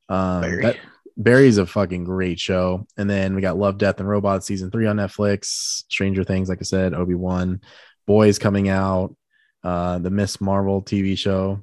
Um, 0.09 0.41
Barry. 0.43 0.63
that 0.65 0.77
Barry's 1.21 1.59
a 1.59 1.67
fucking 1.67 2.05
great 2.05 2.41
show. 2.41 2.87
And 2.97 3.09
then 3.09 3.35
we 3.35 3.43
got 3.43 3.59
Love, 3.59 3.77
Death, 3.77 4.01
and 4.01 4.09
Robots 4.09 4.47
season 4.47 4.71
three 4.71 4.87
on 4.87 4.97
Netflix. 4.97 5.45
Stranger 5.91 6.25
Things, 6.25 6.49
like 6.49 6.61
I 6.61 6.65
said, 6.65 6.95
Obi 6.95 7.15
Wan, 7.15 7.61
Boys 8.07 8.39
coming 8.39 8.69
out. 8.69 9.15
Uh, 9.63 9.99
the 9.99 10.09
Miss 10.09 10.41
Marvel 10.41 10.83
TV 10.83 11.19
show, 11.19 11.63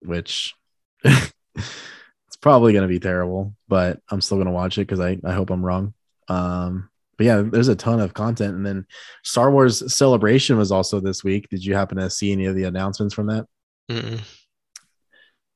which 0.00 0.52
it's 1.04 2.36
probably 2.40 2.72
gonna 2.72 2.88
be 2.88 2.98
terrible, 2.98 3.54
but 3.68 4.00
I'm 4.10 4.20
still 4.20 4.38
gonna 4.38 4.50
watch 4.50 4.78
it 4.78 4.88
because 4.88 4.98
I 4.98 5.16
I 5.24 5.32
hope 5.32 5.50
I'm 5.50 5.64
wrong. 5.64 5.94
Um, 6.26 6.90
but 7.16 7.26
yeah, 7.26 7.42
there's 7.42 7.68
a 7.68 7.76
ton 7.76 8.00
of 8.00 8.14
content. 8.14 8.56
And 8.56 8.66
then 8.66 8.86
Star 9.22 9.52
Wars 9.52 9.94
Celebration 9.94 10.56
was 10.56 10.72
also 10.72 10.98
this 10.98 11.22
week. 11.22 11.48
Did 11.48 11.64
you 11.64 11.74
happen 11.74 11.98
to 11.98 12.10
see 12.10 12.32
any 12.32 12.46
of 12.46 12.56
the 12.56 12.64
announcements 12.64 13.14
from 13.14 13.28
that? 13.28 13.46
Mm-mm. 13.88 14.20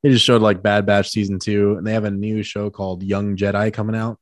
They 0.02 0.10
just 0.10 0.24
showed 0.24 0.42
like 0.42 0.62
Bad 0.62 0.86
Batch 0.86 1.10
season 1.10 1.38
two, 1.38 1.76
and 1.76 1.86
they 1.86 1.92
have 1.92 2.04
a 2.04 2.10
new 2.10 2.42
show 2.42 2.70
called 2.70 3.02
Young 3.02 3.36
Jedi 3.36 3.72
coming 3.72 3.96
out, 3.96 4.18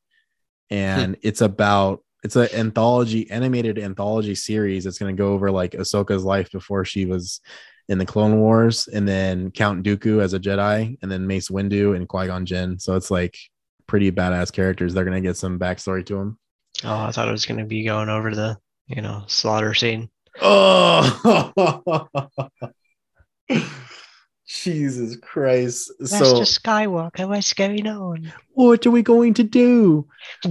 and 0.70 1.14
hmm. 1.14 1.20
it's 1.22 1.40
about 1.40 2.02
it's 2.24 2.36
an 2.36 2.48
anthology 2.52 3.30
animated 3.30 3.78
anthology 3.78 4.34
series 4.34 4.84
that's 4.84 4.98
going 4.98 5.14
to 5.14 5.20
go 5.20 5.32
over 5.32 5.50
like 5.50 5.72
Ahsoka's 5.72 6.24
life 6.24 6.50
before 6.50 6.84
she 6.84 7.06
was 7.06 7.40
in 7.88 7.98
the 7.98 8.06
Clone 8.06 8.38
Wars, 8.38 8.88
and 8.88 9.08
then 9.08 9.50
Count 9.50 9.84
Dooku 9.84 10.20
as 10.20 10.34
a 10.34 10.40
Jedi, 10.40 10.98
and 11.00 11.10
then 11.10 11.26
Mace 11.26 11.48
Windu 11.48 11.96
and 11.96 12.08
Qui 12.08 12.26
Gon 12.26 12.44
Jinn. 12.44 12.78
So 12.78 12.96
it's 12.96 13.10
like 13.10 13.38
pretty 13.86 14.12
badass 14.12 14.52
characters. 14.52 14.92
They're 14.92 15.04
going 15.04 15.20
to 15.20 15.26
get 15.26 15.36
some 15.36 15.58
backstory 15.58 16.04
to 16.06 16.14
them. 16.16 16.38
Oh, 16.84 17.04
I 17.04 17.10
thought 17.10 17.28
it 17.28 17.32
was 17.32 17.46
going 17.46 17.58
to 17.58 17.64
be 17.64 17.84
going 17.84 18.08
over 18.08 18.34
the, 18.34 18.58
you 18.86 19.02
know, 19.02 19.24
slaughter 19.26 19.74
scene. 19.74 20.10
Oh, 20.40 22.06
Jesus 24.48 25.16
Christ! 25.16 25.92
Master 26.00 26.24
so 26.24 26.40
Skywalker, 26.40 27.28
what's 27.28 27.52
going 27.52 27.86
on? 27.86 28.32
what 28.54 28.86
are 28.86 28.90
we 28.90 29.02
going 29.02 29.34
to 29.34 29.44
do? 29.44 30.06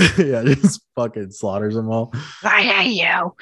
yeah, 0.18 0.42
just 0.44 0.82
fucking 0.94 1.30
slaughters 1.30 1.74
them 1.74 1.90
all. 1.90 2.12
I 2.42 2.62
hate 2.62 3.02
you. 3.02 3.34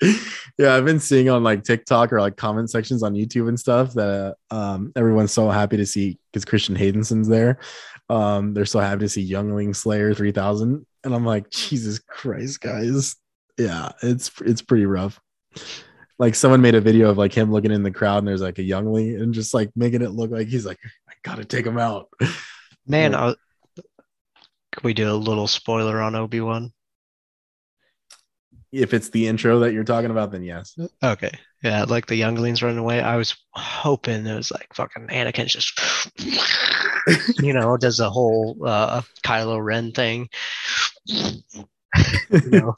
yeah, 0.58 0.74
I've 0.74 0.84
been 0.84 1.00
seeing 1.00 1.28
on 1.28 1.42
like 1.42 1.64
TikTok 1.64 2.12
or 2.12 2.20
like 2.20 2.36
comment 2.36 2.70
sections 2.70 3.02
on 3.02 3.14
YouTube 3.14 3.48
and 3.48 3.58
stuff 3.58 3.92
that 3.94 4.36
um, 4.50 4.92
everyone's 4.96 5.32
so 5.32 5.50
happy 5.50 5.76
to 5.76 5.86
see 5.86 6.18
because 6.32 6.44
Christian 6.44 6.76
Haydenson's 6.76 7.28
there. 7.28 7.58
Um, 8.08 8.54
they're 8.54 8.64
so 8.64 8.78
happy 8.78 9.00
to 9.00 9.08
see 9.08 9.22
Youngling 9.22 9.74
Slayer 9.74 10.14
3000, 10.14 10.86
and 11.04 11.14
I'm 11.14 11.26
like, 11.26 11.50
Jesus 11.50 11.98
Christ, 11.98 12.60
guys. 12.60 13.16
Yeah, 13.58 13.90
it's 14.02 14.30
it's 14.42 14.62
pretty 14.62 14.86
rough. 14.86 15.20
Like 16.18 16.34
someone 16.34 16.60
made 16.60 16.74
a 16.74 16.80
video 16.80 17.10
of 17.10 17.18
like 17.18 17.32
him 17.32 17.52
looking 17.52 17.70
in 17.70 17.82
the 17.82 17.90
crowd, 17.90 18.18
and 18.18 18.28
there's 18.28 18.42
like 18.42 18.58
a 18.58 18.62
Youngling, 18.62 19.20
and 19.20 19.32
just 19.32 19.54
like 19.54 19.70
making 19.76 20.02
it 20.02 20.10
look 20.10 20.30
like 20.30 20.48
he's 20.48 20.66
like, 20.66 20.78
I 21.08 21.12
gotta 21.22 21.44
take 21.44 21.66
him 21.66 21.78
out. 21.78 22.08
Man, 22.86 23.14
I, 23.14 23.34
can 24.72 24.82
we 24.82 24.94
do 24.94 25.10
a 25.10 25.12
little 25.12 25.46
spoiler 25.46 26.00
on 26.00 26.14
Obi 26.14 26.40
Wan? 26.40 26.72
If 28.70 28.92
it's 28.92 29.08
the 29.10 29.26
intro 29.26 29.60
that 29.60 29.72
you're 29.72 29.84
talking 29.84 30.10
about, 30.10 30.30
then 30.30 30.42
yes. 30.42 30.76
Okay. 31.02 31.30
Yeah, 31.62 31.84
like 31.84 32.06
the 32.06 32.16
younglings 32.16 32.62
running 32.62 32.78
away. 32.78 33.00
I 33.00 33.16
was 33.16 33.34
hoping 33.52 34.26
it 34.26 34.34
was 34.34 34.50
like 34.50 34.68
fucking 34.74 35.08
Anakin 35.08 35.46
just, 35.46 35.80
you 37.42 37.52
know, 37.52 37.76
does 37.76 37.96
the 37.96 38.10
whole 38.10 38.56
uh, 38.64 39.02
Kylo 39.24 39.62
Ren 39.62 39.92
thing. 39.92 40.28
you 41.06 41.42
know? 42.30 42.76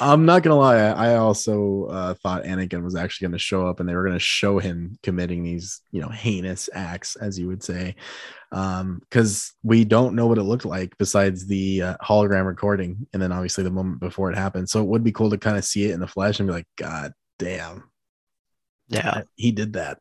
I'm 0.00 0.24
not 0.26 0.42
gonna 0.42 0.56
lie. 0.56 0.76
I 0.78 1.14
also 1.16 1.84
uh, 1.86 2.14
thought 2.14 2.44
Anakin 2.44 2.82
was 2.82 2.96
actually 2.96 3.26
going 3.26 3.32
to 3.32 3.38
show 3.38 3.66
up, 3.66 3.80
and 3.80 3.88
they 3.88 3.94
were 3.94 4.02
going 4.04 4.14
to 4.16 4.18
show 4.18 4.58
him 4.58 4.98
committing 5.02 5.42
these, 5.42 5.80
you 5.92 6.00
know, 6.00 6.08
heinous 6.08 6.68
acts, 6.72 7.16
as 7.16 7.38
you 7.38 7.46
would 7.46 7.62
say, 7.62 7.94
because 8.50 9.52
we 9.62 9.84
don't 9.84 10.14
know 10.14 10.26
what 10.26 10.38
it 10.38 10.42
looked 10.42 10.64
like 10.64 10.96
besides 10.98 11.46
the 11.46 11.82
uh, 11.82 11.96
hologram 12.02 12.46
recording, 12.46 13.06
and 13.12 13.22
then 13.22 13.32
obviously 13.32 13.62
the 13.64 13.70
moment 13.70 14.00
before 14.00 14.30
it 14.30 14.36
happened. 14.36 14.68
So 14.68 14.80
it 14.80 14.86
would 14.88 15.04
be 15.04 15.12
cool 15.12 15.30
to 15.30 15.38
kind 15.38 15.56
of 15.56 15.64
see 15.64 15.84
it 15.84 15.92
in 15.94 16.00
the 16.00 16.08
flesh 16.08 16.40
and 16.40 16.48
be 16.48 16.52
like, 16.52 16.66
God 16.76 17.12
damn, 17.38 17.84
Yeah. 18.88 19.22
he 19.36 19.52
did 19.52 19.74
that. 19.74 19.98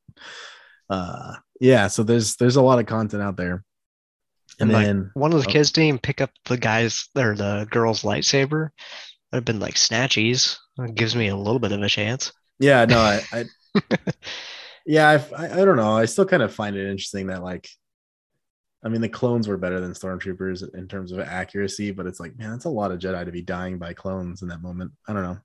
Uh, 0.90 1.36
yeah. 1.62 1.88
So 1.88 2.02
there's 2.04 2.36
there's 2.38 2.56
a 2.56 2.62
lot 2.62 2.80
of 2.80 2.86
content 2.88 3.22
out 3.22 3.38
there, 3.38 3.64
and 4.60 4.70
And, 4.70 4.72
like, 4.72 4.86
then 4.86 5.12
One 5.14 5.32
of 5.34 5.44
the 5.44 5.48
Oh. 5.48 5.52
kids 5.52 5.72
didn't 5.72 5.88
even 5.90 6.00
pick 6.00 6.22
up 6.22 6.32
the 6.46 6.58
guy's 6.58 7.08
or 7.16 7.36
the 7.36 7.68
girl's 7.70 8.02
lightsaber. 8.02 8.70
Have 9.34 9.46
been 9.46 9.60
like 9.60 9.76
snatchies. 9.76 10.58
It 10.80 10.96
gives 10.96 11.16
me 11.16 11.28
a 11.28 11.36
little 11.36 11.60
bit 11.60 11.72
of 11.72 11.82
a 11.82 11.90
chance. 11.90 12.32
Yeah, 12.60 12.86
no, 12.86 13.00
I, 13.00 13.22
I 13.32 13.46
yeah, 14.86 15.08
I, 15.10 15.46
I, 15.46 15.62
I 15.62 15.66
don't 15.66 15.78
know. 15.78 15.96
I 15.96 16.06
still 16.06 16.26
kind 16.26 16.42
of 16.44 16.54
find 16.54 16.76
it 16.76 16.90
interesting 16.90 17.28
that 17.28 17.44
like, 17.44 17.70
I 18.84 18.90
mean, 18.90 19.02
the 19.02 19.10
clones 19.10 19.48
were 19.48 19.58
better 19.58 19.80
than 19.80 19.92
stormtroopers 19.94 20.74
in 20.74 20.88
terms 20.88 21.12
of 21.12 21.20
accuracy, 21.20 21.92
but 21.92 22.06
it's 22.08 22.20
like, 22.20 22.38
man, 22.38 22.52
that's 22.52 22.66
a 22.66 22.70
lot 22.70 22.92
of 22.92 23.00
Jedi 23.00 23.24
to 23.26 23.32
be 23.32 23.42
dying 23.42 23.78
by 23.78 23.94
clones 23.94 24.42
in 24.42 24.48
that 24.48 24.62
moment. 24.62 24.92
I 25.08 25.14
don't 25.14 25.24
know. 25.24 25.38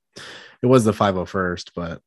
It 0.63 0.67
was 0.67 0.85
the 0.85 0.93
501st, 0.93 1.71
but 1.75 2.01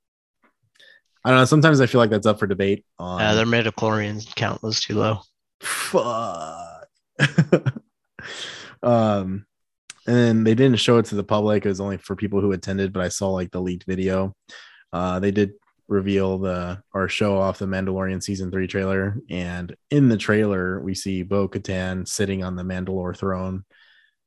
I 1.24 1.30
don't 1.30 1.40
know. 1.40 1.46
Sometimes 1.46 1.82
I 1.82 1.86
feel 1.86 2.00
like 2.00 2.10
that's 2.10 2.26
up 2.26 2.40
for 2.40 2.48
debate. 2.48 2.86
On 2.98 3.22
Uh, 3.22 3.34
their 3.36 3.46
midichlorian 3.46 4.26
count 4.36 4.64
was 4.64 4.80
too 4.80 4.96
low. 4.96 5.20
fuck. 5.62 6.88
um, 8.84 9.46
and 10.08 10.16
then 10.16 10.44
they 10.46 10.56
didn't 10.56 10.80
show 10.80 10.98
it 10.98 11.06
to 11.08 11.16
the 11.16 11.24
public. 11.24 11.66
It 11.66 11.70
was 11.70 11.82
only 11.82 11.98
for 11.98 12.16
people 12.16 12.40
who 12.40 12.54
attended, 12.54 12.94
but 12.94 13.04
I 13.04 13.10
saw 13.10 13.30
like 13.32 13.52
the 13.52 13.62
leaked 13.62 13.86
video. 13.86 14.34
Uh, 14.94 15.20
they 15.20 15.32
did 15.32 15.52
reveal 15.90 16.38
the 16.38 16.82
or 16.94 17.10
show 17.10 17.38
off 17.38 17.60
the 17.60 17.66
Mandalorian 17.66 18.24
season 18.24 18.50
three 18.50 18.68
trailer, 18.68 19.18
and 19.30 19.76
in 19.92 20.08
the 20.08 20.18
trailer 20.18 20.80
we 20.80 20.96
see 20.96 21.24
Bo 21.24 21.50
Katan 21.50 22.08
sitting 22.08 22.44
on 22.44 22.56
the 22.56 22.64
Mandalore 22.64 23.16
throne, 23.16 23.66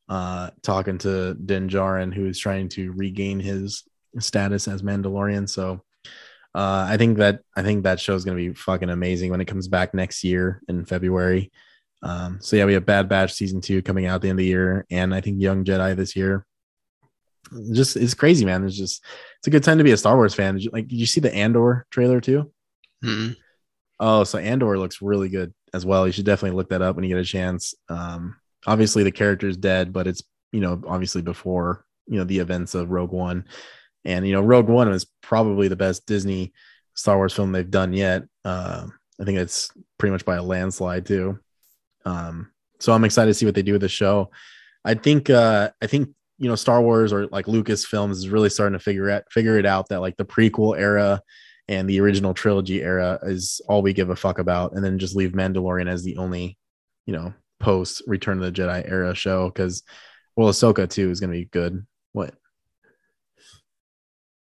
uh, 0.08 0.50
talking 0.62 0.98
to 0.98 1.34
Din 1.34 1.68
Djarin, 1.68 2.12
who 2.12 2.26
is 2.26 2.38
trying 2.38 2.68
to 2.70 2.92
regain 2.92 3.40
his 3.40 3.84
status 4.18 4.68
as 4.68 4.82
Mandalorian. 4.82 5.48
So. 5.48 5.82
Uh, 6.52 6.84
I 6.88 6.96
think 6.96 7.18
that 7.18 7.42
I 7.54 7.62
think 7.62 7.84
that 7.84 8.00
show 8.00 8.16
is 8.16 8.24
going 8.24 8.36
to 8.36 8.48
be 8.48 8.52
fucking 8.52 8.90
amazing 8.90 9.30
when 9.30 9.40
it 9.40 9.44
comes 9.44 9.68
back 9.68 9.94
next 9.94 10.24
year 10.24 10.60
in 10.66 10.84
February. 10.84 11.52
Um, 12.02 12.38
so 12.40 12.56
yeah, 12.56 12.64
we 12.64 12.74
have 12.74 12.86
Bad 12.86 13.08
Batch 13.08 13.32
season 13.32 13.60
two 13.60 13.82
coming 13.82 14.06
out 14.06 14.16
at 14.16 14.22
the 14.22 14.28
end 14.28 14.38
of 14.38 14.44
the 14.44 14.48
year, 14.48 14.86
and 14.90 15.14
I 15.14 15.20
think 15.20 15.40
Young 15.40 15.64
Jedi 15.64 15.94
this 15.96 16.16
year. 16.16 16.46
Just 17.72 17.96
it's 17.96 18.14
crazy, 18.14 18.44
man. 18.44 18.64
It's 18.64 18.76
just 18.76 19.04
it's 19.38 19.46
a 19.46 19.50
good 19.50 19.64
time 19.64 19.78
to 19.78 19.84
be 19.84 19.92
a 19.92 19.96
Star 19.96 20.16
Wars 20.16 20.34
fan. 20.34 20.54
Did 20.54 20.64
you, 20.64 20.70
like, 20.72 20.88
did 20.88 20.96
you 20.96 21.06
see 21.06 21.20
the 21.20 21.34
Andor 21.34 21.86
trailer 21.90 22.20
too? 22.20 22.52
Mm-mm. 23.04 23.36
Oh, 23.98 24.24
so 24.24 24.38
Andor 24.38 24.78
looks 24.78 25.02
really 25.02 25.28
good 25.28 25.52
as 25.74 25.84
well. 25.84 26.06
You 26.06 26.12
should 26.12 26.26
definitely 26.26 26.56
look 26.56 26.70
that 26.70 26.82
up 26.82 26.96
when 26.96 27.04
you 27.04 27.10
get 27.14 27.20
a 27.20 27.24
chance. 27.24 27.74
Um, 27.88 28.36
obviously 28.66 29.02
the 29.02 29.12
character 29.12 29.48
is 29.48 29.56
dead, 29.56 29.92
but 29.92 30.06
it's 30.06 30.22
you 30.52 30.60
know 30.60 30.82
obviously 30.86 31.22
before 31.22 31.84
you 32.06 32.18
know 32.18 32.24
the 32.24 32.38
events 32.38 32.74
of 32.74 32.90
Rogue 32.90 33.12
One, 33.12 33.44
and 34.04 34.26
you 34.26 34.32
know 34.32 34.40
Rogue 34.40 34.68
One 34.68 34.88
was 34.88 35.06
probably 35.22 35.68
the 35.68 35.76
best 35.76 36.06
Disney 36.06 36.52
Star 36.94 37.16
Wars 37.16 37.32
film 37.32 37.52
they've 37.52 37.70
done 37.70 37.92
yet. 37.92 38.24
Uh, 38.44 38.86
I 39.20 39.24
think 39.24 39.38
it's 39.38 39.70
pretty 39.98 40.12
much 40.12 40.24
by 40.24 40.36
a 40.36 40.42
landslide 40.42 41.06
too. 41.06 41.38
Um, 42.04 42.50
so 42.78 42.92
I'm 42.92 43.04
excited 43.04 43.30
to 43.30 43.34
see 43.34 43.46
what 43.46 43.54
they 43.54 43.62
do 43.62 43.72
with 43.72 43.82
the 43.82 43.88
show. 43.88 44.30
I 44.84 44.94
think 44.94 45.30
uh, 45.30 45.70
I 45.82 45.86
think 45.86 46.08
you 46.38 46.48
know 46.48 46.54
Star 46.54 46.80
Wars 46.80 47.12
or 47.12 47.26
like 47.26 47.46
Lucasfilms 47.46 48.12
is 48.12 48.28
really 48.28 48.48
starting 48.48 48.78
to 48.78 48.82
figure 48.82 49.10
out 49.10 49.30
figure 49.30 49.58
it 49.58 49.66
out 49.66 49.88
that 49.88 50.00
like 50.00 50.16
the 50.16 50.24
prequel 50.24 50.78
era 50.78 51.20
and 51.68 51.88
the 51.88 52.00
original 52.00 52.34
trilogy 52.34 52.82
era 52.82 53.18
is 53.22 53.60
all 53.68 53.82
we 53.82 53.92
give 53.92 54.10
a 54.10 54.16
fuck 54.16 54.38
about, 54.38 54.72
and 54.72 54.84
then 54.84 54.98
just 54.98 55.14
leave 55.14 55.32
Mandalorian 55.32 55.88
as 55.88 56.02
the 56.02 56.16
only 56.16 56.58
you 57.06 57.12
know 57.12 57.32
post 57.60 58.02
Return 58.06 58.42
of 58.42 58.44
the 58.52 58.62
Jedi 58.62 58.90
era 58.90 59.14
show 59.14 59.48
because 59.48 59.82
well 60.36 60.48
Ahsoka 60.48 60.88
too 60.88 61.10
is 61.10 61.20
gonna 61.20 61.32
be 61.32 61.44
good. 61.44 61.86
What? 62.12 62.34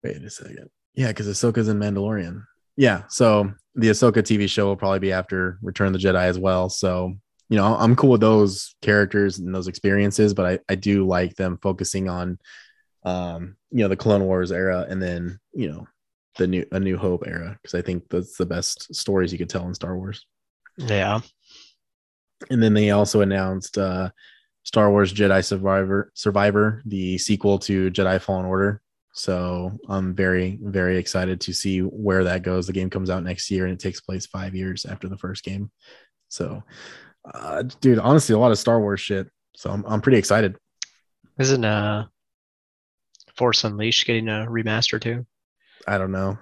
Wait 0.02 0.16
a 0.16 0.30
second. 0.30 0.70
Yeah, 0.94 1.08
because 1.08 1.28
Ahsoka's 1.28 1.68
in 1.68 1.78
Mandalorian. 1.78 2.44
Yeah, 2.76 3.02
so 3.08 3.52
the 3.74 3.88
Ahsoka 3.88 4.18
TV 4.18 4.48
show 4.48 4.66
will 4.66 4.76
probably 4.76 4.98
be 5.00 5.12
after 5.12 5.58
Return 5.62 5.88
of 5.88 5.92
the 5.94 5.98
Jedi 5.98 6.24
as 6.24 6.38
well. 6.38 6.68
So 6.68 7.14
you 7.48 7.56
know, 7.56 7.76
I'm 7.76 7.96
cool 7.96 8.10
with 8.10 8.20
those 8.20 8.74
characters 8.82 9.38
and 9.38 9.54
those 9.54 9.68
experiences, 9.68 10.34
but 10.34 10.46
I, 10.46 10.58
I 10.68 10.74
do 10.76 11.06
like 11.06 11.36
them 11.36 11.58
focusing 11.60 12.08
on, 12.08 12.38
um, 13.04 13.56
you 13.70 13.80
know, 13.80 13.88
the 13.88 13.96
Clone 13.96 14.24
Wars 14.24 14.50
era 14.50 14.86
and 14.88 15.02
then 15.02 15.38
you 15.52 15.70
know, 15.70 15.86
the 16.36 16.46
new 16.46 16.66
a 16.72 16.80
New 16.80 16.96
Hope 16.96 17.24
era 17.26 17.58
because 17.60 17.74
I 17.74 17.82
think 17.82 18.08
that's 18.08 18.36
the 18.36 18.46
best 18.46 18.94
stories 18.94 19.32
you 19.32 19.38
could 19.38 19.50
tell 19.50 19.66
in 19.66 19.74
Star 19.74 19.96
Wars. 19.96 20.26
Yeah. 20.76 21.20
And 22.50 22.62
then 22.62 22.74
they 22.74 22.90
also 22.90 23.20
announced 23.20 23.78
uh, 23.78 24.10
Star 24.64 24.90
Wars 24.90 25.12
Jedi 25.12 25.44
Survivor 25.44 26.10
Survivor, 26.14 26.82
the 26.86 27.18
sequel 27.18 27.58
to 27.60 27.90
Jedi 27.90 28.20
Fallen 28.20 28.46
Order. 28.46 28.80
So 29.12 29.78
I'm 29.88 30.14
very 30.14 30.58
very 30.60 30.98
excited 30.98 31.40
to 31.42 31.52
see 31.52 31.80
where 31.80 32.24
that 32.24 32.42
goes. 32.42 32.66
The 32.66 32.72
game 32.72 32.90
comes 32.90 33.10
out 33.10 33.22
next 33.22 33.50
year 33.50 33.64
and 33.64 33.74
it 33.74 33.80
takes 33.80 34.00
place 34.00 34.26
five 34.26 34.54
years 34.54 34.84
after 34.84 35.08
the 35.08 35.18
first 35.18 35.44
game. 35.44 35.70
So, 36.28 36.64
uh, 37.32 37.62
dude, 37.80 37.98
honestly, 37.98 38.34
a 38.34 38.38
lot 38.38 38.52
of 38.52 38.58
Star 38.58 38.80
Wars 38.80 39.00
shit. 39.00 39.28
So 39.56 39.70
I'm 39.70 39.84
I'm 39.86 40.00
pretty 40.00 40.18
excited. 40.18 40.56
Isn't 41.38 41.64
uh 41.64 42.06
Force 43.36 43.64
Unleashed 43.64 44.06
getting 44.06 44.28
a 44.28 44.46
remaster 44.48 45.00
too? 45.00 45.26
I 45.86 45.98
don't 45.98 46.12
know. 46.12 46.38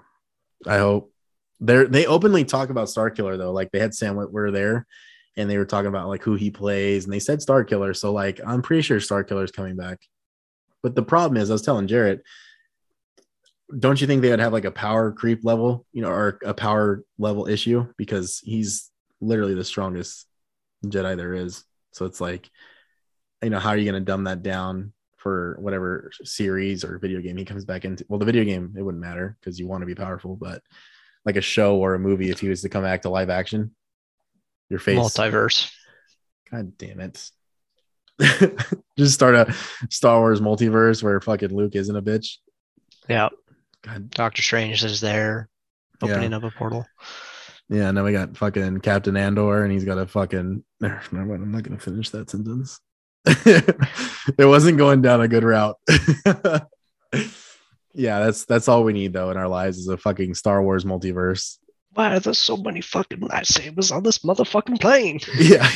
I 0.66 0.78
hope 0.78 1.12
They're 1.60 1.86
they 1.86 2.06
openly 2.06 2.44
talk 2.44 2.70
about 2.70 2.88
Star 2.88 3.10
Killer 3.10 3.36
though. 3.36 3.52
Like 3.52 3.70
they 3.70 3.78
had 3.78 3.94
Sam 3.94 4.16
Witwer 4.16 4.52
there, 4.52 4.86
and 5.36 5.48
they 5.48 5.58
were 5.58 5.64
talking 5.64 5.88
about 5.88 6.08
like 6.08 6.22
who 6.22 6.34
he 6.34 6.50
plays, 6.50 7.04
and 7.04 7.12
they 7.12 7.20
said 7.20 7.42
Star 7.42 7.64
Killer. 7.64 7.94
So 7.94 8.12
like 8.12 8.40
I'm 8.44 8.62
pretty 8.62 8.82
sure 8.82 9.00
Star 9.00 9.24
Killer 9.24 9.44
is 9.44 9.52
coming 9.52 9.76
back. 9.76 9.98
But 10.82 10.94
the 10.94 11.02
problem 11.02 11.40
is, 11.40 11.50
I 11.50 11.54
was 11.54 11.62
telling 11.62 11.86
Jarrett, 11.86 12.22
don't 13.78 14.00
you 14.00 14.06
think 14.06 14.20
they 14.20 14.30
would 14.30 14.40
have 14.40 14.52
like 14.52 14.64
a 14.64 14.72
power 14.72 15.12
creep 15.12 15.44
level, 15.44 15.86
you 15.92 16.02
know, 16.02 16.10
or 16.10 16.38
a 16.44 16.54
power 16.54 17.04
level 17.18 17.46
issue 17.46 17.86
because 17.96 18.40
he's 18.42 18.90
literally 19.20 19.54
the 19.54 19.64
strongest 19.64 20.26
Jedi 20.84 21.16
there 21.16 21.34
is. 21.34 21.64
So 21.92 22.06
it's 22.06 22.20
like, 22.20 22.48
you 23.42 23.50
know, 23.50 23.58
how 23.58 23.70
are 23.70 23.76
you 23.76 23.90
going 23.90 24.00
to 24.02 24.04
dumb 24.04 24.24
that 24.24 24.42
down 24.42 24.92
for 25.16 25.56
whatever 25.60 26.10
series 26.24 26.84
or 26.84 26.98
video 26.98 27.20
game 27.20 27.36
he 27.36 27.44
comes 27.44 27.64
back 27.64 27.84
into? 27.84 28.04
Well, 28.08 28.18
the 28.18 28.24
video 28.24 28.44
game 28.44 28.74
it 28.76 28.82
wouldn't 28.82 29.02
matter 29.02 29.36
because 29.40 29.58
you 29.58 29.66
want 29.66 29.82
to 29.82 29.86
be 29.86 29.94
powerful, 29.94 30.36
but 30.36 30.62
like 31.24 31.36
a 31.36 31.40
show 31.40 31.76
or 31.76 31.94
a 31.94 31.98
movie, 31.98 32.30
if 32.30 32.40
he 32.40 32.48
was 32.48 32.62
to 32.62 32.68
come 32.68 32.82
back 32.82 33.02
to 33.02 33.10
live 33.10 33.30
action, 33.30 33.74
your 34.68 34.80
face 34.80 34.98
multiverse. 34.98 35.70
God 36.50 36.76
damn 36.78 37.00
it. 37.00 37.30
Just 38.98 39.14
start 39.14 39.34
a 39.34 39.54
Star 39.90 40.18
Wars 40.18 40.40
multiverse 40.40 41.02
where 41.02 41.20
fucking 41.20 41.54
Luke 41.54 41.74
isn't 41.76 41.96
a 41.96 42.02
bitch. 42.02 42.36
Yeah. 43.08 43.28
God. 43.82 44.10
Doctor 44.10 44.42
Strange 44.42 44.84
is 44.84 45.00
there 45.00 45.48
opening 46.02 46.30
Yeah. 46.30 46.36
up 46.38 46.44
a 46.44 46.50
portal. 46.50 46.86
Yeah, 47.72 47.90
now 47.90 48.04
we 48.04 48.12
got 48.12 48.36
fucking 48.36 48.80
Captain 48.80 49.16
Andor, 49.16 49.64
and 49.64 49.72
he's 49.72 49.86
got 49.86 49.96
a 49.96 50.06
fucking. 50.06 50.62
Never 50.80 51.00
mind, 51.10 51.42
I'm 51.42 51.52
not 51.52 51.62
gonna 51.62 51.78
finish 51.78 52.10
that 52.10 52.28
sentence. 52.28 52.78
it 53.24 54.44
wasn't 54.44 54.76
going 54.76 55.00
down 55.00 55.22
a 55.22 55.28
good 55.28 55.42
route. 55.42 55.78
yeah, 57.94 58.18
that's 58.20 58.44
that's 58.44 58.68
all 58.68 58.84
we 58.84 58.92
need 58.92 59.14
though 59.14 59.30
in 59.30 59.38
our 59.38 59.48
lives 59.48 59.78
is 59.78 59.88
a 59.88 59.96
fucking 59.96 60.34
Star 60.34 60.62
Wars 60.62 60.84
multiverse. 60.84 61.56
Why 61.94 62.14
are 62.14 62.20
there 62.20 62.34
so 62.34 62.58
many 62.58 62.82
fucking 62.82 63.20
lightsabers 63.20 63.90
on 63.90 64.02
this 64.02 64.18
motherfucking 64.18 64.80
plane? 64.80 65.20
Yeah. 65.38 65.70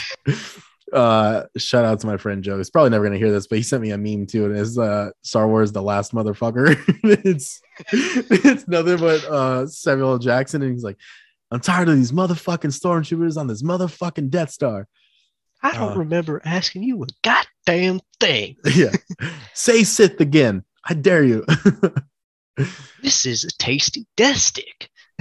Uh, 0.92 1.44
shout 1.56 1.84
out 1.84 2.00
to 2.00 2.06
my 2.06 2.16
friend 2.18 2.44
Joe. 2.44 2.58
He's 2.58 2.70
probably 2.70 2.90
never 2.90 3.04
gonna 3.04 3.16
hear 3.16 3.32
this, 3.32 3.46
but 3.46 3.56
he 3.56 3.62
sent 3.62 3.82
me 3.82 3.92
a 3.92 3.98
meme 3.98 4.26
too, 4.26 4.44
and 4.44 4.56
it's 4.56 4.76
uh 4.76 5.10
Star 5.22 5.48
Wars: 5.48 5.72
The 5.72 5.82
Last 5.82 6.12
Motherfucker. 6.12 6.76
it's 7.24 7.60
it's 7.90 8.68
nothing 8.68 8.98
but 8.98 9.24
uh 9.24 9.66
Samuel 9.66 10.12
L. 10.12 10.18
Jackson, 10.18 10.60
and 10.60 10.72
he's 10.72 10.84
like, 10.84 10.98
"I'm 11.50 11.60
tired 11.60 11.88
of 11.88 11.96
these 11.96 12.12
motherfucking 12.12 12.72
stormtroopers 12.78 13.36
on 13.36 13.46
this 13.46 13.62
motherfucking 13.62 14.30
Death 14.30 14.50
Star." 14.50 14.88
I 15.62 15.72
don't 15.72 15.92
Uh. 15.94 15.98
remember 16.00 16.42
asking 16.44 16.82
you 16.84 17.02
a 17.02 17.06
goddamn 17.22 18.00
thing. 18.20 18.56
yeah. 18.74 18.92
Say 19.54 19.84
Sith 19.84 20.20
again. 20.20 20.64
I 20.84 20.94
dare 20.94 21.24
you. 21.24 21.44
This 23.02 23.26
is 23.26 23.44
a 23.44 23.50
tasty 23.58 24.06
death 24.16 24.38
stick. 24.38 24.88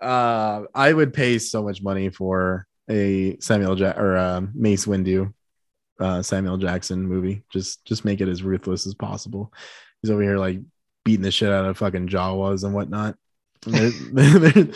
uh, 0.00 0.62
I 0.74 0.92
would 0.92 1.12
pay 1.14 1.38
so 1.38 1.62
much 1.62 1.82
money 1.82 2.10
for 2.10 2.66
a 2.90 3.36
Samuel 3.40 3.78
ja- 3.78 3.94
or 3.96 4.16
uh, 4.16 4.42
Mace 4.54 4.86
Windu, 4.86 5.32
uh, 6.00 6.22
Samuel 6.22 6.58
Jackson 6.58 7.06
movie. 7.06 7.42
Just 7.52 7.84
just 7.84 8.04
make 8.04 8.20
it 8.20 8.28
as 8.28 8.42
ruthless 8.42 8.86
as 8.86 8.94
possible. 8.94 9.52
He's 10.02 10.10
over 10.10 10.22
here 10.22 10.38
like 10.38 10.60
beating 11.04 11.22
the 11.22 11.30
shit 11.30 11.50
out 11.52 11.64
of 11.66 11.78
fucking 11.78 12.08
Jawas 12.08 12.64
and 12.64 12.74
whatnot. 12.74 13.16
There- 13.66 13.90
there- 14.12 14.68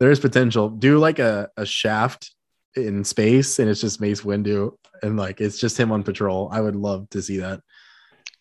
there's 0.00 0.18
potential. 0.20 0.68
Do 0.70 0.98
like 0.98 1.18
a, 1.20 1.48
a 1.56 1.64
shaft 1.64 2.32
in 2.74 3.04
space 3.04 3.58
and 3.60 3.68
it's 3.70 3.80
just 3.80 4.00
Mace 4.00 4.22
Windu 4.22 4.72
and 5.02 5.16
like 5.16 5.40
it's 5.40 5.58
just 5.58 5.78
him 5.78 5.92
on 5.92 6.02
patrol. 6.02 6.48
I 6.52 6.60
would 6.60 6.74
love 6.76 7.08
to 7.10 7.22
see 7.22 7.38
that. 7.38 7.60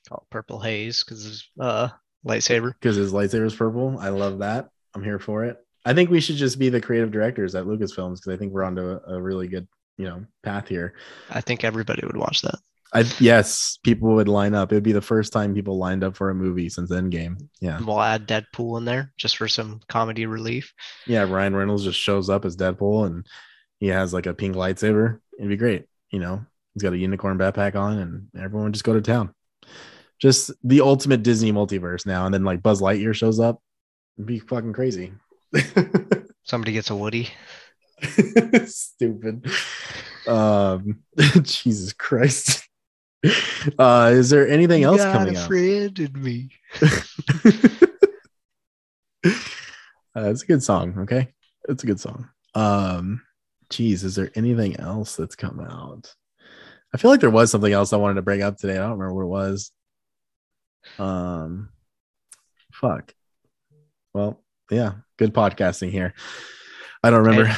Called 0.10 0.26
Purple 0.32 0.60
Haze 0.60 1.04
because 1.04 1.26
it's 1.26 1.50
uh 1.60 1.90
lightsaber. 2.26 2.74
because 2.74 2.96
his 2.96 3.14
lightsaber 3.14 3.46
is 3.46 3.56
purple. 3.56 3.98
I 4.00 4.10
love 4.10 4.40
that. 4.40 4.70
I'm 4.96 5.04
here 5.04 5.20
for 5.20 5.46
it. 5.46 5.58
I 5.86 5.94
think 5.94 6.10
we 6.10 6.22
should 6.22 6.38
just 6.38 6.58
be 6.58 6.70
the 6.70 6.82
creative 6.82 7.12
directors 7.12 7.54
at 7.56 7.66
Lucasfilms 7.66 8.16
because 8.16 8.34
I 8.34 8.38
think 8.38 8.52
we're 8.52 8.64
onto 8.64 8.82
a, 8.82 9.16
a 9.16 9.22
really 9.22 9.48
good, 9.48 9.68
you 9.98 10.06
know, 10.06 10.26
path 10.42 10.68
here. 10.68 10.96
I 11.30 11.42
think 11.42 11.64
everybody 11.64 12.06
would 12.06 12.18
watch 12.18 12.42
that. 12.42 12.56
I 12.94 13.06
yes, 13.20 13.80
people 13.84 14.14
would 14.16 14.28
line 14.28 14.54
up. 14.54 14.72
It 14.72 14.76
would 14.76 14.84
be 14.84 14.92
the 14.92 15.02
first 15.02 15.34
time 15.34 15.56
people 15.56 15.78
lined 15.78 16.04
up 16.04 16.16
for 16.16 16.30
a 16.30 16.36
movie 16.36 16.70
since 16.70 16.92
Endgame. 16.92 17.38
Yeah, 17.60 17.80
we'll 17.84 18.02
add 18.02 18.28
Deadpool 18.28 18.78
in 18.78 18.86
there 18.86 19.12
just 19.18 19.38
for 19.38 19.48
some 19.48 19.82
comedy 19.90 20.26
relief. 20.26 20.74
yeah. 21.08 21.24
Ryan 21.24 21.56
Reynolds 21.56 21.84
just 21.84 22.00
shows 22.00 22.30
up 22.30 22.46
as 22.46 22.56
Deadpool 22.56 23.08
and 23.08 23.26
he 23.80 23.88
has 23.88 24.14
like 24.14 24.28
a 24.28 24.34
pink 24.34 24.56
lightsaber. 24.56 25.20
It'd 25.38 25.50
be 25.50 25.58
great. 25.58 25.86
You 26.10 26.20
know, 26.20 26.46
he's 26.74 26.84
got 26.84 26.94
a 26.94 26.98
unicorn 26.98 27.38
backpack 27.38 27.76
on, 27.76 27.98
and 27.98 28.28
everyone 28.38 28.66
would 28.66 28.74
just 28.74 28.86
go 28.86 28.94
to 28.94 29.02
town. 29.02 29.34
Just 30.20 30.52
the 30.64 30.82
ultimate 30.82 31.24
Disney 31.24 31.52
multiverse 31.52 32.06
now, 32.06 32.26
and 32.26 32.34
then 32.34 32.44
like 32.44 32.62
Buzz 32.62 32.82
Lightyear 32.82 33.14
shows 33.14 33.40
up. 33.40 33.62
It'd 34.18 34.28
be 34.28 34.40
fucking 34.40 34.74
crazy. 34.74 35.12
Somebody 36.44 36.72
gets 36.74 36.92
a 36.92 36.96
Woody. 36.96 37.30
Stupid. 38.66 39.48
Um, 40.28 41.00
Jesus 41.42 41.94
Christ. 41.94 42.68
Uh, 43.80 44.12
is 44.14 44.30
there 44.30 44.48
anything 44.50 44.84
else 44.84 44.98
Got 44.98 45.18
coming 45.18 45.38
a 45.38 45.40
out? 45.40 45.48
friend 45.48 45.98
in 46.00 46.22
me. 46.22 46.50
Uh, 50.16 50.30
it's 50.30 50.44
a 50.44 50.46
good 50.46 50.62
song. 50.62 50.96
Okay, 51.00 51.34
it's 51.68 51.84
a 51.84 51.88
good 51.88 52.00
song. 52.00 52.30
Um, 52.54 53.24
geez, 53.72 54.04
is 54.04 54.16
there 54.16 54.30
anything 54.36 54.80
else 54.80 55.16
that's 55.16 55.36
come 55.36 55.60
out? 55.60 56.14
I 56.94 56.98
feel 57.00 57.10
like 57.10 57.20
there 57.20 57.32
was 57.32 57.50
something 57.50 57.74
else 57.74 57.94
I 57.94 57.98
wanted 57.98 58.16
to 58.16 58.22
bring 58.22 58.44
up 58.44 58.58
today. 58.58 58.74
I 58.74 58.82
don't 58.88 59.00
remember 59.00 59.16
what 59.16 59.24
it 59.24 59.50
was. 59.50 59.72
Um, 61.00 61.70
fuck. 62.72 63.16
Well, 64.14 64.44
yeah, 64.70 64.92
good 65.18 65.34
podcasting 65.34 65.90
here. 65.90 66.14
I 67.04 67.10
don't 67.10 67.24
remember. 67.26 67.46
Hey. 67.46 67.58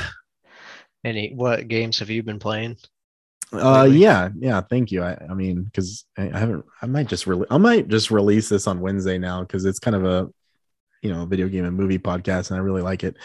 Any 1.03 1.33
what 1.35 1.67
games 1.67 1.99
have 1.99 2.09
you 2.09 2.23
been 2.23 2.39
playing? 2.39 2.77
Uh, 3.59 3.83
yeah, 3.83 4.29
yeah. 4.37 4.61
Thank 4.61 4.91
you. 4.91 5.03
I, 5.03 5.17
I 5.29 5.33
mean, 5.33 5.63
because 5.63 6.05
I, 6.17 6.29
I 6.33 6.37
haven't. 6.39 6.65
I 6.81 6.85
might 6.85 7.07
just 7.07 7.27
really. 7.27 7.47
I 7.49 7.57
might 7.57 7.87
just 7.87 8.11
release 8.11 8.49
this 8.49 8.67
on 8.67 8.79
Wednesday 8.81 9.17
now 9.17 9.41
because 9.41 9.65
it's 9.65 9.79
kind 9.79 9.95
of 9.95 10.05
a, 10.05 10.29
you 11.01 11.11
know, 11.13 11.25
video 11.25 11.47
game 11.47 11.65
and 11.65 11.75
movie 11.75 11.99
podcast, 11.99 12.49
and 12.51 12.57
I 12.59 12.61
really 12.63 12.81
like 12.81 13.03
it. 13.03 13.15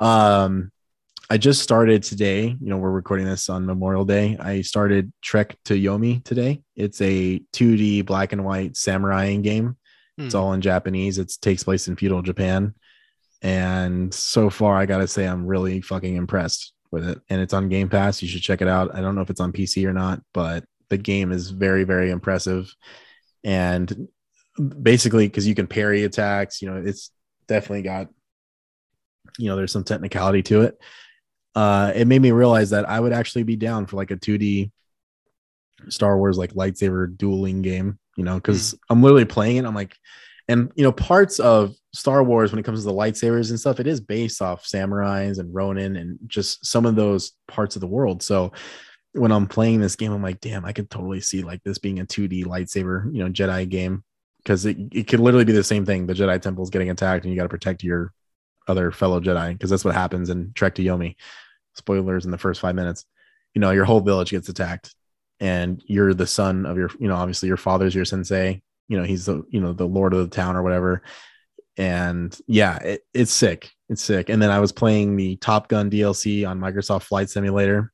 Um, 0.00 0.70
I 1.30 1.36
just 1.36 1.62
started 1.62 2.02
today. 2.02 2.46
You 2.46 2.68
know, 2.68 2.78
we're 2.78 2.90
recording 2.90 3.26
this 3.26 3.48
on 3.50 3.66
Memorial 3.66 4.04
Day. 4.04 4.36
I 4.40 4.62
started 4.62 5.12
Trek 5.22 5.56
to 5.66 5.74
Yomi 5.74 6.24
today. 6.24 6.62
It's 6.74 7.00
a 7.02 7.38
2D 7.52 8.06
black 8.06 8.32
and 8.32 8.44
white 8.44 8.76
samurai 8.76 9.36
game. 9.36 9.76
It's 10.16 10.32
Hmm. 10.34 10.40
all 10.40 10.52
in 10.54 10.60
Japanese. 10.62 11.18
It 11.18 11.30
takes 11.40 11.62
place 11.62 11.86
in 11.86 11.96
feudal 11.96 12.22
Japan. 12.22 12.74
And 13.42 14.12
so 14.12 14.50
far, 14.50 14.76
I 14.76 14.86
got 14.86 14.98
to 14.98 15.06
say, 15.06 15.26
I'm 15.26 15.46
really 15.46 15.80
fucking 15.80 16.16
impressed 16.16 16.72
with 16.90 17.08
it. 17.08 17.20
And 17.28 17.40
it's 17.40 17.54
on 17.54 17.68
Game 17.68 17.88
Pass. 17.88 18.22
You 18.22 18.28
should 18.28 18.42
check 18.42 18.62
it 18.62 18.68
out. 18.68 18.94
I 18.94 19.00
don't 19.00 19.14
know 19.14 19.20
if 19.20 19.30
it's 19.30 19.40
on 19.40 19.52
PC 19.52 19.86
or 19.86 19.92
not, 19.92 20.22
but 20.32 20.64
the 20.88 20.98
game 20.98 21.32
is 21.32 21.50
very, 21.50 21.84
very 21.84 22.10
impressive. 22.10 22.74
And 23.44 24.08
basically, 24.82 25.26
because 25.28 25.46
you 25.46 25.54
can 25.54 25.66
parry 25.66 26.04
attacks, 26.04 26.62
you 26.62 26.70
know, 26.70 26.82
it's 26.84 27.10
definitely 27.46 27.82
got, 27.82 28.08
you 29.38 29.48
know, 29.48 29.56
there's 29.56 29.72
some 29.72 29.84
technicality 29.84 30.42
to 30.44 30.62
it. 30.62 30.78
Uh, 31.54 31.92
it 31.94 32.06
made 32.06 32.22
me 32.22 32.30
realize 32.30 32.70
that 32.70 32.88
I 32.88 33.00
would 33.00 33.12
actually 33.12 33.42
be 33.42 33.56
down 33.56 33.86
for 33.86 33.96
like 33.96 34.10
a 34.10 34.16
2D 34.16 34.70
Star 35.88 36.16
Wars 36.16 36.38
like 36.38 36.54
lightsaber 36.54 37.16
dueling 37.16 37.62
game, 37.62 37.98
you 38.16 38.24
know, 38.24 38.34
because 38.34 38.74
I'm 38.90 39.02
literally 39.02 39.24
playing 39.24 39.56
it. 39.56 39.64
I'm 39.64 39.74
like, 39.74 39.96
and 40.48 40.72
you 40.74 40.82
know, 40.82 40.92
parts 40.92 41.38
of 41.38 41.74
Star 41.92 42.22
Wars 42.22 42.52
when 42.52 42.58
it 42.58 42.64
comes 42.64 42.80
to 42.80 42.86
the 42.86 42.92
lightsabers 42.92 43.50
and 43.50 43.58
stuff, 43.58 43.80
it 43.80 43.86
is 43.86 44.00
based 44.00 44.42
off 44.42 44.64
samurais 44.64 45.38
and 45.38 45.54
Ronin 45.54 45.96
and 45.96 46.18
just 46.26 46.64
some 46.66 46.84
of 46.84 46.96
those 46.96 47.32
parts 47.46 47.76
of 47.76 47.80
the 47.80 47.86
world. 47.86 48.22
So 48.22 48.52
when 49.12 49.32
I'm 49.32 49.46
playing 49.46 49.80
this 49.80 49.96
game, 49.96 50.12
I'm 50.12 50.22
like, 50.22 50.40
damn, 50.40 50.64
I 50.64 50.72
could 50.72 50.90
totally 50.90 51.20
see 51.20 51.42
like 51.42 51.62
this 51.64 51.78
being 51.78 52.00
a 52.00 52.04
2D 52.04 52.44
lightsaber, 52.44 53.12
you 53.12 53.24
know, 53.24 53.30
Jedi 53.30 53.68
game. 53.68 54.04
Because 54.38 54.64
it, 54.64 54.76
it 54.92 55.08
could 55.08 55.20
literally 55.20 55.44
be 55.44 55.52
the 55.52 55.64
same 55.64 55.84
thing. 55.84 56.06
The 56.06 56.14
Jedi 56.14 56.40
temple 56.40 56.62
is 56.62 56.70
getting 56.70 56.90
attacked 56.90 57.24
and 57.24 57.32
you 57.32 57.36
got 57.36 57.42
to 57.42 57.48
protect 57.48 57.82
your 57.82 58.12
other 58.66 58.92
fellow 58.92 59.20
Jedi 59.20 59.52
because 59.52 59.70
that's 59.70 59.84
what 59.84 59.94
happens 59.94 60.30
in 60.30 60.52
Trek 60.54 60.74
to 60.76 60.82
Yomi. 60.82 61.16
Spoilers 61.74 62.24
in 62.24 62.30
the 62.30 62.38
first 62.38 62.60
five 62.60 62.74
minutes. 62.74 63.04
You 63.54 63.60
know, 63.60 63.70
your 63.70 63.84
whole 63.84 64.00
village 64.00 64.30
gets 64.30 64.48
attacked 64.48 64.94
and 65.40 65.82
you're 65.86 66.14
the 66.14 66.26
son 66.26 66.66
of 66.66 66.76
your, 66.76 66.90
you 66.98 67.08
know, 67.08 67.16
obviously 67.16 67.48
your 67.48 67.56
father's 67.56 67.94
your 67.94 68.04
sensei. 68.04 68.62
You 68.88 68.98
know, 68.98 69.04
he's 69.04 69.26
the, 69.26 69.42
you 69.48 69.60
know, 69.60 69.72
the 69.72 69.86
lord 69.86 70.14
of 70.14 70.20
the 70.20 70.34
town 70.34 70.56
or 70.56 70.62
whatever. 70.62 71.02
And 71.78 72.36
yeah, 72.46 72.76
it, 72.78 73.02
it's 73.14 73.32
sick. 73.32 73.70
It's 73.88 74.02
sick. 74.02 74.28
And 74.28 74.42
then 74.42 74.50
I 74.50 74.60
was 74.60 74.72
playing 74.72 75.16
the 75.16 75.36
Top 75.36 75.68
Gun 75.68 75.90
DLC 75.90 76.46
on 76.46 76.60
Microsoft 76.60 77.04
Flight 77.04 77.30
Simulator, 77.30 77.92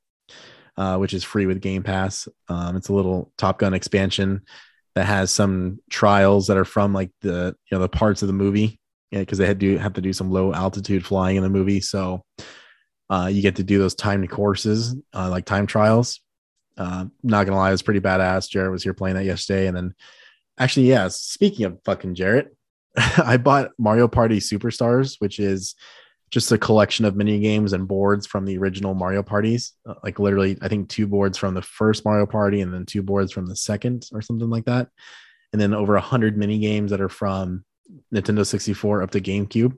uh, 0.76 0.96
which 0.96 1.14
is 1.14 1.22
free 1.22 1.46
with 1.46 1.60
Game 1.60 1.82
Pass. 1.82 2.26
Um, 2.48 2.76
it's 2.76 2.88
a 2.88 2.94
little 2.94 3.30
Top 3.36 3.58
Gun 3.58 3.74
expansion 3.74 4.42
that 4.94 5.04
has 5.04 5.30
some 5.30 5.80
trials 5.90 6.46
that 6.46 6.56
are 6.56 6.64
from 6.64 6.94
like 6.94 7.10
the, 7.20 7.54
you 7.70 7.76
know, 7.76 7.80
the 7.80 7.88
parts 7.88 8.22
of 8.22 8.28
the 8.28 8.32
movie 8.32 8.80
because 9.10 9.38
they 9.38 9.46
had 9.46 9.60
to 9.60 9.78
have 9.78 9.92
to 9.92 10.00
do 10.00 10.12
some 10.12 10.30
low 10.30 10.52
altitude 10.52 11.04
flying 11.04 11.36
in 11.36 11.42
the 11.42 11.48
movie. 11.48 11.80
So 11.80 12.24
uh, 13.10 13.28
you 13.30 13.42
get 13.42 13.56
to 13.56 13.64
do 13.64 13.78
those 13.78 13.94
timed 13.94 14.30
courses, 14.30 14.96
uh, 15.12 15.28
like 15.30 15.44
time 15.44 15.66
trials. 15.66 16.20
Uh, 16.76 17.04
not 17.22 17.44
gonna 17.44 17.56
lie, 17.56 17.68
it 17.68 17.72
was 17.72 17.82
pretty 17.82 18.00
badass. 18.00 18.48
Jarrett 18.48 18.72
was 18.72 18.82
here 18.82 18.94
playing 18.94 19.14
that 19.16 19.24
yesterday, 19.24 19.68
and 19.68 19.76
then 19.76 19.94
actually, 20.58 20.88
yeah. 20.88 21.06
Speaking 21.08 21.66
of 21.66 21.78
fucking 21.84 22.16
Jarrett, 22.16 22.56
I 23.18 23.36
bought 23.36 23.70
Mario 23.78 24.08
Party 24.08 24.38
Superstars, 24.38 25.16
which 25.18 25.38
is 25.38 25.74
just 26.30 26.50
a 26.52 26.58
collection 26.58 27.04
of 27.04 27.16
mini 27.16 27.38
games 27.38 27.72
and 27.72 27.86
boards 27.86 28.26
from 28.26 28.44
the 28.44 28.58
original 28.58 28.94
Mario 28.94 29.22
parties. 29.22 29.72
Uh, 29.88 29.94
like 30.02 30.18
literally, 30.18 30.58
I 30.60 30.68
think 30.68 30.88
two 30.88 31.06
boards 31.06 31.38
from 31.38 31.54
the 31.54 31.62
first 31.62 32.04
Mario 32.04 32.26
Party 32.26 32.60
and 32.60 32.72
then 32.72 32.86
two 32.86 33.02
boards 33.02 33.32
from 33.32 33.46
the 33.46 33.56
second 33.56 34.08
or 34.12 34.20
something 34.20 34.50
like 34.50 34.64
that. 34.64 34.88
And 35.52 35.60
then 35.60 35.74
over 35.74 35.94
a 35.94 36.00
hundred 36.00 36.36
mini 36.36 36.58
games 36.58 36.90
that 36.90 37.00
are 37.00 37.08
from 37.08 37.64
Nintendo 38.12 38.44
64 38.44 39.02
up 39.02 39.10
to 39.12 39.20
GameCube. 39.20 39.76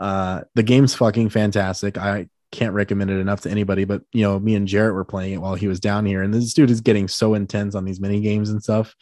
Uh, 0.00 0.42
the 0.54 0.62
game's 0.62 0.94
fucking 0.94 1.28
fantastic. 1.28 1.98
I 1.98 2.28
can't 2.50 2.74
recommend 2.74 3.10
it 3.10 3.20
enough 3.20 3.42
to 3.42 3.50
anybody, 3.50 3.84
but 3.84 4.02
you 4.12 4.22
know, 4.22 4.38
me 4.38 4.54
and 4.54 4.66
Jarrett 4.66 4.94
were 4.94 5.04
playing 5.04 5.34
it 5.34 5.40
while 5.40 5.54
he 5.54 5.68
was 5.68 5.80
down 5.80 6.06
here, 6.06 6.22
and 6.22 6.32
this 6.32 6.54
dude 6.54 6.70
is 6.70 6.80
getting 6.80 7.08
so 7.08 7.34
intense 7.34 7.74
on 7.74 7.84
these 7.84 8.00
mini 8.00 8.20
games 8.20 8.50
and 8.50 8.62
stuff. 8.62 8.94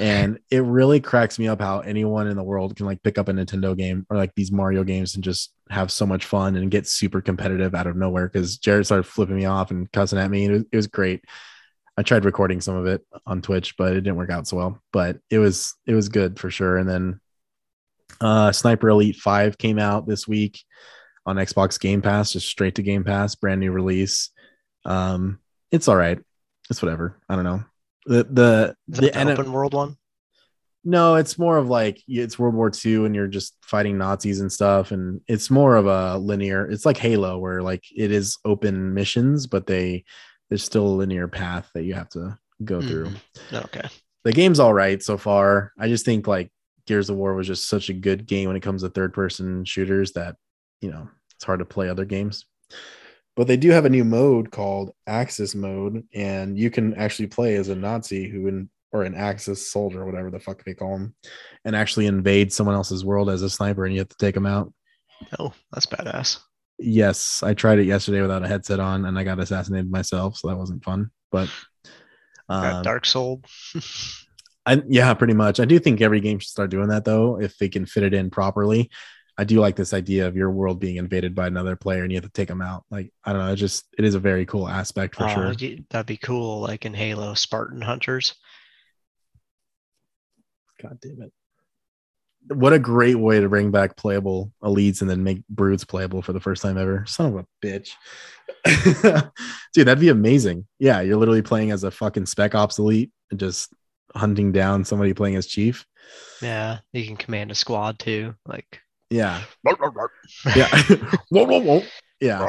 And 0.00 0.38
it 0.50 0.62
really 0.64 1.00
cracks 1.00 1.38
me 1.38 1.46
up 1.46 1.60
how 1.60 1.80
anyone 1.80 2.26
in 2.26 2.36
the 2.36 2.42
world 2.42 2.76
can 2.76 2.86
like 2.86 3.02
pick 3.02 3.18
up 3.18 3.28
a 3.28 3.32
Nintendo 3.32 3.76
game 3.76 4.06
or 4.10 4.16
like 4.16 4.34
these 4.34 4.50
Mario 4.50 4.82
games 4.82 5.14
and 5.14 5.22
just 5.22 5.52
have 5.70 5.90
so 5.90 6.04
much 6.04 6.24
fun 6.24 6.56
and 6.56 6.70
get 6.70 6.88
super 6.88 7.20
competitive 7.20 7.74
out 7.74 7.86
of 7.86 7.96
nowhere. 7.96 8.28
Because 8.28 8.58
Jarrett 8.58 8.86
started 8.86 9.04
flipping 9.04 9.36
me 9.36 9.44
off 9.44 9.70
and 9.70 9.90
cussing 9.92 10.18
at 10.18 10.30
me. 10.30 10.46
It 10.46 10.50
was, 10.50 10.64
it 10.72 10.76
was 10.76 10.86
great. 10.86 11.24
I 11.96 12.02
tried 12.02 12.24
recording 12.24 12.60
some 12.60 12.76
of 12.76 12.86
it 12.86 13.06
on 13.24 13.40
Twitch, 13.40 13.76
but 13.76 13.92
it 13.92 14.00
didn't 14.00 14.16
work 14.16 14.30
out 14.30 14.48
so 14.48 14.56
well. 14.56 14.82
But 14.92 15.18
it 15.30 15.38
was 15.38 15.74
it 15.86 15.94
was 15.94 16.08
good 16.08 16.40
for 16.40 16.50
sure. 16.50 16.76
And 16.76 16.88
then 16.88 17.20
uh 18.20 18.52
Sniper 18.52 18.88
Elite 18.88 19.16
5 19.16 19.58
came 19.58 19.78
out 19.78 20.06
this 20.06 20.26
week 20.26 20.60
on 21.26 21.36
Xbox 21.36 21.78
Game 21.80 22.02
Pass, 22.02 22.32
just 22.32 22.48
straight 22.48 22.74
to 22.76 22.82
Game 22.82 23.04
Pass, 23.04 23.34
brand 23.34 23.60
new 23.60 23.72
release. 23.72 24.30
Um, 24.84 25.40
it's 25.70 25.88
all 25.88 25.96
right. 25.96 26.18
It's 26.70 26.82
whatever. 26.82 27.20
I 27.28 27.36
don't 27.36 27.44
know. 27.44 27.64
The 28.06 28.24
the 28.24 28.76
the, 28.88 29.00
the 29.10 29.30
open 29.30 29.52
world 29.52 29.74
one? 29.74 29.96
no, 30.84 31.14
it's 31.14 31.38
more 31.38 31.56
of 31.56 31.68
like 31.68 32.02
it's 32.06 32.38
World 32.38 32.54
War 32.54 32.70
II 32.84 33.06
and 33.06 33.14
you're 33.14 33.26
just 33.26 33.56
fighting 33.62 33.96
Nazis 33.96 34.40
and 34.40 34.52
stuff, 34.52 34.90
and 34.90 35.22
it's 35.26 35.50
more 35.50 35.76
of 35.76 35.86
a 35.86 36.18
linear. 36.18 36.66
It's 36.70 36.84
like 36.84 36.98
Halo, 36.98 37.38
where 37.38 37.62
like 37.62 37.82
it 37.96 38.12
is 38.12 38.36
open 38.44 38.92
missions, 38.92 39.46
but 39.46 39.66
they 39.66 40.04
there's 40.50 40.62
still 40.62 40.86
a 40.86 40.96
linear 40.96 41.26
path 41.26 41.70
that 41.74 41.84
you 41.84 41.94
have 41.94 42.10
to 42.10 42.38
go 42.62 42.82
through. 42.82 43.06
Mm, 43.50 43.64
Okay. 43.64 43.88
The 44.24 44.32
game's 44.32 44.60
all 44.60 44.72
right 44.72 45.02
so 45.02 45.18
far. 45.18 45.72
I 45.78 45.88
just 45.88 46.04
think 46.04 46.26
like 46.26 46.50
Gears 46.86 47.10
of 47.10 47.16
War 47.16 47.34
was 47.34 47.46
just 47.46 47.68
such 47.68 47.88
a 47.88 47.94
good 47.94 48.26
game 48.26 48.48
when 48.48 48.56
it 48.56 48.62
comes 48.62 48.82
to 48.82 48.88
third 48.90 49.12
person 49.14 49.64
shooters 49.64 50.12
that 50.12 50.36
you 50.82 50.90
know 50.90 51.08
it's 51.34 51.44
hard 51.44 51.60
to 51.60 51.64
play 51.64 51.88
other 51.88 52.04
games. 52.04 52.44
But 53.36 53.48
they 53.48 53.56
do 53.56 53.70
have 53.70 53.84
a 53.84 53.90
new 53.90 54.04
mode 54.04 54.50
called 54.50 54.92
Axis 55.06 55.54
mode, 55.54 56.04
and 56.14 56.58
you 56.58 56.70
can 56.70 56.94
actually 56.94 57.26
play 57.26 57.56
as 57.56 57.68
a 57.68 57.74
Nazi 57.74 58.28
who 58.28 58.46
in 58.46 58.70
or 58.92 59.02
an 59.02 59.16
Axis 59.16 59.70
soldier, 59.70 60.04
whatever 60.06 60.30
the 60.30 60.38
fuck 60.38 60.62
they 60.62 60.72
call 60.72 60.92
them, 60.92 61.14
and 61.64 61.74
actually 61.74 62.06
invade 62.06 62.52
someone 62.52 62.76
else's 62.76 63.04
world 63.04 63.28
as 63.28 63.42
a 63.42 63.50
sniper, 63.50 63.84
and 63.84 63.92
you 63.92 64.00
have 64.00 64.08
to 64.08 64.16
take 64.18 64.36
them 64.36 64.46
out. 64.46 64.72
Oh, 65.38 65.52
that's 65.72 65.86
badass. 65.86 66.38
Yes, 66.78 67.42
I 67.42 67.54
tried 67.54 67.80
it 67.80 67.86
yesterday 67.86 68.20
without 68.20 68.44
a 68.44 68.48
headset 68.48 68.78
on, 68.78 69.04
and 69.04 69.18
I 69.18 69.24
got 69.24 69.40
assassinated 69.40 69.90
myself, 69.90 70.36
so 70.36 70.48
that 70.48 70.56
wasn't 70.56 70.84
fun. 70.84 71.10
But 71.32 71.48
um, 72.48 72.82
Dark 72.82 73.04
Soul. 73.04 73.42
I 74.66 74.82
yeah, 74.88 75.12
pretty 75.14 75.34
much. 75.34 75.60
I 75.60 75.64
do 75.64 75.78
think 75.78 76.00
every 76.00 76.20
game 76.20 76.38
should 76.38 76.50
start 76.50 76.70
doing 76.70 76.88
that 76.88 77.04
though, 77.04 77.40
if 77.40 77.58
they 77.58 77.68
can 77.68 77.86
fit 77.86 78.02
it 78.02 78.14
in 78.14 78.30
properly. 78.30 78.90
I 79.36 79.44
do 79.44 79.58
like 79.60 79.74
this 79.74 79.92
idea 79.92 80.28
of 80.28 80.36
your 80.36 80.50
world 80.50 80.78
being 80.78 80.96
invaded 80.96 81.34
by 81.34 81.48
another 81.48 81.74
player 81.74 82.02
and 82.02 82.12
you 82.12 82.16
have 82.16 82.24
to 82.24 82.30
take 82.30 82.48
them 82.48 82.62
out. 82.62 82.84
Like 82.90 83.12
I 83.24 83.32
don't 83.32 83.44
know, 83.44 83.52
it 83.52 83.56
just 83.56 83.84
it 83.98 84.04
is 84.04 84.14
a 84.14 84.20
very 84.20 84.46
cool 84.46 84.68
aspect 84.68 85.16
for 85.16 85.24
Oh, 85.24 85.52
sure. 85.52 85.54
That'd 85.90 86.06
be 86.06 86.16
cool, 86.16 86.60
like 86.60 86.84
in 86.84 86.94
Halo, 86.94 87.34
Spartan 87.34 87.82
Hunters. 87.82 88.34
God 90.80 90.98
damn 91.00 91.22
it! 91.22 91.32
What 92.54 92.72
a 92.74 92.78
great 92.78 93.14
way 93.14 93.40
to 93.40 93.48
bring 93.48 93.70
back 93.70 93.96
playable 93.96 94.52
elites 94.62 95.00
and 95.00 95.08
then 95.08 95.24
make 95.24 95.46
brutes 95.48 95.84
playable 95.84 96.20
for 96.20 96.32
the 96.32 96.40
first 96.40 96.62
time 96.62 96.76
ever. 96.76 97.04
Son 97.06 97.26
of 97.26 97.36
a 97.36 97.46
bitch, 97.66 97.92
dude, 99.72 99.86
that'd 99.86 100.00
be 100.00 100.10
amazing. 100.10 100.66
Yeah, 100.78 101.00
you're 101.00 101.16
literally 101.16 101.42
playing 101.42 101.70
as 101.70 101.84
a 101.84 101.90
fucking 101.90 102.26
spec 102.26 102.54
ops 102.54 102.78
elite 102.78 103.10
and 103.30 103.40
just 103.40 103.72
hunting 104.14 104.52
down 104.52 104.84
somebody 104.84 105.14
playing 105.14 105.36
as 105.36 105.46
chief. 105.46 105.86
Yeah, 106.42 106.80
you 106.92 107.06
can 107.06 107.16
command 107.16 107.50
a 107.50 107.54
squad 107.54 107.98
too. 107.98 108.34
Like, 108.46 108.80
Yeah, 109.10 109.42
yeah, 110.56 110.68
whoa, 111.30 111.44
whoa, 111.44 111.58
whoa. 111.60 111.82
Yeah. 112.20 112.40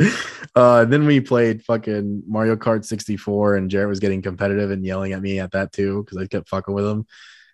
uh, 0.54 0.84
then 0.84 1.06
we 1.06 1.20
played 1.20 1.62
fucking 1.64 2.22
Mario 2.26 2.56
Kart 2.56 2.84
64, 2.84 3.56
and 3.56 3.70
Jarrett 3.70 3.88
was 3.88 4.00
getting 4.00 4.22
competitive 4.22 4.70
and 4.70 4.84
yelling 4.84 5.12
at 5.12 5.20
me 5.20 5.38
at 5.38 5.52
that 5.52 5.72
too 5.72 6.02
because 6.02 6.18
I 6.18 6.26
kept 6.26 6.48
fucking 6.48 6.72
with 6.72 6.86
him. 6.86 7.06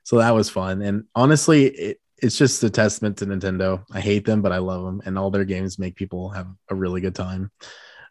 So 0.05 0.19
that 0.19 0.35
was 0.35 0.51
fun. 0.51 0.83
And 0.83 1.05
honestly, 1.15 1.67
it, 1.67 2.01
it's 2.19 2.39
just 2.39 2.63
a 2.63 2.71
testament 2.71 3.17
to 3.19 3.27
Nintendo. 3.27 3.83
I 3.93 4.01
hate 4.01 4.25
them, 4.25 4.41
but 4.41 4.53
I 4.53 4.59
love 4.59 4.85
them, 4.85 5.03
and 5.05 5.19
all 5.19 5.31
their 5.31 5.45
games 5.45 5.79
make 5.79 5.97
people 5.97 6.31
have 6.31 6.47
a 6.69 6.75
really 6.75 7.01
good 7.01 7.15
time. 7.15 7.51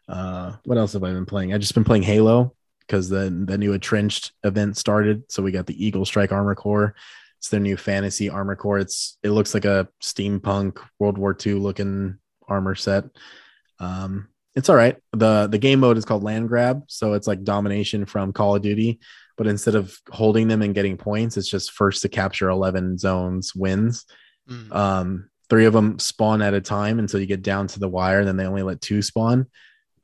Uh, 0.08 0.56
what 0.64 0.76
else 0.76 0.92
have 0.92 1.04
I 1.04 1.12
been 1.12 1.26
playing? 1.26 1.54
I've 1.54 1.60
just 1.60 1.74
been 1.74 1.84
playing 1.84 2.02
Halo 2.02 2.54
because 2.86 3.08
the 3.08 3.30
the 3.46 3.58
new 3.58 3.72
entrenched 3.72 4.32
event 4.42 4.76
started. 4.76 5.24
So 5.30 5.42
we 5.42 5.52
got 5.52 5.66
the 5.66 5.84
Eagle 5.84 6.04
Strike 6.04 6.32
Armor 6.32 6.54
Core. 6.54 6.94
It's 7.38 7.50
their 7.50 7.60
new 7.60 7.76
fantasy 7.76 8.30
armor 8.30 8.56
core. 8.56 8.78
It's 8.78 9.18
it 9.22 9.30
looks 9.30 9.52
like 9.52 9.66
a 9.66 9.86
steampunk 10.02 10.78
World 10.98 11.18
War 11.18 11.36
II 11.44 11.54
looking 11.54 12.16
armor 12.48 12.74
set. 12.74 13.04
Um, 13.78 14.28
it's 14.54 14.68
all 14.70 14.76
right. 14.76 14.96
the 15.12 15.46
The 15.46 15.58
game 15.58 15.80
mode 15.80 15.98
is 15.98 16.04
called 16.04 16.22
Land 16.22 16.48
Grab, 16.48 16.84
so 16.88 17.12
it's 17.12 17.26
like 17.26 17.42
domination 17.44 18.06
from 18.06 18.32
Call 18.32 18.56
of 18.56 18.62
Duty, 18.62 18.98
but 19.36 19.46
instead 19.46 19.74
of 19.74 19.94
holding 20.10 20.48
them 20.48 20.62
and 20.62 20.74
getting 20.74 20.96
points, 20.96 21.36
it's 21.36 21.48
just 21.48 21.72
first 21.72 22.02
to 22.02 22.08
capture 22.08 22.48
eleven 22.48 22.96
zones 22.96 23.54
wins. 23.54 24.06
mm, 24.48 24.72
Um, 24.74 25.28
three 25.50 25.66
of 25.66 25.72
them 25.74 25.98
spawn 25.98 26.40
at 26.40 26.54
a 26.54 26.60
time 26.60 26.98
until 26.98 27.20
you 27.20 27.26
get 27.26 27.42
down 27.42 27.66
to 27.66 27.78
the 27.78 27.88
wire, 27.88 28.20
and 28.20 28.28
then 28.28 28.36
they 28.38 28.46
only 28.46 28.62
let 28.62 28.80
two 28.80 29.02
spawn. 29.02 29.46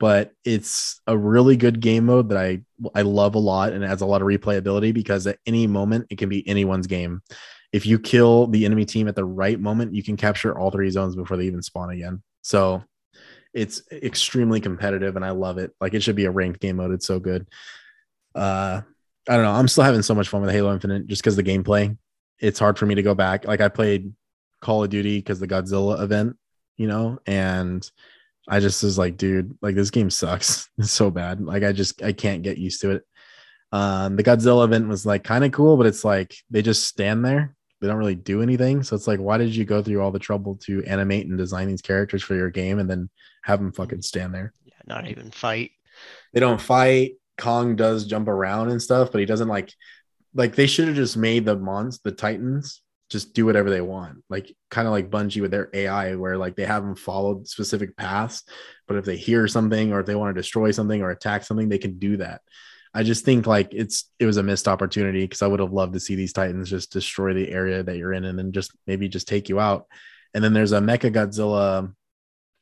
But 0.01 0.31
it's 0.43 0.99
a 1.05 1.15
really 1.15 1.55
good 1.55 1.79
game 1.79 2.07
mode 2.07 2.29
that 2.29 2.37
I 2.39 2.63
I 2.95 3.03
love 3.03 3.35
a 3.35 3.39
lot, 3.39 3.71
and 3.71 3.83
has 3.83 4.01
a 4.01 4.07
lot 4.07 4.23
of 4.23 4.27
replayability 4.27 4.95
because 4.95 5.27
at 5.27 5.37
any 5.45 5.67
moment 5.67 6.07
it 6.09 6.17
can 6.17 6.27
be 6.27 6.47
anyone's 6.49 6.87
game. 6.87 7.21
If 7.71 7.85
you 7.85 7.99
kill 7.99 8.47
the 8.47 8.65
enemy 8.65 8.83
team 8.83 9.07
at 9.07 9.15
the 9.15 9.23
right 9.23 9.59
moment, 9.59 9.93
you 9.93 10.01
can 10.01 10.17
capture 10.17 10.57
all 10.57 10.71
three 10.71 10.89
zones 10.89 11.15
before 11.15 11.37
they 11.37 11.45
even 11.45 11.61
spawn 11.61 11.91
again. 11.91 12.23
So 12.41 12.83
it's 13.53 13.83
extremely 13.91 14.59
competitive, 14.59 15.17
and 15.17 15.23
I 15.23 15.29
love 15.29 15.59
it. 15.59 15.71
Like 15.79 15.93
it 15.93 16.01
should 16.01 16.15
be 16.15 16.25
a 16.25 16.31
ranked 16.31 16.61
game 16.61 16.77
mode. 16.77 16.93
It's 16.93 17.05
so 17.05 17.19
good. 17.19 17.47
Uh, 18.33 18.81
I 19.29 19.35
don't 19.35 19.45
know. 19.45 19.51
I'm 19.51 19.67
still 19.67 19.83
having 19.83 20.01
so 20.01 20.15
much 20.15 20.29
fun 20.29 20.41
with 20.41 20.49
Halo 20.49 20.73
Infinite 20.73 21.05
just 21.05 21.21
because 21.21 21.35
the 21.35 21.43
gameplay. 21.43 21.95
It's 22.39 22.57
hard 22.57 22.79
for 22.79 22.87
me 22.87 22.95
to 22.95 23.03
go 23.03 23.13
back. 23.13 23.45
Like 23.45 23.61
I 23.61 23.69
played 23.69 24.13
Call 24.61 24.83
of 24.83 24.89
Duty 24.89 25.19
because 25.19 25.39
the 25.39 25.47
Godzilla 25.47 26.01
event, 26.01 26.37
you 26.75 26.87
know, 26.87 27.19
and 27.27 27.87
I 28.51 28.59
just 28.59 28.83
was 28.83 28.97
like, 28.97 29.15
dude, 29.15 29.57
like 29.61 29.75
this 29.75 29.91
game 29.91 30.09
sucks. 30.09 30.69
It's 30.77 30.91
so 30.91 31.09
bad. 31.09 31.39
Like 31.41 31.63
I 31.63 31.71
just 31.71 32.03
I 32.03 32.11
can't 32.11 32.43
get 32.43 32.57
used 32.57 32.81
to 32.81 32.91
it. 32.91 33.03
Um, 33.71 34.17
the 34.17 34.23
Godzilla 34.23 34.65
event 34.65 34.89
was 34.89 35.05
like 35.05 35.23
kind 35.23 35.45
of 35.45 35.53
cool, 35.53 35.77
but 35.77 35.85
it's 35.85 36.03
like 36.03 36.35
they 36.49 36.61
just 36.61 36.83
stand 36.83 37.23
there. 37.23 37.55
They 37.79 37.87
don't 37.87 37.97
really 37.97 38.15
do 38.15 38.41
anything. 38.41 38.83
So 38.83 38.95
it's 38.95 39.07
like, 39.07 39.19
why 39.19 39.37
did 39.37 39.55
you 39.55 39.63
go 39.63 39.81
through 39.81 40.01
all 40.01 40.11
the 40.11 40.19
trouble 40.19 40.57
to 40.65 40.83
animate 40.83 41.27
and 41.27 41.37
design 41.37 41.69
these 41.69 41.81
characters 41.81 42.21
for 42.21 42.35
your 42.35 42.49
game 42.51 42.77
and 42.77 42.89
then 42.89 43.09
have 43.43 43.59
them 43.59 43.71
fucking 43.71 44.01
stand 44.01 44.35
there? 44.35 44.53
yeah, 44.65 44.73
not 44.85 45.07
even 45.07 45.31
fight. 45.31 45.71
they 46.33 46.41
don't 46.41 46.61
fight. 46.61 47.13
Kong 47.37 47.77
does 47.77 48.05
jump 48.05 48.27
around 48.27 48.69
and 48.69 48.81
stuff, 48.81 49.11
but 49.11 49.19
he 49.19 49.25
doesn't 49.25 49.47
like 49.47 49.73
like 50.33 50.55
they 50.55 50.67
should 50.67 50.87
have 50.87 50.97
just 50.97 51.15
made 51.15 51.45
the 51.45 51.55
mons 51.55 51.99
the 51.99 52.11
Titans 52.11 52.81
just 53.11 53.33
do 53.33 53.45
whatever 53.45 53.69
they 53.69 53.81
want. 53.81 54.23
Like 54.29 54.55
kind 54.69 54.87
of 54.87 54.93
like 54.93 55.09
Bungie 55.09 55.41
with 55.41 55.51
their 55.51 55.69
AI 55.73 56.15
where 56.15 56.37
like 56.37 56.55
they 56.55 56.65
haven't 56.65 56.95
followed 56.95 57.47
specific 57.47 57.97
paths, 57.97 58.43
but 58.87 58.95
if 58.95 59.03
they 59.03 59.17
hear 59.17 59.47
something 59.47 59.91
or 59.91 59.99
if 59.99 60.05
they 60.05 60.15
want 60.15 60.33
to 60.33 60.39
destroy 60.39 60.71
something 60.71 61.01
or 61.01 61.11
attack 61.11 61.43
something, 61.43 61.67
they 61.67 61.77
can 61.77 61.99
do 61.99 62.17
that. 62.17 62.41
I 62.93 63.03
just 63.03 63.25
think 63.25 63.45
like 63.45 63.69
it's 63.73 64.05
it 64.17 64.25
was 64.25 64.37
a 64.37 64.43
missed 64.43 64.67
opportunity 64.67 65.21
because 65.23 65.41
I 65.41 65.47
would 65.47 65.59
have 65.59 65.73
loved 65.73 65.93
to 65.93 65.99
see 65.99 66.15
these 66.15 66.33
Titans 66.33 66.69
just 66.69 66.91
destroy 66.91 67.33
the 67.33 67.49
area 67.49 67.83
that 67.83 67.97
you're 67.97 68.13
in 68.13 68.25
and 68.25 68.39
then 68.39 68.53
just 68.53 68.71
maybe 68.87 69.09
just 69.09 69.27
take 69.27 69.49
you 69.49 69.59
out. 69.59 69.87
And 70.33 70.43
then 70.43 70.53
there's 70.53 70.71
a 70.71 70.79
Mecha 70.79 71.13
Godzilla 71.13 71.93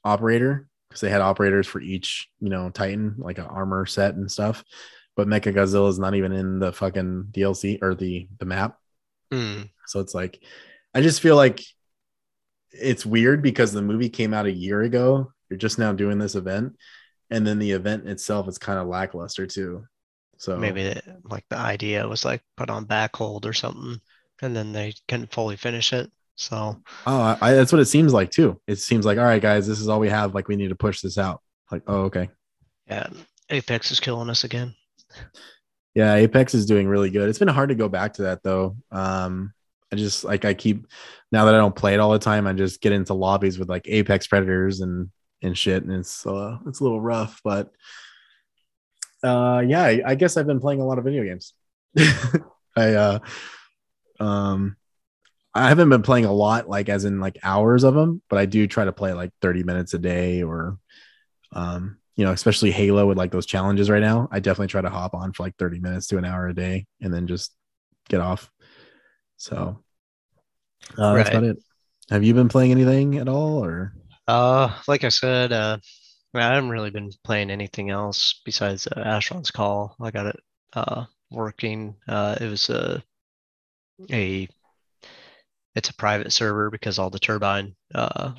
operator 0.04 0.68
because 0.90 1.02
they 1.02 1.10
had 1.10 1.22
operators 1.22 1.68
for 1.68 1.80
each, 1.80 2.28
you 2.40 2.50
know, 2.50 2.72
Titan, 2.72 3.16
like 3.20 3.38
an 3.38 3.46
armor 3.46 3.86
set 3.86 4.16
and 4.16 4.32
stuff. 4.32 4.64
But 5.16 5.28
Mecha 5.28 5.54
Godzilla 5.54 5.90
is 5.90 6.00
not 6.00 6.16
even 6.16 6.32
in 6.32 6.60
the 6.60 6.74
fucking 6.74 7.26
DLC 7.32 7.82
or 7.84 7.94
the 7.94 8.28
the 8.40 8.46
map. 8.46 8.78
Mm, 9.32 9.70
So 9.90 10.00
it's 10.00 10.14
like, 10.14 10.42
I 10.94 11.02
just 11.02 11.22
feel 11.22 11.36
like 11.36 11.62
it's 12.72 13.06
weird 13.06 13.42
because 13.42 13.72
the 13.72 13.82
movie 13.82 14.10
came 14.10 14.34
out 14.34 14.46
a 14.46 14.52
year 14.52 14.82
ago. 14.82 15.32
You're 15.50 15.58
just 15.58 15.80
now 15.80 15.92
doing 15.94 16.20
this 16.20 16.36
event, 16.36 16.76
and 17.30 17.46
then 17.46 17.58
the 17.60 17.72
event 17.72 18.08
itself 18.08 18.48
is 18.48 18.58
kind 18.58 18.78
of 18.80 18.88
lackluster 18.88 19.48
too. 19.48 19.86
So 20.38 20.58
maybe 20.58 20.96
like 21.24 21.44
the 21.50 21.58
idea 21.58 22.08
was 22.08 22.24
like 22.24 22.42
put 22.56 22.70
on 22.70 22.86
back 22.86 23.16
hold 23.16 23.46
or 23.46 23.54
something, 23.54 24.00
and 24.42 24.56
then 24.56 24.72
they 24.72 24.94
couldn't 25.08 25.34
fully 25.34 25.56
finish 25.58 25.92
it. 25.92 26.12
So 26.36 26.82
oh, 27.08 27.22
I, 27.22 27.38
I- 27.42 27.54
that's 27.54 27.72
what 27.72 27.82
it 27.82 27.86
seems 27.86 28.14
like 28.14 28.30
too. 28.30 28.62
It 28.68 28.78
seems 28.78 29.06
like 29.06 29.18
all 29.18 29.26
right, 29.26 29.42
guys, 29.42 29.68
this 29.68 29.80
is 29.80 29.90
all 29.90 30.00
we 30.00 30.10
have. 30.10 30.36
Like 30.36 30.48
we 30.48 30.56
need 30.56 30.70
to 30.70 30.76
push 30.76 31.02
this 31.02 31.18
out. 31.18 31.42
Like 31.72 31.84
oh, 31.88 32.04
okay. 32.04 32.30
yeah, 32.88 33.08
Apex 33.50 33.92
is 33.92 34.00
killing 34.00 34.30
us 34.30 34.44
again. 34.44 34.76
Yeah, 35.96 36.16
Apex 36.16 36.54
is 36.54 36.66
doing 36.66 36.88
really 36.88 37.10
good. 37.10 37.28
It's 37.28 37.40
been 37.40 37.48
hard 37.48 37.70
to 37.70 37.76
go 37.76 37.90
back 37.90 38.14
to 38.14 38.22
that 38.24 38.44
though. 38.44 38.78
Um, 38.92 39.54
I 39.92 39.96
just 39.96 40.24
like 40.24 40.46
I 40.46 40.54
keep 40.54 40.88
now 41.32 41.46
that 41.46 41.56
I 41.56 41.58
don't 41.58 41.76
play 41.76 41.94
it 41.94 42.00
all 42.00 42.12
the 42.12 42.20
time, 42.20 42.48
I 42.48 42.54
just 42.54 42.82
get 42.82 42.92
into 42.92 43.14
lobbies 43.14 43.58
with 43.58 43.70
like 43.70 43.88
Apex 43.88 44.28
Predators 44.28 44.82
and 44.82 45.10
and 45.42 45.58
shit, 45.58 45.84
and 45.84 45.92
it's 45.92 46.26
uh 46.26 46.58
it's 46.68 46.80
a 46.80 46.84
little 46.84 47.02
rough, 47.02 47.42
but 47.44 47.72
uh 49.24 49.64
yeah, 49.66 49.84
I, 50.06 50.16
guess 50.16 50.38
I've 50.38 50.48
been 50.48 50.62
playing 50.62 50.80
a 50.80 50.86
lot 50.86 50.98
of 50.98 51.04
video 51.04 51.24
games. 51.24 51.54
I 52.76 52.94
uh 52.94 53.20
um 54.20 54.78
I 55.54 55.68
haven't 55.68 55.90
been 55.90 56.04
playing 56.04 56.26
a 56.26 56.34
lot, 56.34 56.70
like 56.70 56.90
as 56.90 57.06
in 57.06 57.20
like 57.20 57.38
hours 57.44 57.84
of 57.84 57.96
them, 57.96 58.22
but 58.30 58.38
I 58.40 58.46
do 58.46 58.68
try 58.68 58.86
to 58.86 58.94
play 58.94 59.14
like 59.14 59.32
30 59.42 59.64
minutes 59.64 59.94
a 59.94 60.00
day 60.00 60.44
or 60.44 60.78
um 61.52 61.98
you 62.16 62.26
know, 62.26 62.34
especially 62.34 62.72
Halo 62.72 63.08
with 63.08 63.18
like 63.18 63.32
those 63.32 63.46
challenges 63.46 63.90
right 63.90 64.02
now. 64.02 64.28
I 64.30 64.42
definitely 64.42 64.68
try 64.68 64.82
to 64.82 64.90
hop 64.90 65.14
on 65.14 65.32
for 65.32 65.44
like 65.44 65.56
30 65.58 65.80
minutes 65.80 66.08
to 66.08 66.18
an 66.18 66.26
hour 66.26 66.48
a 66.48 66.54
day 66.54 66.86
and 67.02 67.14
then 67.14 67.28
just 67.28 67.56
get 68.10 68.20
off. 68.20 68.52
So 69.40 69.84
uh, 70.98 71.16
that's 71.16 71.30
Right. 71.30 71.30
about 71.30 71.44
it. 71.44 71.58
Have 72.10 72.24
you 72.24 72.34
been 72.34 72.50
playing 72.50 72.72
anything 72.72 73.18
at 73.18 73.28
all 73.28 73.64
or 73.64 73.94
Uh, 74.28 74.78
like 74.88 75.04
I 75.04 75.10
said, 75.10 75.52
uh, 75.52 75.78
I 76.34 76.42
haven't 76.42 76.70
really 76.70 76.92
been 76.92 77.12
playing 77.24 77.52
anything 77.52 77.90
else 77.90 78.42
besides 78.46 78.88
uh, 78.88 78.96
Asheron's 78.96 79.52
Call. 79.52 79.96
I 80.02 80.12
got 80.12 80.28
it 80.28 80.40
uh 80.74 81.06
working. 81.32 81.96
Uh, 82.08 82.38
it 82.40 82.48
was 82.50 82.70
a 82.70 83.04
a 84.12 84.48
it's 85.76 85.90
a 85.90 85.94
private 85.96 86.32
server 86.32 86.70
because 86.70 87.00
all 87.00 87.10
the 87.10 87.20
turbine 87.20 87.76
uh 87.96 88.34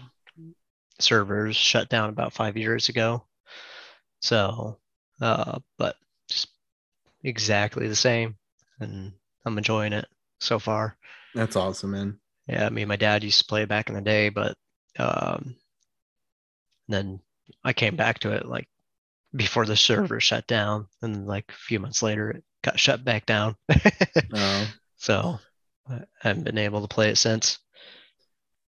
servers 1.01 1.57
shut 1.57 1.88
down 1.88 2.09
about 2.11 2.32
five 2.32 2.57
years 2.57 2.88
ago. 2.88 3.24
So, 4.20 4.78
uh, 5.20 5.61
but 5.78 5.96
just 6.28 6.48
exactly 7.24 7.88
the 7.88 7.96
same, 7.96 8.36
and 8.80 9.12
I'm 9.46 9.59
enjoying 9.59 9.92
it 9.94 10.07
so 10.41 10.59
far. 10.59 10.97
that's 11.34 11.57
awesome, 11.57 11.93
man. 11.93 12.18
Yeah, 12.47 12.68
me 12.70 12.82
and 12.82 12.88
my 12.88 12.97
dad 12.97 13.22
used 13.22 13.38
to 13.41 13.45
play 13.47 13.64
back 13.64 13.88
in 13.88 13.95
the 13.95 14.01
day, 14.01 14.28
but 14.28 14.57
um, 14.99 15.55
then 16.88 17.20
I 17.64 17.72
came 17.72 17.97
back 17.97 18.18
to 18.20 18.32
it 18.32 18.47
like 18.47 18.68
before 19.34 19.64
the 19.66 19.76
server 19.76 20.18
shut 20.20 20.47
down, 20.47 20.88
and 21.03 21.26
like 21.26 21.45
a 21.49 21.53
few 21.53 21.78
months 21.78 22.03
later, 22.03 22.30
it 22.30 22.45
got 22.62 22.80
shut 22.80 23.05
back 23.05 23.26
down. 23.26 23.55
Uh, 24.32 24.66
so 24.97 25.38
I 25.88 26.01
haven't 26.20 26.45
been 26.45 26.59
able 26.59 26.82
to 26.82 26.88
play 26.88 27.11
it 27.11 27.16
since. 27.18 27.59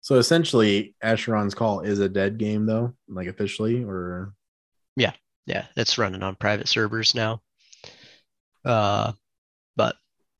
so 0.00 0.16
essentially 0.16 0.94
Asheron's 1.04 1.54
Call 1.54 1.80
is 1.80 2.00
a 2.00 2.08
dead 2.08 2.38
game 2.38 2.66
though, 2.66 2.94
like 3.08 3.28
officially 3.28 3.84
or 3.84 4.32
yeah, 4.96 5.12
Yeah, 5.46 5.66
it's 5.76 5.98
running 5.98 6.22
on 6.24 6.34
private 6.34 6.68
servers 6.68 7.14
now. 7.14 7.40
Uh, 8.64 9.12
but 9.76 9.94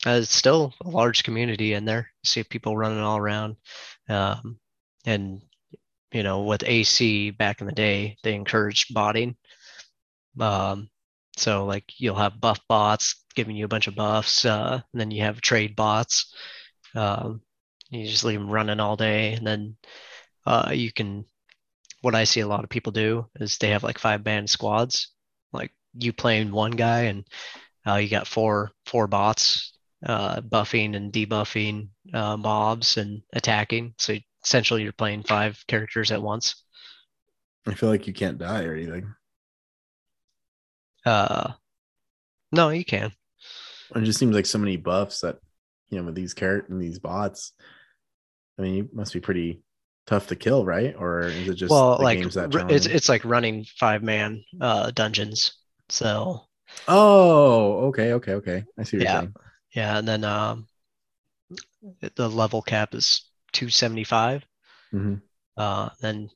uh, 0.07 0.20
it's 0.22 0.34
still 0.34 0.72
a 0.84 0.88
large 0.88 1.24
community 1.24 1.72
in 1.72 1.84
there. 1.84 2.11
see 2.24 2.44
people 2.44 2.76
running 2.76 3.01
all 3.01 3.18
around. 3.18 3.57
Um, 4.09 4.59
and 5.05 5.42
you 6.12 6.22
know, 6.22 6.42
with 6.44 6.62
AC 6.64 7.30
back 7.30 7.61
in 7.61 7.66
the 7.66 7.72
day, 7.72 8.16
they 8.22 8.34
encouraged 8.34 8.94
botting. 8.94 9.36
Um, 10.40 10.88
so 11.36 11.66
like 11.66 11.84
you'll 11.99 12.16
have 12.16 12.40
buff 12.40 12.61
bots 12.68 13.24
giving 13.34 13.57
you 13.57 13.64
a 13.64 13.68
bunch 13.68 13.86
of 13.86 13.94
buffs, 13.94 14.44
uh, 14.44 14.80
and 14.92 15.01
then 15.01 15.11
you 15.11 15.22
have 15.22 15.40
trade 15.40 15.76
bots. 15.76 16.34
Um, 16.94 17.42
you 17.90 18.07
just 18.07 18.24
leave 18.24 18.38
them 18.38 18.51
running 18.51 18.80
all 18.80 18.96
day, 18.96 19.34
and 19.34 19.46
then 19.46 19.76
uh, 20.46 20.70
you 20.72 20.92
can. 20.92 21.24
What 22.03 22.14
I 22.14 22.24
see 22.24 22.40
a 22.40 22.46
lot 22.46 22.62
of 22.64 22.70
people 22.70 22.92
do 22.92 23.26
is 23.40 23.59
they 23.59 23.70
have 23.70 23.82
like 23.82 23.99
five 23.99 24.24
man 24.24 24.46
squads, 24.46 25.12
like 25.53 25.72
you 25.94 26.12
playing 26.12 26.53
one 26.53 26.70
guy, 26.70 27.03
and 27.03 27.26
uh, 27.86 27.96
you 27.96 28.09
got 28.09 28.26
four 28.28 28.70
four 28.86 29.07
bots 29.09 29.67
uh, 30.05 30.40
buffing 30.40 30.96
and 30.96 31.12
debuffing 31.12 31.88
uh, 32.14 32.36
mobs 32.36 32.96
and 32.96 33.22
attacking. 33.32 33.94
So 33.99 34.16
essentially, 34.44 34.82
you're 34.82 34.92
playing 34.92 35.24
five 35.24 35.62
characters 35.66 36.12
at 36.12 36.22
once. 36.22 36.62
I 37.66 37.74
feel 37.74 37.88
like 37.88 38.07
you 38.09 38.12
can't 38.12 38.38
die 38.38 38.64
or 38.64 38.74
anything. 38.74 39.14
Uh, 41.05 41.55
no, 42.53 42.70
you 42.70 42.84
can. 42.84 43.12
It 43.94 44.03
just 44.05 44.18
seems 44.18 44.34
like 44.34 44.46
so 44.46 44.59
many 44.59 44.76
buffs 44.76 45.20
that 45.20 45.38
you 45.90 45.99
know 45.99 46.05
with 46.05 46.14
these 46.14 46.34
characters 46.34 46.70
and 46.70 46.80
these 46.80 46.99
bots. 46.99 47.53
I 48.59 48.62
mean, 48.62 48.74
you 48.74 48.88
must 48.92 49.12
be 49.12 49.20
pretty 49.20 49.62
tough 50.07 50.26
to 50.28 50.36
kill, 50.36 50.64
right? 50.64 50.94
Or 50.96 51.36
is 51.36 51.49
it 51.49 51.55
just 51.55 51.86
well, 51.86 51.99
like 52.01 52.20
games 52.20 52.34
that 52.34 52.51
it's 52.68 52.86
it's 52.86 53.09
like 53.09 53.24
running 53.24 53.64
five 53.78 54.03
man 54.03 54.44
uh, 54.61 54.90
dungeons. 54.90 55.53
So 55.88 56.46
Oh, 56.86 57.88
okay, 57.88 58.12
okay, 58.14 58.34
okay. 58.34 58.64
I 58.78 58.82
see 58.84 58.96
what 58.96 59.01
Yeah. 59.01 59.11
you're 59.11 59.20
saying. 59.20 59.34
Yeah, 59.79 59.99
and 59.99 60.09
then 60.09 60.24
um, 60.24 60.66
the 62.16 62.29
level 62.29 62.62
cap 62.62 62.97
is 62.97 63.31
275. 63.53 64.45
Mhm. 64.93 65.22
Uh, 65.57 65.91
then 66.01 66.31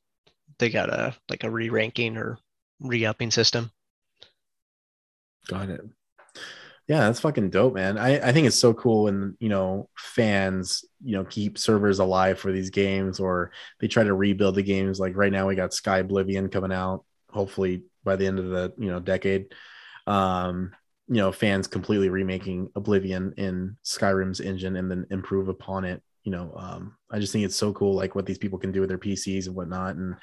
they 0.60 0.70
got 0.70 0.90
a 0.90 1.16
like 1.28 1.42
a 1.42 1.50
re-ranking 1.50 2.16
or 2.16 2.38
re-upping 2.78 3.32
system. 3.32 3.72
Got 5.48 5.70
it. 5.70 5.80
Yeah, 6.86 7.00
that's 7.00 7.18
fucking 7.18 7.50
dope, 7.50 7.74
man. 7.74 7.98
I, 7.98 8.28
I 8.28 8.32
think 8.32 8.46
it's 8.46 8.60
so 8.60 8.74
cool 8.74 9.04
when 9.04 9.36
you 9.40 9.48
know 9.48 9.88
fans 9.96 10.84
you 11.02 11.16
know 11.16 11.24
keep 11.24 11.58
servers 11.58 11.98
alive 11.98 12.38
for 12.38 12.52
these 12.52 12.70
games 12.70 13.18
or 13.18 13.50
they 13.80 13.88
try 13.88 14.04
to 14.04 14.14
rebuild 14.14 14.54
the 14.54 14.62
games. 14.62 15.00
Like 15.00 15.16
right 15.16 15.32
now, 15.32 15.48
we 15.48 15.56
got 15.56 15.70
Skyblivion 15.72 16.52
coming 16.52 16.72
out. 16.72 17.04
Hopefully 17.28 17.82
by 18.04 18.14
the 18.14 18.28
end 18.28 18.38
of 18.38 18.50
the 18.50 18.72
you 18.78 18.88
know 18.88 19.00
decade, 19.00 19.46
um, 20.06 20.70
you 21.12 21.18
know 21.18 21.30
fans 21.30 21.66
completely 21.66 22.08
remaking 22.08 22.70
Oblivion 22.74 23.34
in 23.36 23.76
Skyrim's 23.84 24.40
engine 24.40 24.76
and 24.76 24.90
then 24.90 25.06
improve 25.10 25.48
upon 25.48 25.84
it. 25.84 26.02
You 26.24 26.32
know, 26.32 26.54
um, 26.56 26.96
I 27.10 27.18
just 27.18 27.34
think 27.34 27.44
it's 27.44 27.54
so 27.54 27.70
cool, 27.74 27.94
like 27.94 28.14
what 28.14 28.24
these 28.24 28.38
people 28.38 28.58
can 28.58 28.72
do 28.72 28.80
with 28.80 28.88
their 28.88 28.96
PCs 28.96 29.46
and 29.46 29.54
whatnot. 29.54 29.96
And 29.96 30.16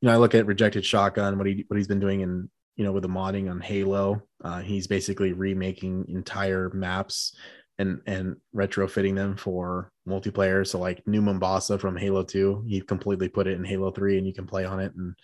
you 0.00 0.06
know, 0.06 0.14
I 0.14 0.18
look 0.18 0.36
at 0.36 0.46
Rejected 0.46 0.84
Shotgun, 0.84 1.36
what 1.36 1.48
he 1.48 1.64
what 1.66 1.78
he's 1.78 1.88
been 1.88 1.98
doing 1.98 2.20
in 2.20 2.48
you 2.76 2.84
know 2.84 2.92
with 2.92 3.02
the 3.02 3.08
modding 3.08 3.50
on 3.50 3.60
Halo. 3.60 4.22
Uh, 4.44 4.60
he's 4.60 4.86
basically 4.86 5.32
remaking 5.32 6.04
entire 6.08 6.70
maps 6.72 7.34
and 7.80 8.00
and 8.06 8.36
retrofitting 8.54 9.16
them 9.16 9.36
for 9.36 9.90
multiplayer. 10.08 10.64
So 10.64 10.78
like 10.78 11.04
New 11.08 11.22
Mombasa 11.22 11.76
from 11.76 11.96
Halo 11.96 12.22
2, 12.22 12.66
he 12.68 12.80
completely 12.82 13.28
put 13.28 13.48
it 13.48 13.58
in 13.58 13.64
Halo 13.64 13.90
3 13.90 14.18
and 14.18 14.26
you 14.28 14.32
can 14.32 14.46
play 14.46 14.64
on 14.64 14.78
it 14.78 14.94
and 14.94 15.16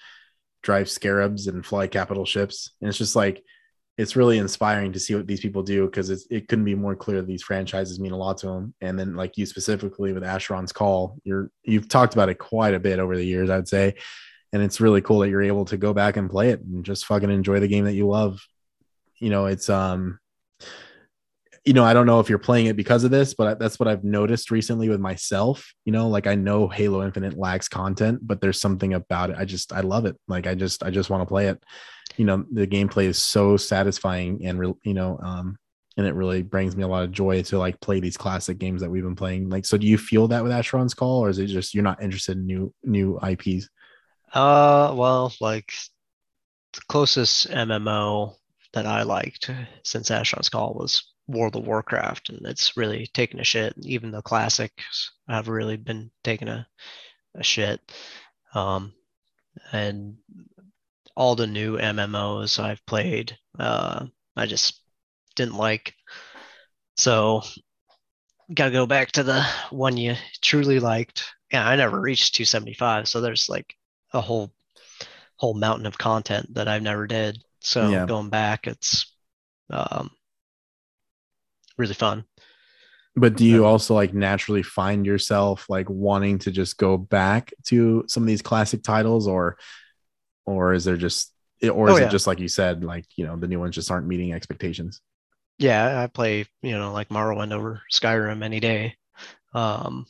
drive 0.64 0.90
scarabs 0.90 1.46
and 1.46 1.64
fly 1.64 1.86
capital 1.86 2.24
ships. 2.24 2.74
And 2.80 2.88
it's 2.88 2.98
just 2.98 3.14
like 3.14 3.44
it's 3.98 4.16
really 4.16 4.38
inspiring 4.38 4.92
to 4.92 5.00
see 5.00 5.14
what 5.14 5.26
these 5.26 5.40
people 5.40 5.62
do 5.62 5.84
because 5.84 6.08
it 6.10 6.48
couldn't 6.48 6.64
be 6.64 6.74
more 6.74 6.96
clear 6.96 7.18
that 7.18 7.26
these 7.26 7.42
franchises 7.42 8.00
mean 8.00 8.12
a 8.12 8.16
lot 8.16 8.38
to 8.38 8.46
them. 8.46 8.74
And 8.80 8.98
then 8.98 9.14
like 9.16 9.36
you 9.36 9.44
specifically 9.44 10.12
with 10.12 10.22
Asheron's 10.22 10.72
call, 10.72 11.18
you're 11.24 11.50
you've 11.62 11.88
talked 11.88 12.14
about 12.14 12.30
it 12.30 12.36
quite 12.38 12.74
a 12.74 12.80
bit 12.80 12.98
over 12.98 13.16
the 13.16 13.24
years, 13.24 13.50
I'd 13.50 13.68
say. 13.68 13.94
And 14.52 14.62
it's 14.62 14.80
really 14.80 15.02
cool 15.02 15.20
that 15.20 15.28
you're 15.28 15.42
able 15.42 15.66
to 15.66 15.76
go 15.76 15.92
back 15.92 16.16
and 16.16 16.30
play 16.30 16.50
it 16.50 16.60
and 16.60 16.84
just 16.84 17.06
fucking 17.06 17.30
enjoy 17.30 17.60
the 17.60 17.68
game 17.68 17.84
that 17.84 17.94
you 17.94 18.08
love. 18.08 18.40
You 19.18 19.30
know, 19.30 19.46
it's 19.46 19.68
um 19.68 20.18
you 21.64 21.72
know, 21.72 21.84
I 21.84 21.94
don't 21.94 22.06
know 22.06 22.18
if 22.18 22.28
you're 22.28 22.38
playing 22.38 22.66
it 22.66 22.76
because 22.76 23.04
of 23.04 23.12
this, 23.12 23.34
but 23.34 23.58
that's 23.58 23.78
what 23.78 23.88
I've 23.88 24.02
noticed 24.02 24.50
recently 24.50 24.88
with 24.88 25.00
myself. 25.00 25.72
You 25.84 25.92
know, 25.92 26.08
like 26.08 26.26
I 26.26 26.34
know 26.34 26.66
Halo 26.66 27.04
Infinite 27.04 27.38
lacks 27.38 27.68
content, 27.68 28.20
but 28.22 28.40
there's 28.40 28.60
something 28.60 28.94
about 28.94 29.30
it. 29.30 29.36
I 29.38 29.44
just 29.44 29.72
I 29.72 29.80
love 29.80 30.04
it. 30.04 30.16
Like 30.26 30.46
I 30.46 30.54
just 30.54 30.82
I 30.82 30.90
just 30.90 31.08
want 31.08 31.22
to 31.22 31.26
play 31.26 31.48
it. 31.48 31.62
You 32.16 32.24
know, 32.24 32.44
the 32.52 32.66
gameplay 32.66 33.04
is 33.04 33.18
so 33.18 33.56
satisfying 33.56 34.44
and 34.44 34.58
re- 34.58 34.74
you 34.82 34.94
know, 34.94 35.18
um 35.22 35.56
and 35.96 36.06
it 36.06 36.14
really 36.14 36.42
brings 36.42 36.74
me 36.74 36.82
a 36.82 36.88
lot 36.88 37.04
of 37.04 37.12
joy 37.12 37.42
to 37.42 37.58
like 37.58 37.80
play 37.80 38.00
these 38.00 38.16
classic 38.16 38.58
games 38.58 38.80
that 38.80 38.90
we've 38.90 39.02
been 39.02 39.14
playing. 39.14 39.50
Like, 39.50 39.66
so 39.66 39.76
do 39.76 39.86
you 39.86 39.98
feel 39.98 40.26
that 40.28 40.42
with 40.42 40.52
Asheron's 40.52 40.94
Call, 40.94 41.20
or 41.20 41.28
is 41.28 41.38
it 41.38 41.46
just 41.46 41.74
you're 41.74 41.84
not 41.84 42.02
interested 42.02 42.38
in 42.38 42.46
new 42.46 42.74
new 42.82 43.20
IPs? 43.20 43.68
Uh, 44.32 44.94
well, 44.96 45.32
like 45.40 45.72
the 46.72 46.80
closest 46.88 47.50
MMO 47.50 48.34
that 48.72 48.86
I 48.86 49.02
liked 49.02 49.50
since 49.84 50.08
Asheron's 50.08 50.48
Call 50.48 50.74
was 50.74 51.11
World 51.28 51.56
of 51.56 51.66
Warcraft, 51.66 52.30
and 52.30 52.46
it's 52.46 52.76
really 52.76 53.06
taken 53.08 53.40
a 53.40 53.44
shit. 53.44 53.74
Even 53.82 54.10
the 54.10 54.22
classics 54.22 55.12
have 55.28 55.48
really 55.48 55.76
been 55.76 56.10
taking 56.24 56.48
a, 56.48 56.66
a 57.34 57.42
shit. 57.44 57.80
Um, 58.54 58.92
and 59.72 60.16
all 61.16 61.34
the 61.36 61.46
new 61.46 61.78
MMOs 61.78 62.58
I've 62.58 62.84
played, 62.86 63.36
uh, 63.58 64.06
I 64.36 64.46
just 64.46 64.80
didn't 65.36 65.56
like. 65.56 65.94
So, 66.96 67.42
gotta 68.52 68.70
go 68.70 68.86
back 68.86 69.12
to 69.12 69.22
the 69.22 69.42
one 69.70 69.96
you 69.96 70.14
truly 70.40 70.80
liked. 70.80 71.24
Yeah, 71.52 71.66
I 71.66 71.76
never 71.76 72.00
reached 72.00 72.34
275, 72.34 73.08
so 73.08 73.20
there's 73.20 73.48
like 73.48 73.74
a 74.12 74.20
whole 74.20 74.52
whole 75.36 75.54
mountain 75.54 75.86
of 75.86 75.98
content 75.98 76.54
that 76.54 76.68
I've 76.68 76.82
never 76.82 77.06
did. 77.06 77.42
So 77.60 77.90
Yeah. 77.90 78.06
going 78.06 78.30
back, 78.30 78.66
it's 78.66 79.06
um, 79.70 80.10
really 81.82 81.94
fun. 81.94 82.24
But 83.14 83.36
do 83.36 83.44
you 83.44 83.66
also 83.66 83.94
like 83.94 84.14
naturally 84.14 84.62
find 84.62 85.04
yourself 85.04 85.66
like 85.68 85.88
wanting 85.90 86.38
to 86.40 86.50
just 86.50 86.78
go 86.78 86.96
back 86.96 87.52
to 87.66 88.04
some 88.08 88.22
of 88.22 88.26
these 88.26 88.40
classic 88.40 88.82
titles, 88.82 89.28
or 89.28 89.58
or 90.46 90.72
is 90.74 90.84
there 90.84 90.96
just 90.96 91.32
or 91.62 91.90
is 91.90 91.94
Oh, 91.94 91.96
it 91.98 92.08
just 92.08 92.26
like 92.26 92.40
you 92.40 92.48
said, 92.48 92.84
like 92.84 93.06
you 93.16 93.26
know 93.26 93.36
the 93.36 93.48
new 93.48 93.60
ones 93.60 93.74
just 93.74 93.90
aren't 93.90 94.06
meeting 94.06 94.32
expectations? 94.32 95.02
Yeah, 95.58 96.02
I 96.02 96.06
play, 96.08 96.46
you 96.62 96.72
know, 96.72 96.92
like 96.92 97.08
Morrowind 97.08 97.52
over 97.52 97.82
Skyrim 97.92 98.42
any 98.42 98.60
day. 98.60 98.96
Um, 99.54 100.06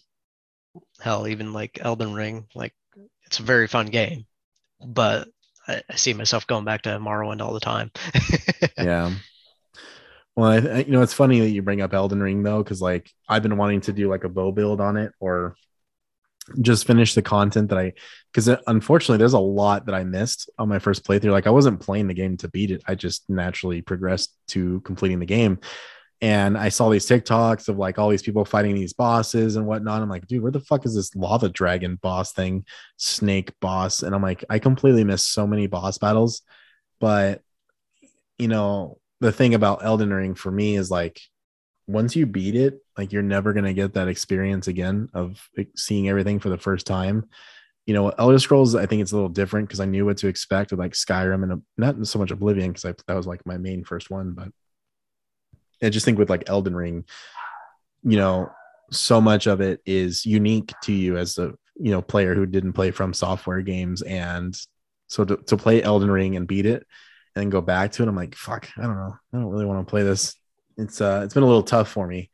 hell, 1.01 1.27
even 1.29 1.53
like 1.53 1.79
Elden 1.81 2.15
Ring, 2.15 2.47
like 2.55 2.75
it's 3.27 3.39
a 3.41 3.43
very 3.43 3.67
fun 3.69 3.87
game, 3.87 4.27
but 4.85 5.29
I, 5.69 5.83
I 5.91 5.97
see 5.97 6.15
myself 6.15 6.47
going 6.47 6.65
back 6.65 6.83
to 6.83 6.99
Morrowind 6.99 7.43
all 7.43 7.55
the 7.55 7.61
time. 7.61 7.91
yeah. 8.79 9.13
Well, 10.37 10.51
I, 10.51 10.81
you 10.81 10.93
know, 10.93 11.03
it's 11.03 11.13
funny 11.13 11.41
that 11.41 11.51
you 11.51 11.63
bring 11.63 11.83
up 11.83 11.93
Elden 11.93 12.23
Ring 12.23 12.43
though, 12.43 12.63
because 12.63 12.81
like 12.81 13.11
I've 13.29 13.43
been 13.43 13.57
wanting 13.57 13.83
to 13.83 13.93
do 13.93 14.09
like 14.09 14.25
a 14.25 14.29
bow 14.29 14.53
build 14.53 14.81
on 14.81 14.97
it 14.97 15.13
or 15.21 15.57
just 16.61 16.87
finish 16.87 17.15
the 17.15 17.23
content 17.23 17.69
that 17.71 17.79
I, 17.79 17.93
because 18.33 18.49
uh, 18.49 18.57
unfortunately, 18.67 19.19
there's 19.19 19.33
a 19.33 19.39
lot 19.39 19.87
that 19.87 19.95
I 19.95 20.05
missed 20.05 20.51
on 20.59 20.69
my 20.69 20.79
first 20.79 21.05
playthrough. 21.05 21.31
Like 21.33 21.47
I 21.47 21.51
wasn't 21.51 21.81
playing 21.81 22.09
the 22.09 22.15
game 22.15 22.37
to 22.39 22.49
beat 22.49 22.71
it; 22.71 22.83
I 22.87 22.95
just 22.95 23.29
naturally 23.29 23.83
progressed 23.83 24.35
to 24.49 24.81
completing 24.81 25.19
the 25.21 25.27
game. 25.27 25.59
And 26.21 26.57
I 26.57 26.69
saw 26.69 26.89
these 26.89 27.07
TikToks 27.07 27.69
of 27.69 27.79
like 27.79 27.99
all 27.99 28.09
these 28.09 28.23
people 28.23 28.45
fighting 28.45 28.77
these 28.77 28.93
bosses 28.93 29.57
and 29.57 29.67
whatnot. 29.67 30.03
I'm 30.03 30.09
like, 30.09 30.27
dude, 30.29 30.43
where 30.43 30.53
the 30.53 30.61
fuck 30.61 30.87
is 30.87 30.95
this 30.95 31.15
lava 31.17 31.49
dragon 31.49 31.99
boss 32.01 32.33
thing, 32.33 32.65
snake 32.97 33.53
boss? 33.61 34.05
And 34.05 34.15
I'm 34.15 34.23
like, 34.23 34.45
I 34.49 34.61
completely 34.61 35.03
missed 35.05 35.33
so 35.33 35.47
many 35.49 35.67
boss 35.67 35.99
battles. 35.99 36.43
But 37.01 37.43
you 38.39 38.49
know, 38.49 38.99
the 39.23 39.33
thing 39.33 39.55
about 39.55 39.85
Elden 39.85 40.13
Ring 40.13 40.35
for 40.35 40.51
me 40.51 40.75
is 40.75 40.91
like 40.91 41.21
once 41.87 42.17
you 42.17 42.27
beat 42.27 42.57
it, 42.57 42.81
like 42.99 43.13
you're 43.13 43.23
never 43.23 43.53
gonna 43.53 43.73
get 43.73 43.95
that 43.95 44.09
experience 44.09 44.67
again 44.67 45.09
of 45.15 45.49
seeing 45.77 46.09
everything 46.09 46.41
for 46.41 46.49
the 46.49 46.59
first 46.59 46.87
time. 46.87 47.29
You 47.87 47.95
know, 47.95 48.09
Elder 48.11 48.41
Scrolls, 48.41 48.75
I 48.75 48.87
think 48.87 49.01
it's 49.01 49.13
a 49.13 49.15
little 49.15 49.29
different 49.29 49.69
because 49.69 49.79
I 49.79 49.85
knew 49.85 50.05
what 50.05 50.17
to 50.19 50.27
expect 50.27 50.73
with 50.73 50.81
like 50.81 50.93
Skyrim 50.93 51.45
and 51.45 51.53
uh, 51.53 51.57
not 51.77 52.05
so 52.05 52.19
much 52.19 52.33
Oblivion 52.33 52.73
because 52.73 52.83
that 52.83 53.15
was 53.15 53.27
like 53.29 53.47
my 53.47 53.59
main 53.59 53.85
first 53.85 54.11
one, 54.11 54.33
but 54.33 54.49
I 55.81 55.89
just 55.89 56.05
think 56.05 56.19
with 56.19 56.31
like 56.31 56.49
Elden 56.49 56.75
Ring, 56.75 57.05
you 58.03 58.17
know, 58.17 58.51
so 58.91 59.21
much 59.21 59.47
of 59.47 59.61
it 59.61 59.81
is 59.87 60.27
unique 60.27 60.73
to 60.83 60.93
you 60.93 61.17
as 61.17 61.39
a 61.39 61.55
you 61.77 61.93
know 61.93 62.03
player 62.03 62.35
who 62.35 62.45
didn't 62.45 62.73
play 62.73 62.91
FromSoftware 62.91 63.65
games, 63.65 64.03
and 64.03 64.57
so 65.07 65.25
to, 65.25 65.37
to 65.37 65.57
play 65.57 65.81
Elden 65.81 66.11
Ring 66.11 66.35
and 66.35 66.49
beat 66.49 66.67
it 66.67 66.85
and 67.35 67.43
then 67.43 67.51
go 67.51 67.61
back 67.61 67.93
to 67.93 68.03
it. 68.03 68.09
I'm 68.09 68.17
like, 68.17 68.35
fuck, 68.35 68.69
I 68.77 68.83
don't 68.83 68.97
know. 68.97 69.17
I 69.33 69.37
don't 69.37 69.51
really 69.51 69.65
want 69.67 69.87
to 69.87 69.91
play 69.91 70.03
this. 70.03 70.35
It's 70.77 71.01
uh 71.01 71.23
it's 71.25 71.35
been 71.35 71.43
a 71.43 71.47
little 71.47 71.63
tough 71.63 71.91
for 71.91 72.07
me. 72.07 72.31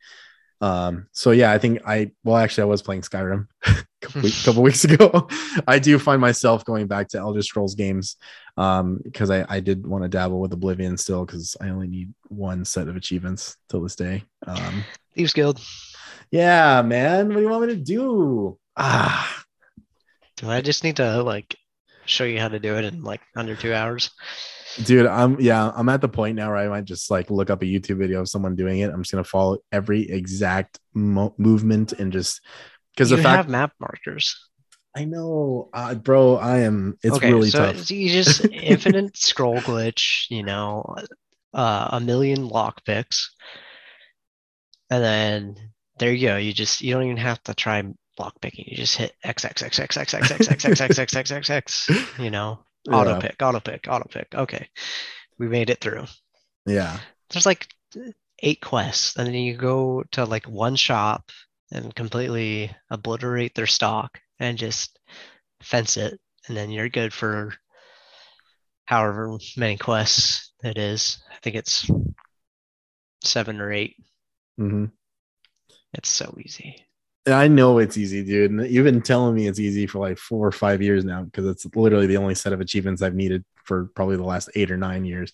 Um, 0.61 1.07
so 1.13 1.31
yeah, 1.31 1.51
I 1.51 1.57
think 1.57 1.81
I 1.85 2.11
well 2.23 2.37
actually 2.37 2.63
I 2.63 2.67
was 2.67 2.81
playing 2.81 3.01
Skyrim 3.01 3.47
a 3.65 3.75
couple, 4.01 4.29
couple 4.43 4.63
weeks 4.63 4.83
ago. 4.83 5.27
I 5.67 5.79
do 5.79 5.99
find 5.99 6.19
myself 6.19 6.65
going 6.65 6.87
back 6.87 7.09
to 7.09 7.17
Elder 7.17 7.41
Scrolls 7.41 7.75
games 7.75 8.17
um 8.57 8.99
because 9.03 9.29
I, 9.29 9.45
I 9.47 9.59
did 9.59 9.85
want 9.85 10.03
to 10.03 10.09
dabble 10.09 10.39
with 10.39 10.53
Oblivion 10.53 10.97
still 10.97 11.25
because 11.25 11.55
I 11.61 11.69
only 11.69 11.87
need 11.87 12.13
one 12.27 12.65
set 12.65 12.87
of 12.87 12.95
achievements 12.95 13.57
till 13.69 13.81
this 13.81 13.95
day. 13.95 14.23
Um 14.47 14.83
Thieves 15.15 15.33
Guild. 15.33 15.61
Yeah, 16.31 16.81
man. 16.83 17.29
What 17.29 17.37
do 17.37 17.41
you 17.41 17.49
want 17.49 17.67
me 17.67 17.75
to 17.75 17.81
do? 17.81 18.57
Ah 18.77 19.45
do 20.39 20.49
I 20.49 20.61
just 20.61 20.83
need 20.83 20.95
to 20.97 21.21
like 21.21 21.55
show 22.05 22.23
you 22.23 22.39
how 22.39 22.47
to 22.47 22.59
do 22.59 22.77
it 22.77 22.85
in 22.85 23.03
like 23.03 23.21
under 23.35 23.55
two 23.55 23.73
hours? 23.73 24.09
Dude 24.83 25.05
i'm 25.05 25.39
yeah 25.39 25.71
i'm 25.75 25.89
at 25.89 26.01
the 26.01 26.09
point 26.09 26.35
now 26.35 26.47
where 26.47 26.57
i 26.57 26.67
might 26.67 26.85
just 26.85 27.09
like 27.09 27.29
look 27.29 27.49
up 27.49 27.61
a 27.61 27.65
youtube 27.65 27.97
video 27.97 28.21
of 28.21 28.29
someone 28.29 28.55
doing 28.55 28.79
it 28.79 28.91
i'm 28.91 29.01
just 29.01 29.11
gonna 29.11 29.23
follow 29.23 29.57
every 29.71 30.09
exact 30.09 30.79
mo- 30.93 31.33
movement 31.37 31.93
and 31.93 32.11
just 32.11 32.41
because 32.93 33.09
the 33.09 33.17
fact 33.17 33.37
have 33.37 33.49
map 33.49 33.71
markers 33.79 34.49
i 34.95 35.05
know 35.05 35.69
uh, 35.73 35.95
bro 35.95 36.35
i 36.37 36.59
am 36.59 36.97
it's 37.03 37.17
okay, 37.17 37.31
really 37.31 37.49
so 37.49 37.71
tough 37.71 37.89
you 37.91 38.09
just 38.09 38.45
infinite 38.51 39.15
scroll 39.17 39.57
glitch 39.57 40.25
you 40.29 40.43
know 40.43 40.95
uh, 41.53 41.89
a 41.93 41.99
million 41.99 42.47
lock 42.47 42.83
picks 42.85 43.33
and 44.89 45.03
then 45.03 45.55
there 45.97 46.13
you 46.13 46.27
go 46.27 46.37
you 46.37 46.53
just 46.53 46.81
you 46.81 46.93
don't 46.93 47.03
even 47.03 47.17
have 47.17 47.41
to 47.43 47.53
try 47.53 47.83
lock 48.19 48.39
picking 48.41 48.65
you 48.67 48.75
just 48.75 48.97
hit 48.97 49.13
x 49.23 49.45
x 49.45 49.63
x 49.63 49.79
x 49.79 49.97
x 49.97 50.13
x 50.13 50.31
x 50.31 50.41
x 50.47 50.65
x 50.65 50.81
x 50.81 50.99
x 50.99 51.15
x 51.15 51.31
x 51.31 51.49
x 51.49 51.89
you 52.19 52.29
know 52.29 52.59
Auto 52.87 53.11
yeah. 53.11 53.19
pick, 53.19 53.35
auto 53.41 53.59
pick, 53.59 53.87
auto 53.89 54.07
pick. 54.09 54.27
Okay. 54.33 54.69
We 55.37 55.47
made 55.47 55.69
it 55.69 55.81
through. 55.81 56.05
Yeah. 56.65 56.99
There's 57.29 57.45
like 57.45 57.67
eight 58.41 58.61
quests. 58.61 59.17
And 59.17 59.27
then 59.27 59.35
you 59.35 59.55
go 59.55 60.03
to 60.11 60.25
like 60.25 60.45
one 60.45 60.75
shop 60.75 61.31
and 61.71 61.93
completely 61.93 62.75
obliterate 62.89 63.55
their 63.55 63.67
stock 63.67 64.19
and 64.39 64.57
just 64.57 64.97
fence 65.61 65.97
it. 65.97 66.19
And 66.47 66.57
then 66.57 66.71
you're 66.71 66.89
good 66.89 67.13
for 67.13 67.53
however 68.85 69.37
many 69.55 69.77
quests 69.77 70.51
it 70.63 70.77
is. 70.77 71.19
I 71.31 71.35
think 71.41 71.55
it's 71.55 71.89
seven 73.23 73.59
or 73.61 73.71
8 73.71 73.95
mm-hmm. 74.59 74.85
It's 75.93 76.09
so 76.09 76.35
easy. 76.39 76.85
I 77.31 77.47
know 77.47 77.79
it's 77.79 77.97
easy, 77.97 78.23
dude. 78.23 78.51
And 78.51 78.69
you've 78.69 78.85
been 78.85 79.01
telling 79.01 79.35
me 79.35 79.47
it's 79.47 79.59
easy 79.59 79.87
for 79.87 79.99
like 79.99 80.17
four 80.17 80.47
or 80.47 80.51
five 80.51 80.81
years 80.81 81.05
now 81.05 81.23
because 81.23 81.45
it's 81.45 81.65
literally 81.75 82.07
the 82.07 82.17
only 82.17 82.35
set 82.35 82.53
of 82.53 82.61
achievements 82.61 83.01
I've 83.01 83.15
needed 83.15 83.43
for 83.65 83.85
probably 83.95 84.17
the 84.17 84.23
last 84.23 84.49
eight 84.55 84.71
or 84.71 84.77
nine 84.77 85.05
years. 85.05 85.33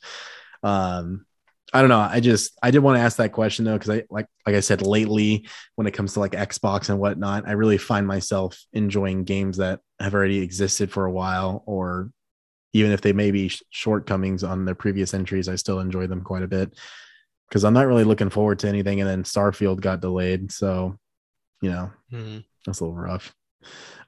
Um, 0.64 1.26
I 1.74 1.82
don't 1.82 1.90
know. 1.90 2.00
I 2.00 2.20
just 2.20 2.58
I 2.62 2.72
did 2.72 2.80
want 2.80 2.98
to 2.98 3.02
ask 3.02 3.18
that 3.18 3.32
question 3.34 3.66
though 3.66 3.74
because 3.74 3.90
I 3.90 4.04
like 4.10 4.28
like 4.46 4.56
I 4.56 4.60
said 4.60 4.82
lately 4.82 5.48
when 5.76 5.88
it 5.88 5.92
comes 5.92 6.14
to 6.14 6.20
like 6.20 6.32
Xbox 6.32 6.90
and 6.90 7.00
whatnot, 7.00 7.48
I 7.48 7.52
really 7.54 7.78
find 7.78 8.08
myself 8.08 8.64
enjoying 8.72 9.24
games 9.24 9.58
that 9.58 9.82
have 10.00 10.14
already 10.14 10.40
existed 10.40 10.92
for 10.92 11.06
a 11.06 11.12
while, 11.12 11.64
or 11.66 12.12
even 12.74 12.92
if 12.92 13.02
they 13.02 13.14
may 13.14 13.32
be 13.32 13.52
shortcomings 13.72 14.44
on 14.44 14.66
their 14.66 14.76
previous 14.76 15.14
entries, 15.14 15.50
I 15.50 15.56
still 15.56 15.80
enjoy 15.80 16.08
them 16.08 16.22
quite 16.22 16.44
a 16.44 16.48
bit 16.48 16.78
because 17.50 17.64
I'm 17.64 17.74
not 17.74 17.88
really 17.88 18.04
looking 18.04 18.30
forward 18.30 18.60
to 18.60 18.70
anything. 18.70 19.02
And 19.02 19.10
then 19.10 19.24
Starfield 19.24 19.82
got 19.82 20.02
delayed, 20.02 20.52
so 20.52 20.98
you 21.66 21.72
know, 21.72 21.92
mm-hmm. 22.14 22.38
that's 22.64 22.80
a 22.80 22.86
little 22.86 22.96
rough. 22.96 23.34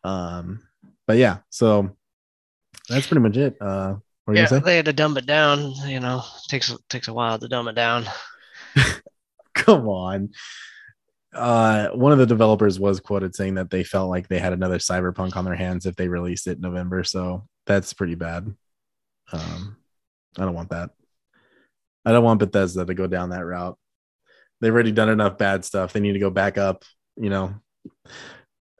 Um, 0.03 0.61
but 1.07 1.17
yeah, 1.17 1.37
so 1.49 1.89
that's 2.87 3.07
pretty 3.07 3.21
much 3.21 3.35
it. 3.35 3.57
Uh, 3.59 3.95
yeah, 4.31 4.45
they 4.45 4.75
had 4.75 4.85
to 4.85 4.93
dumb 4.93 5.17
it 5.17 5.25
down. 5.25 5.73
You 5.87 5.99
know, 5.99 6.21
takes 6.49 6.71
takes 6.87 7.07
a 7.07 7.13
while 7.13 7.39
to 7.39 7.47
dumb 7.47 7.67
it 7.67 7.73
down. 7.73 8.05
Come 9.55 9.87
on. 9.87 10.29
Uh, 11.33 11.89
one 11.89 12.11
of 12.11 12.19
the 12.19 12.27
developers 12.27 12.79
was 12.79 12.99
quoted 12.99 13.35
saying 13.35 13.55
that 13.55 13.71
they 13.71 13.83
felt 13.83 14.09
like 14.09 14.27
they 14.27 14.37
had 14.37 14.53
another 14.53 14.77
cyberpunk 14.77 15.35
on 15.35 15.45
their 15.45 15.55
hands 15.55 15.87
if 15.87 15.95
they 15.95 16.07
released 16.07 16.45
it 16.45 16.57
in 16.57 16.61
November. 16.61 17.03
So 17.03 17.47
that's 17.65 17.93
pretty 17.93 18.15
bad. 18.15 18.53
Um, 19.31 19.77
I 20.37 20.45
don't 20.45 20.53
want 20.53 20.69
that. 20.69 20.91
I 22.05 22.11
don't 22.11 22.23
want 22.23 22.39
Bethesda 22.39 22.85
to 22.85 22.93
go 22.93 23.07
down 23.07 23.31
that 23.31 23.45
route. 23.45 23.77
They've 24.61 24.73
already 24.73 24.91
done 24.91 25.09
enough 25.09 25.39
bad 25.39 25.65
stuff. 25.65 25.93
They 25.93 25.99
need 25.99 26.13
to 26.13 26.19
go 26.19 26.29
back 26.29 26.59
up 26.59 26.85
you 27.19 27.29
know, 27.29 27.53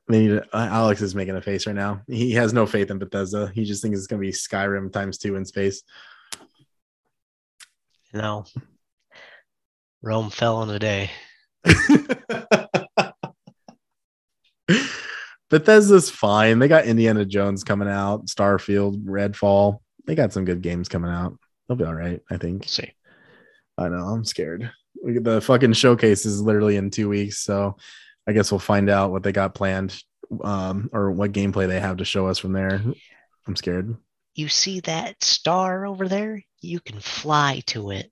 maybe 0.07 0.37
uh, 0.37 0.43
Alex 0.53 1.01
is 1.01 1.15
making 1.15 1.35
a 1.35 1.41
face 1.41 1.67
right 1.67 1.75
now. 1.75 2.01
He 2.07 2.33
has 2.33 2.53
no 2.53 2.65
faith 2.65 2.91
in 2.91 2.99
Bethesda. 2.99 3.51
He 3.53 3.65
just 3.65 3.81
thinks 3.81 3.97
it's 3.97 4.07
going 4.07 4.21
to 4.21 4.27
be 4.27 4.33
Skyrim 4.33 4.91
times 4.91 5.17
two 5.17 5.35
in 5.35 5.45
space. 5.45 5.83
No, 8.13 8.45
Rome 10.01 10.29
fell 10.29 10.63
in 10.63 10.69
a 10.69 10.79
day. 10.79 11.11
Bethesda's 15.49 16.09
fine. 16.09 16.59
They 16.59 16.67
got 16.67 16.85
Indiana 16.85 17.25
Jones 17.25 17.63
coming 17.63 17.87
out, 17.87 18.27
Starfield, 18.27 19.03
Redfall. 19.03 19.79
They 20.05 20.15
got 20.15 20.33
some 20.33 20.45
good 20.45 20.61
games 20.61 20.89
coming 20.89 21.11
out. 21.11 21.37
They'll 21.67 21.77
be 21.77 21.85
all 21.85 21.95
right, 21.95 22.21
I 22.29 22.37
think. 22.37 22.67
See. 22.67 22.91
I 23.77 23.89
know. 23.89 23.97
I'm 23.97 24.25
scared. 24.25 24.71
The 25.03 25.41
fucking 25.41 25.73
showcase 25.73 26.25
is 26.25 26.41
literally 26.41 26.77
in 26.77 26.89
two 26.89 27.09
weeks, 27.09 27.39
so 27.39 27.77
I 28.27 28.33
guess 28.33 28.51
we'll 28.51 28.59
find 28.59 28.89
out 28.89 29.11
what 29.11 29.23
they 29.23 29.31
got 29.31 29.55
planned 29.55 30.01
um, 30.43 30.89
or 30.91 31.11
what 31.11 31.31
gameplay 31.31 31.67
they 31.67 31.79
have 31.79 31.97
to 31.97 32.05
show 32.05 32.27
us 32.27 32.37
from 32.37 32.51
there. 32.51 32.81
I'm 33.47 33.55
scared. 33.55 33.95
You 34.35 34.49
see 34.49 34.81
that 34.81 35.23
star 35.23 35.85
over 35.85 36.07
there? 36.07 36.43
You 36.61 36.79
can 36.79 36.99
fly 36.99 37.63
to 37.67 37.91
it. 37.91 38.11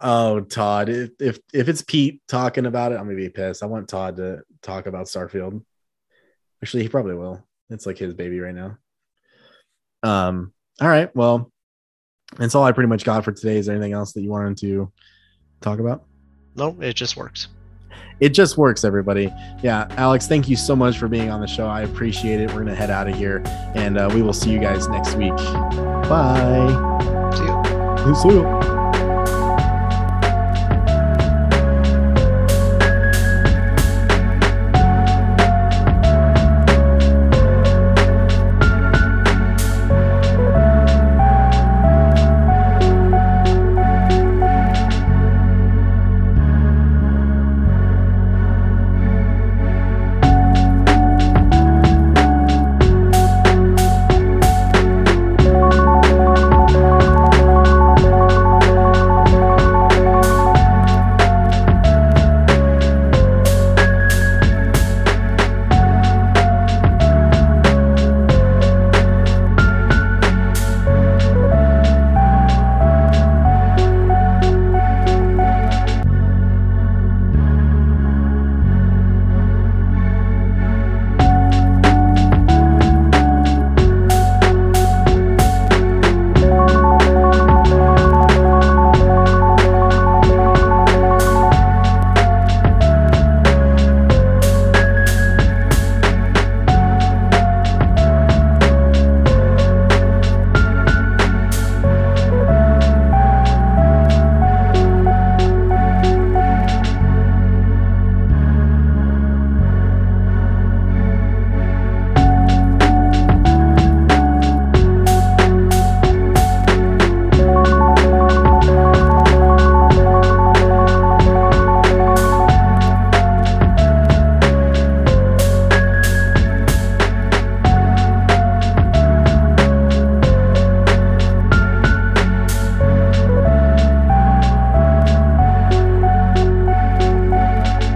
Oh, 0.00 0.40
Todd, 0.40 0.88
if 0.88 1.10
if, 1.18 1.40
if 1.52 1.68
it's 1.68 1.82
Pete 1.82 2.22
talking 2.28 2.66
about 2.66 2.92
it, 2.92 2.96
I'm 2.96 3.06
gonna 3.06 3.16
be 3.16 3.30
pissed. 3.30 3.62
I 3.62 3.66
want 3.66 3.88
Todd 3.88 4.16
to 4.16 4.42
talk 4.62 4.86
about 4.86 5.06
Starfield. 5.06 5.64
Actually, 6.62 6.84
he 6.84 6.88
probably 6.88 7.16
will. 7.16 7.44
It's 7.70 7.86
like 7.86 7.98
his 7.98 8.14
baby 8.14 8.38
right 8.38 8.54
now. 8.54 8.78
Um. 10.04 10.52
All 10.80 10.88
right. 10.88 11.14
Well, 11.16 11.50
that's 12.36 12.54
all 12.54 12.62
I 12.62 12.70
pretty 12.70 12.88
much 12.88 13.04
got 13.04 13.24
for 13.24 13.32
today. 13.32 13.56
Is 13.56 13.66
there 13.66 13.74
anything 13.74 13.92
else 13.92 14.12
that 14.12 14.20
you 14.20 14.30
wanted 14.30 14.58
to 14.58 14.92
talk 15.60 15.80
about? 15.80 16.04
No, 16.54 16.76
it 16.80 16.94
just 16.94 17.16
works 17.16 17.48
it 18.20 18.30
just 18.30 18.56
works, 18.56 18.84
everybody. 18.84 19.32
Yeah, 19.62 19.86
Alex, 19.96 20.26
thank 20.26 20.48
you 20.48 20.56
so 20.56 20.74
much 20.74 20.98
for 20.98 21.08
being 21.08 21.30
on 21.30 21.40
the 21.40 21.46
show. 21.46 21.66
I 21.66 21.82
appreciate 21.82 22.40
it. 22.40 22.50
We're 22.52 22.60
gonna 22.60 22.74
head 22.74 22.90
out 22.90 23.08
of 23.08 23.14
here, 23.14 23.42
and 23.74 23.98
uh, 23.98 24.10
we 24.12 24.22
will 24.22 24.32
see 24.32 24.50
you 24.50 24.58
guys 24.58 24.88
next 24.88 25.14
week. 25.14 25.36
Bye. 26.08 26.66
See 27.34 27.44
you. 27.44 28.14
See 28.14 28.28
you. 28.28 28.77